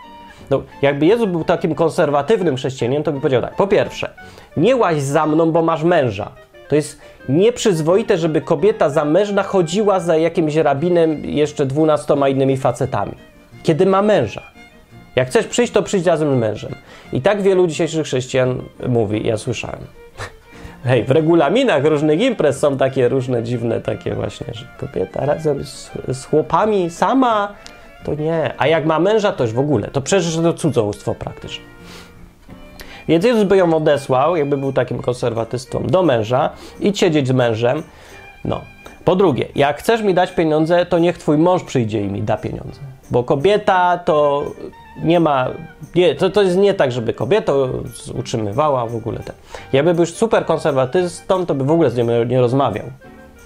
no 0.50 0.62
jakby 0.82 1.06
Jezus 1.06 1.28
był 1.28 1.44
takim 1.44 1.74
konserwatywnym 1.74 2.56
chrześcijaniem, 2.56 3.02
to 3.02 3.12
by 3.12 3.20
powiedział 3.20 3.42
tak, 3.42 3.56
po 3.56 3.66
pierwsze, 3.66 4.10
nie 4.56 4.76
łaź 4.76 5.02
za 5.02 5.26
mną, 5.26 5.52
bo 5.52 5.62
masz 5.62 5.82
męża. 5.82 6.30
To 6.68 6.76
jest 6.76 7.00
nieprzyzwoite, 7.28 8.18
żeby 8.18 8.40
kobieta 8.40 8.90
zamężna 8.90 9.42
chodziła 9.42 10.00
za 10.00 10.16
jakimś 10.16 10.54
rabinem 10.54 11.24
jeszcze 11.24 11.66
dwunastoma 11.66 12.28
innymi 12.28 12.56
facetami, 12.56 13.12
kiedy 13.62 13.86
ma 13.86 14.02
męża. 14.02 14.57
Jak 15.18 15.28
chcesz 15.28 15.46
przyjść, 15.46 15.72
to 15.72 15.82
przyjdź 15.82 16.06
razem 16.06 16.36
z 16.36 16.38
mężem. 16.38 16.74
I 17.12 17.20
tak 17.22 17.42
wielu 17.42 17.66
dzisiejszych 17.66 18.06
chrześcijan 18.06 18.62
mówi, 18.88 19.26
ja 19.26 19.36
słyszałem. 19.36 19.80
Hej, 20.84 21.04
w 21.04 21.10
regulaminach 21.10 21.84
różnych 21.84 22.20
imprez 22.20 22.58
są 22.58 22.76
takie 22.76 23.08
różne 23.08 23.42
dziwne 23.42 23.80
takie 23.80 24.14
właśnie, 24.14 24.46
że 24.52 24.66
kobieta 24.80 25.26
razem 25.26 25.64
z, 25.64 25.90
z 26.12 26.24
chłopami 26.24 26.90
sama, 26.90 27.54
to 28.04 28.14
nie. 28.14 28.54
A 28.58 28.66
jak 28.66 28.84
ma 28.84 28.98
męża, 28.98 29.32
to 29.32 29.44
już 29.44 29.52
w 29.52 29.58
ogóle. 29.58 29.88
To 29.88 30.00
przecież 30.00 30.36
to 30.36 30.52
cudzołóstwo 30.52 31.14
praktycznie. 31.14 31.64
Więc 33.08 33.24
Jezus 33.24 33.44
by 33.44 33.56
ją 33.56 33.74
odesłał, 33.74 34.36
jakby 34.36 34.56
był 34.56 34.72
takim 34.72 35.02
konserwatystą, 35.02 35.82
do 35.82 36.02
męża 36.02 36.50
i 36.80 36.96
siedzieć 36.96 37.28
z 37.28 37.32
mężem. 37.32 37.82
No. 38.44 38.60
Po 39.04 39.16
drugie, 39.16 39.48
jak 39.54 39.78
chcesz 39.78 40.02
mi 40.02 40.14
dać 40.14 40.32
pieniądze, 40.32 40.86
to 40.86 40.98
niech 40.98 41.18
twój 41.18 41.38
mąż 41.38 41.62
przyjdzie 41.62 42.00
i 42.00 42.08
mi 42.08 42.22
da 42.22 42.36
pieniądze. 42.36 42.80
Bo 43.10 43.24
kobieta 43.24 43.98
to 43.98 44.46
nie 45.02 45.20
ma, 45.20 45.48
nie, 45.94 46.14
to, 46.14 46.30
to 46.30 46.42
jest 46.42 46.56
nie 46.56 46.74
tak, 46.74 46.92
żeby 46.92 47.14
kobieta 47.14 47.52
utrzymywała 48.18 48.86
w 48.86 48.96
ogóle 48.96 49.18
ten. 49.18 49.34
Jakby 49.72 49.94
był 49.94 50.06
super 50.06 50.46
konserwatystą, 50.46 51.46
to 51.46 51.54
by 51.54 51.64
w 51.64 51.70
ogóle 51.70 51.90
z 51.90 51.96
nią 51.96 52.24
nie 52.24 52.40
rozmawiał. 52.40 52.84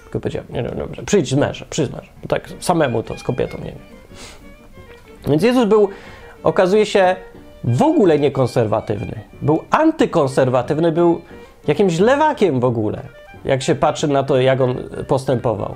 Tylko 0.03 0.19
powiedział, 0.19 0.43
nie, 0.49 0.61
nie, 0.61 0.69
dobrze, 0.69 1.03
przyjdź 1.03 1.29
z 1.29 1.33
mężem, 1.33 1.67
przyjdź 1.69 1.89
z 1.89 1.91
mężem. 1.91 2.09
Tak 2.27 2.49
samemu 2.59 3.03
to 3.03 3.17
z 3.17 3.23
kobietą, 3.23 3.57
nie 3.57 3.71
wiem. 3.71 3.79
Więc 5.27 5.43
Jezus 5.43 5.65
był, 5.65 5.89
okazuje 6.43 6.85
się, 6.85 7.15
w 7.63 7.81
ogóle 7.81 8.19
niekonserwatywny. 8.19 9.21
Był 9.41 9.63
antykonserwatywny, 9.69 10.91
był 10.91 11.21
jakimś 11.67 11.99
lewakiem 11.99 12.59
w 12.59 12.65
ogóle, 12.65 13.01
jak 13.45 13.61
się 13.61 13.75
patrzy 13.75 14.07
na 14.07 14.23
to, 14.23 14.41
jak 14.41 14.61
on 14.61 14.75
postępował. 15.07 15.75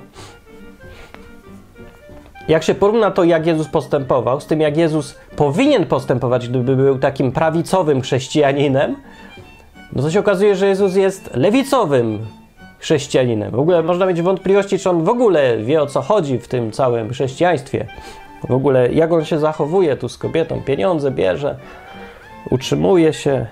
Jak 2.48 2.62
się 2.62 2.74
porówna 2.74 3.10
to, 3.10 3.24
jak 3.24 3.46
Jezus 3.46 3.68
postępował, 3.68 4.40
z 4.40 4.46
tym, 4.46 4.60
jak 4.60 4.76
Jezus 4.76 5.14
powinien 5.36 5.86
postępować, 5.86 6.48
gdyby 6.48 6.76
był 6.76 6.98
takim 6.98 7.32
prawicowym 7.32 8.00
chrześcijaninem, 8.00 8.96
no 9.92 10.02
to 10.02 10.10
się 10.10 10.20
okazuje, 10.20 10.56
że 10.56 10.66
Jezus 10.66 10.96
jest 10.96 11.36
lewicowym 11.36 12.26
chrześcijaninem. 12.78 13.50
W 13.50 13.58
ogóle 13.58 13.82
można 13.82 14.06
mieć 14.06 14.22
wątpliwości, 14.22 14.78
czy 14.78 14.90
on 14.90 15.04
w 15.04 15.08
ogóle 15.08 15.58
wie 15.58 15.82
o 15.82 15.86
co 15.86 16.02
chodzi 16.02 16.38
w 16.38 16.48
tym 16.48 16.72
całym 16.72 17.10
chrześcijaństwie. 17.10 17.86
W 18.48 18.52
ogóle 18.52 18.92
jak 18.92 19.12
on 19.12 19.24
się 19.24 19.38
zachowuje 19.38 19.96
tu 19.96 20.08
z 20.08 20.18
kobietą, 20.18 20.62
pieniądze 20.62 21.10
bierze, 21.10 21.56
utrzymuje 22.50 23.12
się. 23.12 23.46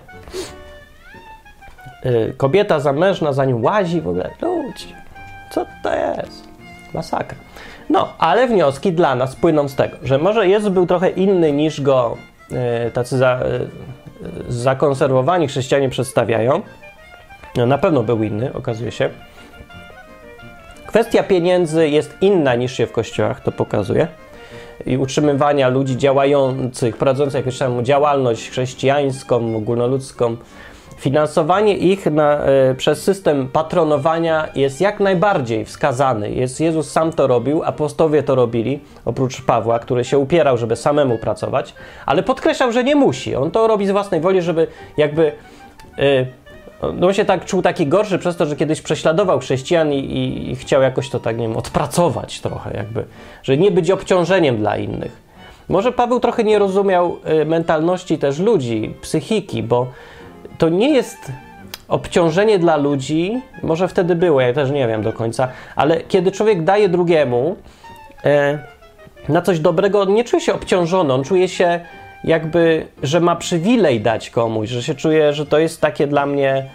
y, 2.07 2.34
kobieta 2.36 2.80
zamężna 2.80 3.32
za 3.32 3.44
nim 3.44 3.64
łazi 3.64 4.01
w 4.01 4.09
ogóle. 4.09 4.30
Ludzie, 4.42 4.86
co 5.51 5.66
to 5.82 5.94
jest? 5.94 6.49
Masakra. 6.94 7.45
No, 7.91 8.12
ale 8.18 8.49
wnioski 8.49 8.93
dla 8.93 9.14
nas 9.14 9.37
płyną 9.37 9.68
z 9.68 9.74
tego, 9.74 9.97
że 10.03 10.18
może 10.18 10.49
Jezus 10.49 10.68
był 10.68 10.87
trochę 10.87 11.11
inny 11.11 11.53
niż 11.53 11.80
go 11.80 12.16
y, 12.87 12.91
tacy 12.91 13.18
za, 13.18 13.41
y, 14.49 14.53
zakonserwowani 14.53 15.49
chrześcijanie 15.49 15.89
przedstawiają. 15.89 16.62
No, 17.57 17.66
na 17.66 17.78
pewno 17.78 18.03
był 18.03 18.22
inny, 18.22 18.53
okazuje 18.53 18.93
się. 18.93 19.11
Kwestia 20.87 21.22
pieniędzy 21.22 21.89
jest 21.89 22.16
inna 22.20 22.55
niż 22.55 22.72
się 22.72 22.87
w 22.87 22.93
kościołach, 22.93 23.41
to 23.41 23.53
pokazuje. 23.53 24.09
I 24.87 24.97
utrzymywania 24.99 25.68
ludzi 25.68 25.97
działających, 25.97 26.97
prowadzących 26.97 27.39
jakąś 27.39 27.59
tam 27.59 27.84
działalność 27.84 28.51
chrześcijańską, 28.51 29.57
ogólnoludzką. 29.57 30.37
Finansowanie 30.97 31.76
ich 31.76 32.07
na, 32.07 32.40
y, 32.70 32.74
przez 32.74 33.03
system 33.03 33.49
patronowania 33.49 34.49
jest 34.55 34.80
jak 34.80 35.01
najbardziej 35.01 35.64
wskazany. 35.64 36.30
Jest, 36.30 36.61
Jezus 36.61 36.90
sam 36.90 37.12
to 37.12 37.26
robił, 37.26 37.62
apostowie 37.64 38.22
to 38.22 38.34
robili, 38.34 38.80
oprócz 39.05 39.42
Pawła, 39.42 39.78
który 39.78 40.05
się 40.05 40.18
upierał, 40.18 40.59
żeby 40.59 40.76
samemu 40.76 41.18
pracować, 41.18 41.74
ale 42.07 42.22
podkreślał, 42.22 42.72
że 42.72 42.84
nie 42.84 42.97
musi. 42.97 43.36
On 43.36 43.51
to 43.51 43.66
robi 43.66 43.86
z 43.86 43.90
własnej 43.90 44.20
woli, 44.20 44.42
żeby 44.42 44.66
jakby. 44.97 45.32
Y, 45.99 46.26
no 46.94 47.07
on 47.07 47.14
się 47.14 47.24
tak 47.24 47.44
czuł 47.44 47.62
taki 47.62 47.86
gorszy 47.86 48.18
przez 48.18 48.36
to, 48.36 48.47
że 48.47 48.57
kiedyś 48.57 48.82
prześladował 48.82 49.38
chrześcijan 49.38 49.92
i, 49.92 49.99
i, 49.99 50.51
i, 50.51 50.57
chciał 50.57 50.82
jakoś 50.82 51.11
to 51.11 51.20
tak, 51.20 51.38
nie 51.38 51.49
wiem, 51.49 51.57
odpracować 51.57 52.40
trochę 52.40 52.76
jakby, 52.76 53.05
że 53.42 53.57
nie 53.57 53.70
być 53.70 53.90
obciążeniem 53.90 54.57
dla 54.57 54.76
innych. 54.76 55.26
Może 55.68 55.92
Paweł 55.92 56.20
trochę 56.20 56.44
nie 56.44 56.59
rozumiał 56.59 57.16
y, 57.42 57.44
mentalności 57.44 58.18
też 58.18 58.38
ludzi, 58.38 58.94
psychiki, 59.01 59.62
bo 59.62 59.86
to 60.59 60.69
nie 60.69 60.91
jest 60.91 61.33
obciążenie 61.89 62.59
dla 62.59 62.77
ludzi, 62.77 63.43
może 63.63 63.89
wtedy 63.89 64.15
było, 64.15 64.41
ja 64.41 64.53
też 64.53 64.71
nie 64.71 64.89
wiem 64.89 65.03
do 65.03 65.13
końca, 65.13 65.49
ale 65.77 66.01
kiedy 66.01 66.33
człowiek 66.33 66.65
daje 66.65 66.89
drugiemu 66.89 67.57
e, 68.25 68.59
na 69.29 69.43
coś 69.43 69.61
dobrego, 69.61 70.01
on 70.01 70.15
nie 70.15 70.25
czuje 70.25 70.43
się 70.43 70.55
obciążony, 70.55 71.13
on 71.13 71.25
czuje 71.25 71.49
się 71.49 71.81
jakby, 72.25 72.87
że 73.03 73.21
ma 73.21 73.37
przywilej 73.37 74.01
dać 74.01 74.31
komuś, 74.31 74.69
że 74.69 74.83
się 74.83 74.95
czuje, 74.95 75.33
że 75.33 75.47
to 75.47 75.59
jest 75.59 75.81
takie 75.81 76.07
dla 76.07 76.27
mnie. 76.27 76.71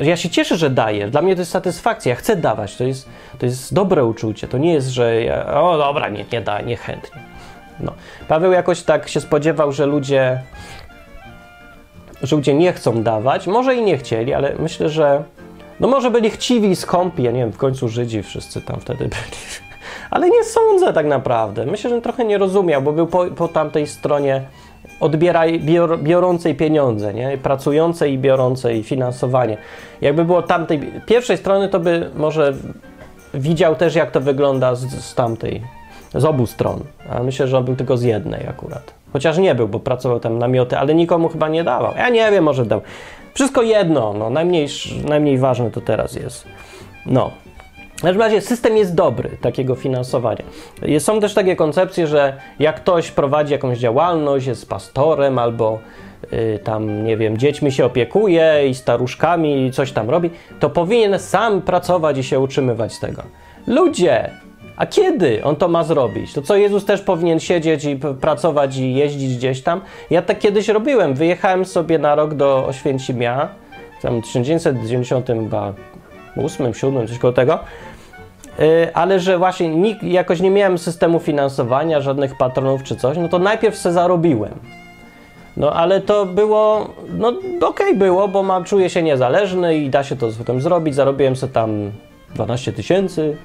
Ja 0.00 0.16
się 0.16 0.30
cieszę, 0.30 0.56
że 0.56 0.70
daję. 0.70 1.08
Dla 1.08 1.22
mnie 1.22 1.34
to 1.34 1.40
jest 1.40 1.50
satysfakcja. 1.50 2.10
Ja 2.10 2.16
chcę 2.16 2.36
dawać. 2.36 2.76
To 2.76 2.84
jest, 2.84 3.08
to 3.38 3.46
jest 3.46 3.74
dobre 3.74 4.04
uczucie. 4.04 4.48
To 4.48 4.58
nie 4.58 4.72
jest, 4.72 4.88
że 4.88 5.22
ja, 5.22 5.62
o 5.62 5.78
dobra, 5.78 6.08
nie, 6.08 6.24
nie 6.32 6.40
da, 6.40 6.60
niechętnie. 6.60 7.20
No. 7.80 7.92
Paweł 8.28 8.52
jakoś 8.52 8.82
tak 8.82 9.08
się 9.08 9.20
spodziewał, 9.20 9.72
że 9.72 9.86
ludzie, 9.86 10.40
ludzie 12.32 12.54
nie 12.54 12.72
chcą 12.72 13.02
dawać. 13.02 13.46
Może 13.46 13.74
i 13.74 13.82
nie 13.82 13.98
chcieli, 13.98 14.34
ale 14.34 14.54
myślę, 14.58 14.88
że 14.88 15.22
no 15.80 15.88
może 15.88 16.10
byli 16.10 16.30
chciwi 16.30 16.70
i 16.70 16.76
skąpi. 16.76 17.22
Ja 17.22 17.30
nie 17.30 17.40
wiem, 17.40 17.52
w 17.52 17.56
końcu 17.56 17.88
Żydzi 17.88 18.22
wszyscy 18.22 18.62
tam 18.62 18.80
wtedy 18.80 19.04
byli. 19.14 19.66
Ale 20.10 20.30
nie 20.30 20.44
sądzę 20.44 20.92
tak 20.92 21.06
naprawdę. 21.06 21.66
Myślę, 21.66 21.90
że 21.90 22.00
trochę 22.00 22.24
nie 22.24 22.38
rozumiał, 22.38 22.82
bo 22.82 22.92
był 22.92 23.06
po, 23.06 23.26
po 23.26 23.48
tamtej 23.48 23.86
stronie 23.86 24.42
odbieraj, 25.00 25.60
bior, 25.60 25.98
biorącej 25.98 26.54
pieniądze, 26.54 27.14
nie? 27.14 27.38
pracującej 27.38 28.12
i 28.12 28.18
biorącej 28.18 28.82
finansowanie. 28.82 29.56
Jakby 30.00 30.24
było 30.24 30.42
tamtej 30.42 30.92
pierwszej 31.06 31.36
strony, 31.36 31.68
to 31.68 31.80
by 31.80 32.10
może 32.14 32.54
widział 33.34 33.74
też, 33.74 33.94
jak 33.94 34.10
to 34.10 34.20
wygląda 34.20 34.74
z, 34.74 35.04
z 35.04 35.14
tamtej, 35.14 35.62
z 36.14 36.24
obu 36.24 36.46
stron. 36.46 36.80
A 37.10 37.22
myślę, 37.22 37.48
że 37.48 37.58
on 37.58 37.64
był 37.64 37.76
tylko 37.76 37.96
z 37.96 38.02
jednej 38.02 38.46
akurat. 38.48 38.95
Chociaż 39.16 39.38
nie 39.38 39.54
był, 39.54 39.68
bo 39.68 39.80
pracował 39.80 40.20
tam 40.20 40.38
namioty, 40.38 40.78
ale 40.78 40.94
nikomu 40.94 41.28
chyba 41.28 41.48
nie 41.48 41.64
dawał. 41.64 41.94
Ja 41.96 42.08
nie 42.08 42.30
wiem, 42.30 42.44
może 42.44 42.66
dał. 42.66 42.80
Wszystko 43.34 43.62
jedno, 43.62 44.12
no, 44.12 44.30
najmniej, 44.30 44.68
najmniej 45.04 45.38
ważne 45.38 45.70
to 45.70 45.80
teraz 45.80 46.14
jest. 46.14 46.44
No, 47.06 47.30
w 47.96 48.02
każdym 48.02 48.22
razie 48.22 48.40
system 48.40 48.76
jest 48.76 48.94
dobry 48.94 49.30
takiego 49.40 49.74
finansowania. 49.74 50.42
Są 50.98 51.20
też 51.20 51.34
takie 51.34 51.56
koncepcje, 51.56 52.06
że 52.06 52.36
jak 52.58 52.76
ktoś 52.76 53.10
prowadzi 53.10 53.52
jakąś 53.52 53.78
działalność, 53.78 54.46
jest 54.46 54.68
pastorem 54.68 55.38
albo 55.38 55.78
y, 56.32 56.58
tam, 56.64 57.04
nie 57.04 57.16
wiem, 57.16 57.38
dziećmi 57.38 57.72
się 57.72 57.84
opiekuje 57.84 58.68
i 58.68 58.74
staruszkami 58.74 59.66
i 59.66 59.72
coś 59.72 59.92
tam 59.92 60.10
robi, 60.10 60.30
to 60.60 60.70
powinien 60.70 61.18
sam 61.18 61.62
pracować 61.62 62.18
i 62.18 62.24
się 62.24 62.40
utrzymywać 62.40 62.92
z 62.92 63.00
tego. 63.00 63.22
Ludzie! 63.66 64.45
A 64.76 64.86
kiedy 64.86 65.44
on 65.44 65.56
to 65.56 65.68
ma 65.68 65.84
zrobić? 65.84 66.32
To 66.32 66.42
co, 66.42 66.56
Jezus 66.56 66.84
też 66.84 67.00
powinien 67.00 67.40
siedzieć 67.40 67.84
i 67.84 67.96
pracować 67.96 68.76
i 68.76 68.94
jeździć 68.94 69.36
gdzieś 69.36 69.62
tam? 69.62 69.80
Ja 70.10 70.22
tak 70.22 70.38
kiedyś 70.38 70.68
robiłem. 70.68 71.14
Wyjechałem 71.14 71.64
sobie 71.64 71.98
na 71.98 72.14
rok 72.14 72.34
do 72.34 72.66
Oświęcimia, 72.66 73.48
tam 74.02 74.22
w 74.22 74.24
1998, 74.24 76.74
7, 76.74 77.08
coś 77.08 77.18
koło 77.18 77.32
tego. 77.32 77.58
Y, 78.60 78.94
ale 78.94 79.20
że 79.20 79.38
właśnie 79.38 79.68
nikt, 79.68 80.02
jakoś 80.02 80.40
nie 80.40 80.50
miałem 80.50 80.78
systemu 80.78 81.18
finansowania, 81.18 82.00
żadnych 82.00 82.36
patronów 82.36 82.82
czy 82.82 82.96
coś, 82.96 83.18
no 83.18 83.28
to 83.28 83.38
najpierw 83.38 83.76
se 83.76 83.92
zarobiłem. 83.92 84.52
No 85.56 85.72
ale 85.72 86.00
to 86.00 86.26
było, 86.26 86.88
no 87.18 87.28
okej 87.28 87.58
okay 87.60 87.94
było, 87.94 88.28
bo 88.28 88.42
mam, 88.42 88.64
czuję 88.64 88.90
się 88.90 89.02
niezależny 89.02 89.76
i 89.76 89.90
da 89.90 90.04
się 90.04 90.16
to 90.16 90.28
potem 90.38 90.60
zrobić. 90.60 90.94
Zarobiłem 90.94 91.36
sobie 91.36 91.52
tam 91.52 91.92
12 92.34 92.72
tysięcy. 92.72 93.36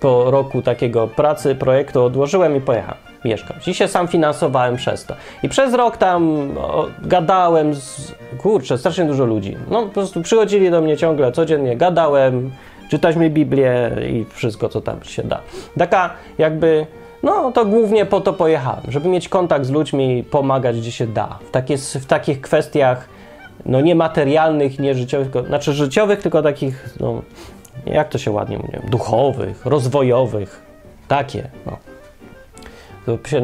Po 0.00 0.30
roku 0.30 0.62
takiego 0.62 1.08
pracy, 1.08 1.54
projektu 1.54 2.04
odłożyłem 2.04 2.56
i 2.56 2.60
pojechałem 2.60 3.10
mieszkać. 3.24 3.68
I 3.68 3.74
się 3.74 3.88
sam 3.88 4.08
finansowałem 4.08 4.76
przez 4.76 5.04
to. 5.04 5.14
I 5.42 5.48
przez 5.48 5.74
rok 5.74 5.96
tam 5.96 6.50
o, 6.58 6.86
gadałem 7.02 7.74
z, 7.74 8.14
kurczę, 8.38 8.78
strasznie 8.78 9.04
dużo 9.04 9.24
ludzi. 9.24 9.56
No 9.70 9.82
po 9.82 9.88
prostu 9.88 10.22
przychodzili 10.22 10.70
do 10.70 10.80
mnie 10.80 10.96
ciągle, 10.96 11.32
codziennie 11.32 11.76
gadałem, 11.76 12.50
czytać 12.90 13.16
Biblię 13.16 13.90
i 14.10 14.24
wszystko, 14.24 14.68
co 14.68 14.80
tam 14.80 15.04
się 15.04 15.22
da. 15.22 15.40
Taka 15.78 16.10
jakby, 16.38 16.86
no 17.22 17.52
to 17.52 17.66
głównie 17.66 18.06
po 18.06 18.20
to 18.20 18.32
pojechałem, 18.32 18.82
żeby 18.88 19.08
mieć 19.08 19.28
kontakt 19.28 19.66
z 19.66 19.70
ludźmi, 19.70 20.24
pomagać 20.30 20.80
gdzie 20.80 20.92
się 20.92 21.06
da. 21.06 21.38
W, 21.48 21.50
takie, 21.50 21.76
w 21.78 22.06
takich 22.06 22.40
kwestiach, 22.40 23.08
no 23.66 23.80
niematerialnych, 23.80 24.78
nie 24.78 24.94
życiowych, 24.94 25.30
tylko, 25.30 25.48
znaczy 25.48 25.72
życiowych, 25.72 26.22
tylko 26.22 26.42
takich, 26.42 26.94
no, 27.00 27.22
jak 27.86 28.08
to 28.08 28.18
się 28.18 28.30
ładnie 28.30 28.58
mówi, 28.58 28.90
duchowych, 28.90 29.66
rozwojowych, 29.66 30.62
takie, 31.08 31.48
no. 31.66 31.76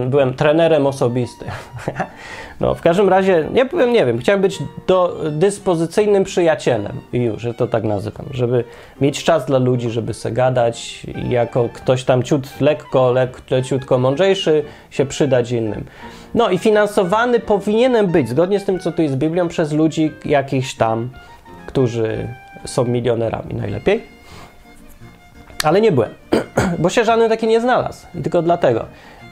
Byłem 0.06 0.34
trenerem 0.34 0.86
osobistym. 0.86 1.48
No, 2.60 2.74
w 2.74 2.80
każdym 2.80 3.08
razie, 3.08 3.48
nie 3.52 3.66
powiem, 3.66 3.92
nie 3.92 4.06
wiem, 4.06 4.18
chciałem 4.18 4.40
być 4.40 4.58
do, 4.86 5.20
dyspozycyjnym 5.30 6.24
przyjacielem 6.24 7.00
już, 7.12 7.42
że 7.42 7.54
to 7.54 7.66
tak 7.66 7.84
nazywam, 7.84 8.26
żeby 8.30 8.64
mieć 9.00 9.24
czas 9.24 9.46
dla 9.46 9.58
ludzi, 9.58 9.90
żeby 9.90 10.14
se 10.14 10.32
gadać, 10.32 11.06
jako 11.28 11.68
ktoś 11.72 12.04
tam 12.04 12.22
ciut 12.22 12.60
lekko, 12.60 13.12
lek, 13.12 13.42
leciutko 13.50 13.98
mądrzejszy, 13.98 14.64
się 14.90 15.06
przydać 15.06 15.52
innym. 15.52 15.84
No 16.34 16.50
i 16.50 16.58
finansowany 16.58 17.40
powinienem 17.40 18.06
być, 18.06 18.28
zgodnie 18.28 18.60
z 18.60 18.64
tym, 18.64 18.78
co 18.78 18.92
tu 18.92 19.02
jest 19.02 19.14
z 19.14 19.18
Biblią, 19.18 19.48
przez 19.48 19.72
ludzi 19.72 20.12
jakichś 20.24 20.74
tam, 20.74 21.10
którzy 21.66 22.28
są 22.64 22.84
milionerami 22.84 23.54
najlepiej. 23.54 24.15
Ale 25.62 25.80
nie 25.80 25.92
byłem, 25.92 26.10
bo 26.78 26.88
się 26.88 27.04
żaden 27.04 27.28
taki 27.28 27.46
nie 27.46 27.60
znalazł. 27.60 28.06
I 28.14 28.22
tylko 28.22 28.42
dlatego. 28.42 28.84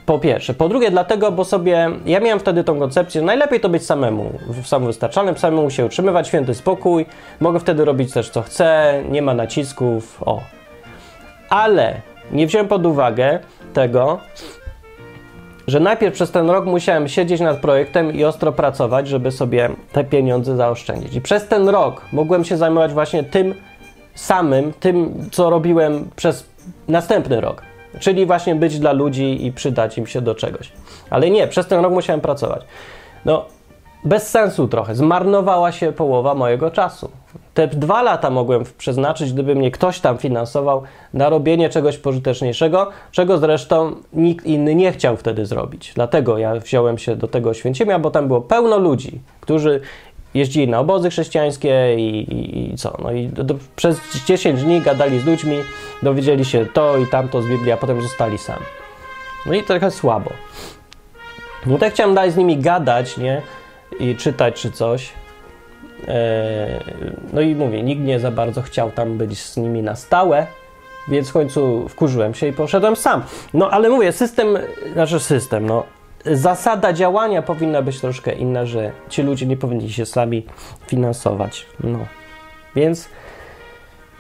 Po 0.07 0.18
pierwsze. 0.18 0.55
Po 0.55 0.68
drugie, 0.68 0.91
dlatego, 0.91 1.33
bo 1.33 1.45
sobie. 1.45 1.91
Ja 2.07 2.20
miałem 2.20 2.41
wtedy 2.41 2.64
tą 2.64 2.79
koncepcję, 2.79 3.22
najlepiej 3.22 3.61
to 3.61 3.68
być 3.68 3.87
samemu, 3.87 4.33
samowystarczalnym, 4.64 5.39
samemu 5.39 5.70
się 5.70 5.85
utrzymywać, 5.85 6.29
święty 6.29 6.55
spokój. 6.55 7.07
Mogę 7.41 7.61
wtedy 7.61 7.85
robić 7.85 8.12
też 8.12 8.31
co 8.31 8.43
chcę, 8.43 9.03
nie 9.11 9.22
ma 9.22 9.35
nacisków. 9.35 10.22
O. 10.27 10.41
Ale 11.49 12.01
nie 12.33 12.47
wziąłem 12.47 12.68
pod 12.68 12.87
uwagę 12.87 13.39
tego, 13.75 14.18
że 15.66 15.81
najpierw 15.81 16.14
przez 16.14 16.31
ten 16.31 16.51
rok 16.51 16.66
musiałem 16.66 17.09
siedzieć 17.09 17.41
nad 17.41 17.59
projektem 17.59 18.12
i 18.12 18.25
ostro 18.25 18.53
pracować, 18.53 19.09
żeby 19.09 19.31
sobie 19.31 19.70
te 19.93 20.05
pieniądze 20.05 20.57
zaoszczędzić. 20.57 21.14
I 21.14 21.20
przez 21.20 21.49
ten 21.49 21.68
rok 21.68 22.03
mogłem 22.12 22.45
się 22.45 22.57
zajmować 22.57 22.93
właśnie 22.93 23.25
tym 23.25 23.55
samym, 24.15 24.73
tym, 24.73 25.29
co 25.33 25.51
robiłem 25.51 26.11
przez 26.17 26.47
następny 26.89 27.41
rok. 27.41 27.62
Czyli 28.01 28.27
właśnie 28.27 28.55
być 28.55 28.79
dla 28.79 28.93
ludzi 28.93 29.47
i 29.47 29.53
przydać 29.53 29.99
im 29.99 30.07
się 30.07 30.21
do 30.21 30.35
czegoś. 30.35 30.73
Ale 31.11 31.31
nie, 31.31 31.49
przez 31.49 31.67
ten 31.67 31.83
rok 31.83 31.93
musiałem 31.93 32.21
pracować. 32.21 32.62
No, 33.25 33.45
bez 34.05 34.31
sensu 34.31 34.69
trochę. 34.69 34.95
Zmarnowała 34.95 35.73
się 35.73 35.93
połowa 35.93 36.35
mojego 36.35 36.71
czasu. 36.71 37.11
Te 37.55 37.69
dwa 37.69 38.03
lata 38.03 38.31
mogłem 38.31 38.65
przeznaczyć, 38.79 39.33
gdyby 39.33 39.55
mnie 39.55 39.71
ktoś 39.71 40.01
tam 40.01 40.19
finansował 40.19 40.83
na 41.15 41.29
robienie 41.29 41.69
czegoś 41.69 41.99
pożyteczniejszego, 41.99 42.91
czego 43.12 43.39
zresztą 43.39 43.97
nikt 44.12 44.47
inny 44.47 44.75
nie 44.75 44.93
chciał 44.93 45.17
wtedy 45.17 45.47
zrobić. 45.47 45.93
Dlatego 45.95 46.39
ja 46.39 46.55
wziąłem 46.55 46.99
się 46.99 47.17
do 47.17 47.29
tego 47.29 47.55
Święcimia, 47.55 47.99
bo 47.99 48.11
tam 48.11 48.29
było 48.29 48.41
pełno 48.41 48.79
ludzi, 48.79 49.21
którzy 49.41 49.81
jeździli 50.35 50.68
na 50.68 50.80
obozy 50.80 51.11
chrześcijańskie 51.11 51.95
i, 51.99 52.18
i, 52.18 52.72
i 52.72 52.76
co? 52.76 52.97
No 53.03 53.12
i 53.12 53.26
do, 53.26 53.45
do, 53.45 53.55
przez 53.76 54.01
10 54.26 54.62
dni 54.62 54.80
gadali 54.80 55.20
z 55.20 55.24
ludźmi, 55.24 55.57
dowiedzieli 56.03 56.45
się 56.45 56.66
to 56.66 56.99
i 56.99 57.07
tamto 57.07 57.43
z 57.43 57.47
Biblii, 57.47 57.72
a 57.72 57.76
potem 57.76 58.03
zostali 58.03 58.39
sami. 58.39 58.66
No 59.47 59.55
i 59.55 59.62
trochę 59.62 59.91
słabo. 59.91 60.30
No 61.66 61.78
tak 61.78 61.93
chciałem 61.93 62.14
dalej 62.14 62.30
z 62.30 62.37
nimi 62.37 62.59
gadać, 62.59 63.16
nie? 63.16 63.43
I 64.01 64.16
czytać 64.16 64.61
czy 64.61 64.70
coś. 64.70 65.12
E, 66.09 66.80
no 67.32 67.41
i 67.41 67.55
mówię, 67.55 67.82
nikt 67.82 68.03
nie 68.03 68.20
za 68.20 68.30
bardzo 68.30 68.62
chciał 68.62 68.91
tam 68.91 69.18
być 69.18 69.39
z 69.39 69.57
nimi 69.57 69.82
na 69.82 69.97
stałe, 69.97 70.47
więc 71.09 71.30
w 71.30 71.32
końcu 71.32 71.89
wkurzyłem 71.89 72.35
się 72.35 72.47
i 72.47 72.53
poszedłem 72.53 72.97
sam. 72.97 73.22
No 73.55 73.70
ale 73.70 73.89
mówię, 73.89 74.12
system, 74.12 74.59
znaczy 74.93 75.20
system, 75.20 75.66
no 75.66 75.85
zasada 76.27 76.93
działania 76.93 77.43
powinna 77.43 77.83
być 77.83 78.01
troszkę 78.01 78.33
inna, 78.33 78.66
że 78.66 78.93
ci 79.09 79.22
ludzie 79.22 79.47
nie 79.47 79.57
powinni 79.57 79.93
się 79.93 80.07
sami 80.07 80.47
finansować. 80.87 81.66
No. 81.81 81.99
Więc 82.77 83.09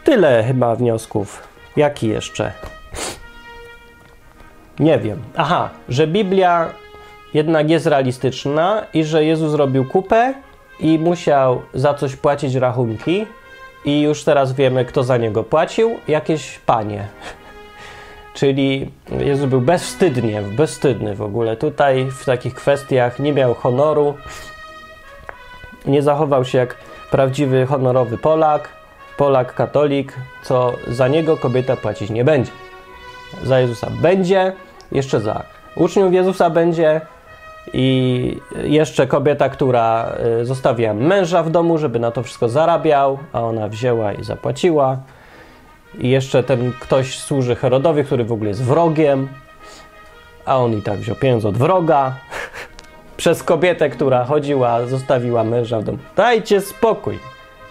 tyle 0.04 0.44
chyba 0.44 0.76
wniosków. 0.76 1.48
Jaki 1.76 2.08
jeszcze? 2.08 2.52
Nie 4.78 4.98
wiem. 4.98 5.22
Aha, 5.36 5.70
że 5.88 6.06
Biblia 6.06 6.70
jednak 7.34 7.70
jest 7.70 7.86
realistyczna 7.86 8.86
i 8.94 9.04
że 9.04 9.24
Jezus 9.24 9.50
zrobił 9.50 9.84
kupę 9.84 10.34
i 10.80 10.98
musiał 10.98 11.62
za 11.74 11.94
coś 11.94 12.16
płacić 12.16 12.54
rachunki 12.54 13.26
i 13.84 14.00
już 14.00 14.24
teraz 14.24 14.52
wiemy, 14.52 14.84
kto 14.84 15.02
za 15.02 15.16
niego 15.16 15.44
płacił. 15.44 15.98
Jakieś 16.08 16.58
panie. 16.58 17.08
Czyli 18.34 18.90
Jezus 19.18 19.46
był 19.46 19.60
bezwstydnie, 19.60 20.42
bezwstydny 20.42 21.14
w 21.14 21.22
ogóle. 21.22 21.56
Tutaj 21.56 22.06
w 22.10 22.24
takich 22.24 22.54
kwestiach 22.54 23.18
nie 23.18 23.32
miał 23.32 23.54
honoru, 23.54 24.14
nie 25.86 26.02
zachował 26.02 26.44
się 26.44 26.58
jak 26.58 26.76
prawdziwy, 27.10 27.66
honorowy 27.66 28.18
Polak, 28.18 28.68
Polak 29.16 29.54
katolik, 29.54 30.12
co 30.42 30.72
za 30.88 31.08
niego 31.08 31.36
kobieta 31.36 31.76
płacić 31.76 32.10
nie 32.10 32.24
będzie. 32.24 32.50
Za 33.42 33.60
Jezusa 33.60 33.90
będzie, 34.02 34.52
jeszcze 34.92 35.20
za 35.20 35.42
uczniów 35.76 36.12
Jezusa 36.12 36.50
będzie 36.50 37.00
i 37.72 38.40
jeszcze 38.62 39.06
kobieta, 39.06 39.48
która 39.48 40.12
y, 40.40 40.44
zostawiła 40.44 40.94
męża 40.94 41.42
w 41.42 41.50
domu, 41.50 41.78
żeby 41.78 41.98
na 41.98 42.10
to 42.10 42.22
wszystko 42.22 42.48
zarabiał, 42.48 43.18
a 43.32 43.40
ona 43.42 43.68
wzięła 43.68 44.12
i 44.12 44.24
zapłaciła. 44.24 44.98
I 45.98 46.10
jeszcze 46.10 46.42
ten 46.42 46.72
ktoś 46.80 47.18
służy 47.18 47.56
Herodowi, 47.56 48.04
który 48.04 48.24
w 48.24 48.32
ogóle 48.32 48.48
jest 48.48 48.62
wrogiem, 48.62 49.28
a 50.44 50.58
on 50.58 50.72
i 50.72 50.82
tak 50.82 50.98
wziął 50.98 51.16
pieniądze 51.16 51.48
od 51.48 51.58
wroga. 51.58 52.14
Przez 53.16 53.42
kobietę, 53.42 53.90
która 53.90 54.24
chodziła, 54.24 54.86
zostawiła 54.86 55.44
męża 55.44 55.80
w 55.80 55.84
domu. 55.84 55.98
Dajcie 56.16 56.60
spokój. 56.60 57.18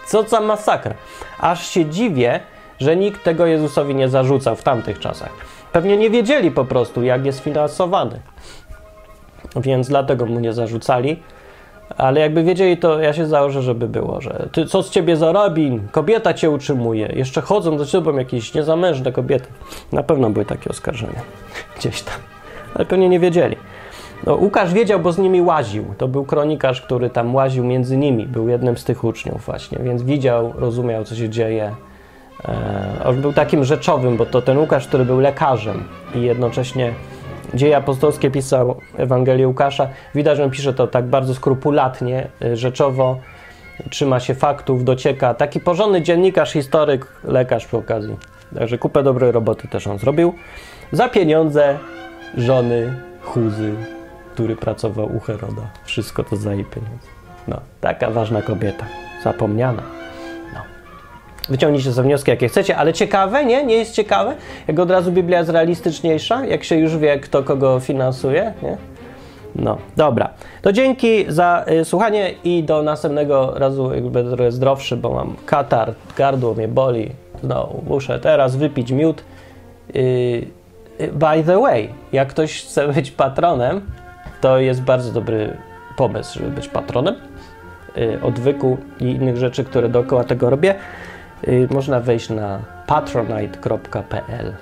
Co 0.06 0.22
za 0.22 0.40
masakra. 0.40 0.94
Aż 1.38 1.68
się 1.68 1.86
dziwię, 1.86 2.40
że 2.80 2.96
nikt 2.96 3.24
tego 3.24 3.46
Jezusowi 3.46 3.94
nie 3.94 4.08
zarzucał 4.08 4.56
w 4.56 4.62
tamtych 4.62 4.98
czasach. 4.98 5.30
Pewnie 5.72 5.96
nie 5.96 6.10
wiedzieli 6.10 6.50
po 6.50 6.64
prostu, 6.64 7.02
jak 7.02 7.26
jest 7.26 7.40
finansowany. 7.40 8.20
Więc 9.56 9.88
dlatego 9.88 10.26
mu 10.26 10.40
nie 10.40 10.52
zarzucali. 10.52 11.22
Ale 11.96 12.20
jakby 12.20 12.42
wiedzieli, 12.42 12.76
to 12.76 13.00
ja 13.00 13.12
się 13.12 13.26
założę, 13.26 13.62
żeby 13.62 13.88
było, 13.88 14.20
że 14.20 14.48
ty 14.52 14.66
co 14.66 14.82
z 14.82 14.90
ciebie 14.90 15.16
zarobi, 15.16 15.80
kobieta 15.90 16.34
cię 16.34 16.50
utrzymuje, 16.50 17.12
jeszcze 17.16 17.40
chodzą 17.40 17.78
za 17.78 17.86
tobą 17.86 18.16
jakieś 18.16 18.54
niezamężne 18.54 19.12
kobiety. 19.12 19.46
Na 19.92 20.02
pewno 20.02 20.30
były 20.30 20.44
takie 20.44 20.70
oskarżenia 20.70 21.20
gdzieś 21.78 22.02
tam, 22.02 22.14
ale 22.74 22.84
pewnie 22.84 23.08
nie 23.08 23.20
wiedzieli. 23.20 23.56
No, 24.26 24.34
Łukasz 24.34 24.72
wiedział, 24.72 25.00
bo 25.00 25.12
z 25.12 25.18
nimi 25.18 25.42
łaził. 25.42 25.84
To 25.98 26.08
był 26.08 26.24
kronikarz, 26.24 26.82
który 26.82 27.10
tam 27.10 27.34
łaził 27.34 27.64
między 27.64 27.96
nimi, 27.96 28.26
był 28.26 28.48
jednym 28.48 28.78
z 28.78 28.84
tych 28.84 29.04
uczniów 29.04 29.44
właśnie, 29.46 29.78
więc 29.78 30.02
widział, 30.02 30.52
rozumiał, 30.58 31.04
co 31.04 31.14
się 31.14 31.28
dzieje. 31.28 31.74
E, 32.44 33.04
on 33.04 33.20
był 33.20 33.32
takim 33.32 33.64
rzeczowym, 33.64 34.16
bo 34.16 34.26
to 34.26 34.42
ten 34.42 34.58
Łukasz, 34.58 34.86
który 34.88 35.04
był 35.04 35.20
lekarzem 35.20 35.84
i 36.14 36.22
jednocześnie 36.22 36.92
Dzieje 37.54 37.76
apostolskie 37.76 38.30
pisał 38.30 38.76
Ewangelię 38.96 39.48
Łukasza. 39.48 39.88
Widać, 40.14 40.36
że 40.36 40.44
on 40.44 40.50
pisze 40.50 40.74
to 40.74 40.86
tak 40.86 41.06
bardzo 41.06 41.34
skrupulatnie, 41.34 42.28
y, 42.42 42.56
rzeczowo, 42.56 43.18
trzyma 43.90 44.20
się 44.20 44.34
faktów, 44.34 44.84
docieka. 44.84 45.34
Taki 45.34 45.60
porządny 45.60 46.02
dziennikarz, 46.02 46.52
historyk, 46.52 47.06
lekarz 47.24 47.66
przy 47.66 47.76
okazji. 47.76 48.16
Także 48.58 48.78
kupę 48.78 49.02
dobrej 49.02 49.32
roboty 49.32 49.68
też 49.68 49.86
on 49.86 49.98
zrobił. 49.98 50.34
Za 50.92 51.08
pieniądze 51.08 51.78
żony 52.36 52.94
Chuzy, 53.22 53.74
który 54.34 54.56
pracował 54.56 55.16
u 55.16 55.20
Heroda. 55.20 55.62
Wszystko 55.84 56.24
to 56.24 56.36
za 56.36 56.54
jej 56.54 56.64
pieniądze. 56.64 57.08
No, 57.48 57.60
taka 57.80 58.10
ważna 58.10 58.42
kobieta. 58.42 58.84
Zapomniana. 59.24 60.03
Wyciągnijcie 61.48 61.92
sobie 61.92 62.06
wnioski, 62.06 62.30
jakie 62.30 62.48
chcecie, 62.48 62.76
ale 62.76 62.92
ciekawe, 62.92 63.44
nie? 63.44 63.64
Nie 63.64 63.76
jest 63.76 63.94
ciekawe? 63.94 64.34
Jak 64.68 64.78
od 64.78 64.90
razu 64.90 65.12
Biblia 65.12 65.38
jest 65.38 65.50
realistyczniejsza, 65.50 66.44
jak 66.44 66.64
się 66.64 66.76
już 66.76 66.96
wie, 66.96 67.18
kto 67.18 67.42
kogo 67.42 67.80
finansuje, 67.80 68.52
nie? 68.62 68.76
No, 69.56 69.78
dobra. 69.96 70.28
To 70.62 70.72
dzięki 70.72 71.24
za 71.28 71.64
y, 71.70 71.84
słuchanie 71.84 72.34
i 72.44 72.62
do 72.62 72.82
następnego 72.82 73.52
razu 73.56 73.94
jakby 73.94 74.10
będę 74.10 74.36
trochę 74.36 74.52
zdrowszy, 74.52 74.96
bo 74.96 75.14
mam 75.14 75.36
katar, 75.46 75.94
gardło 76.16 76.54
mnie 76.54 76.68
boli. 76.68 77.10
No, 77.42 77.68
muszę 77.86 78.18
teraz 78.18 78.56
wypić 78.56 78.92
miód. 78.92 79.24
Y, 79.96 79.98
y, 81.00 81.12
by 81.12 81.44
the 81.46 81.60
way, 81.60 81.88
jak 82.12 82.28
ktoś 82.28 82.62
chce 82.62 82.88
być 82.88 83.10
patronem, 83.10 83.80
to 84.40 84.58
jest 84.58 84.82
bardzo 84.82 85.12
dobry 85.12 85.56
pomysł, 85.96 86.38
żeby 86.38 86.50
być 86.50 86.68
patronem 86.68 87.14
y, 87.98 88.18
odwyku 88.22 88.76
i 89.00 89.04
innych 89.04 89.36
rzeczy, 89.36 89.64
które 89.64 89.88
dookoła 89.88 90.24
tego 90.24 90.50
robię. 90.50 90.74
Y, 91.48 91.68
można 91.70 92.00
wejść 92.00 92.30
na 92.30 92.58
patronite.pl 92.86 94.54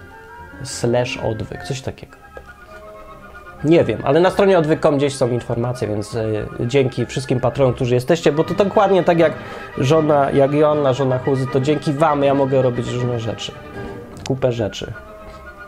slash 0.62 1.16
odwyk, 1.16 1.62
coś 1.62 1.80
takiego. 1.80 2.16
Nie 3.64 3.84
wiem, 3.84 4.00
ale 4.04 4.20
na 4.20 4.30
stronie 4.30 4.58
odwyk.com 4.58 4.96
gdzieś 4.96 5.14
są 5.14 5.28
informacje, 5.28 5.88
więc 5.88 6.14
y, 6.14 6.46
dzięki 6.60 7.06
wszystkim 7.06 7.40
patronom, 7.40 7.74
którzy 7.74 7.94
jesteście, 7.94 8.32
bo 8.32 8.44
to 8.44 8.54
dokładnie 8.54 9.04
tak 9.04 9.18
jak 9.18 9.32
żona, 9.78 10.30
jak 10.30 10.52
Joanna, 10.52 10.92
żona 10.92 11.18
Huzy, 11.18 11.46
to 11.46 11.60
dzięki 11.60 11.92
wam 11.92 12.22
ja 12.22 12.34
mogę 12.34 12.62
robić 12.62 12.88
różne 12.88 13.20
rzeczy. 13.20 13.52
Kupę 14.26 14.52
rzeczy. 14.52 14.92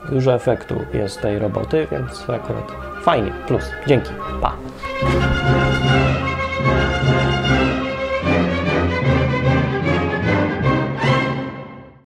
Dużo 0.08 0.34
efektu 0.34 0.74
jest 0.94 1.20
tej 1.20 1.38
roboty, 1.38 1.86
więc 1.92 2.30
akurat 2.30 2.72
fajnie. 3.02 3.32
Plus. 3.46 3.70
Dzięki. 3.86 4.10
Pa. 4.40 4.56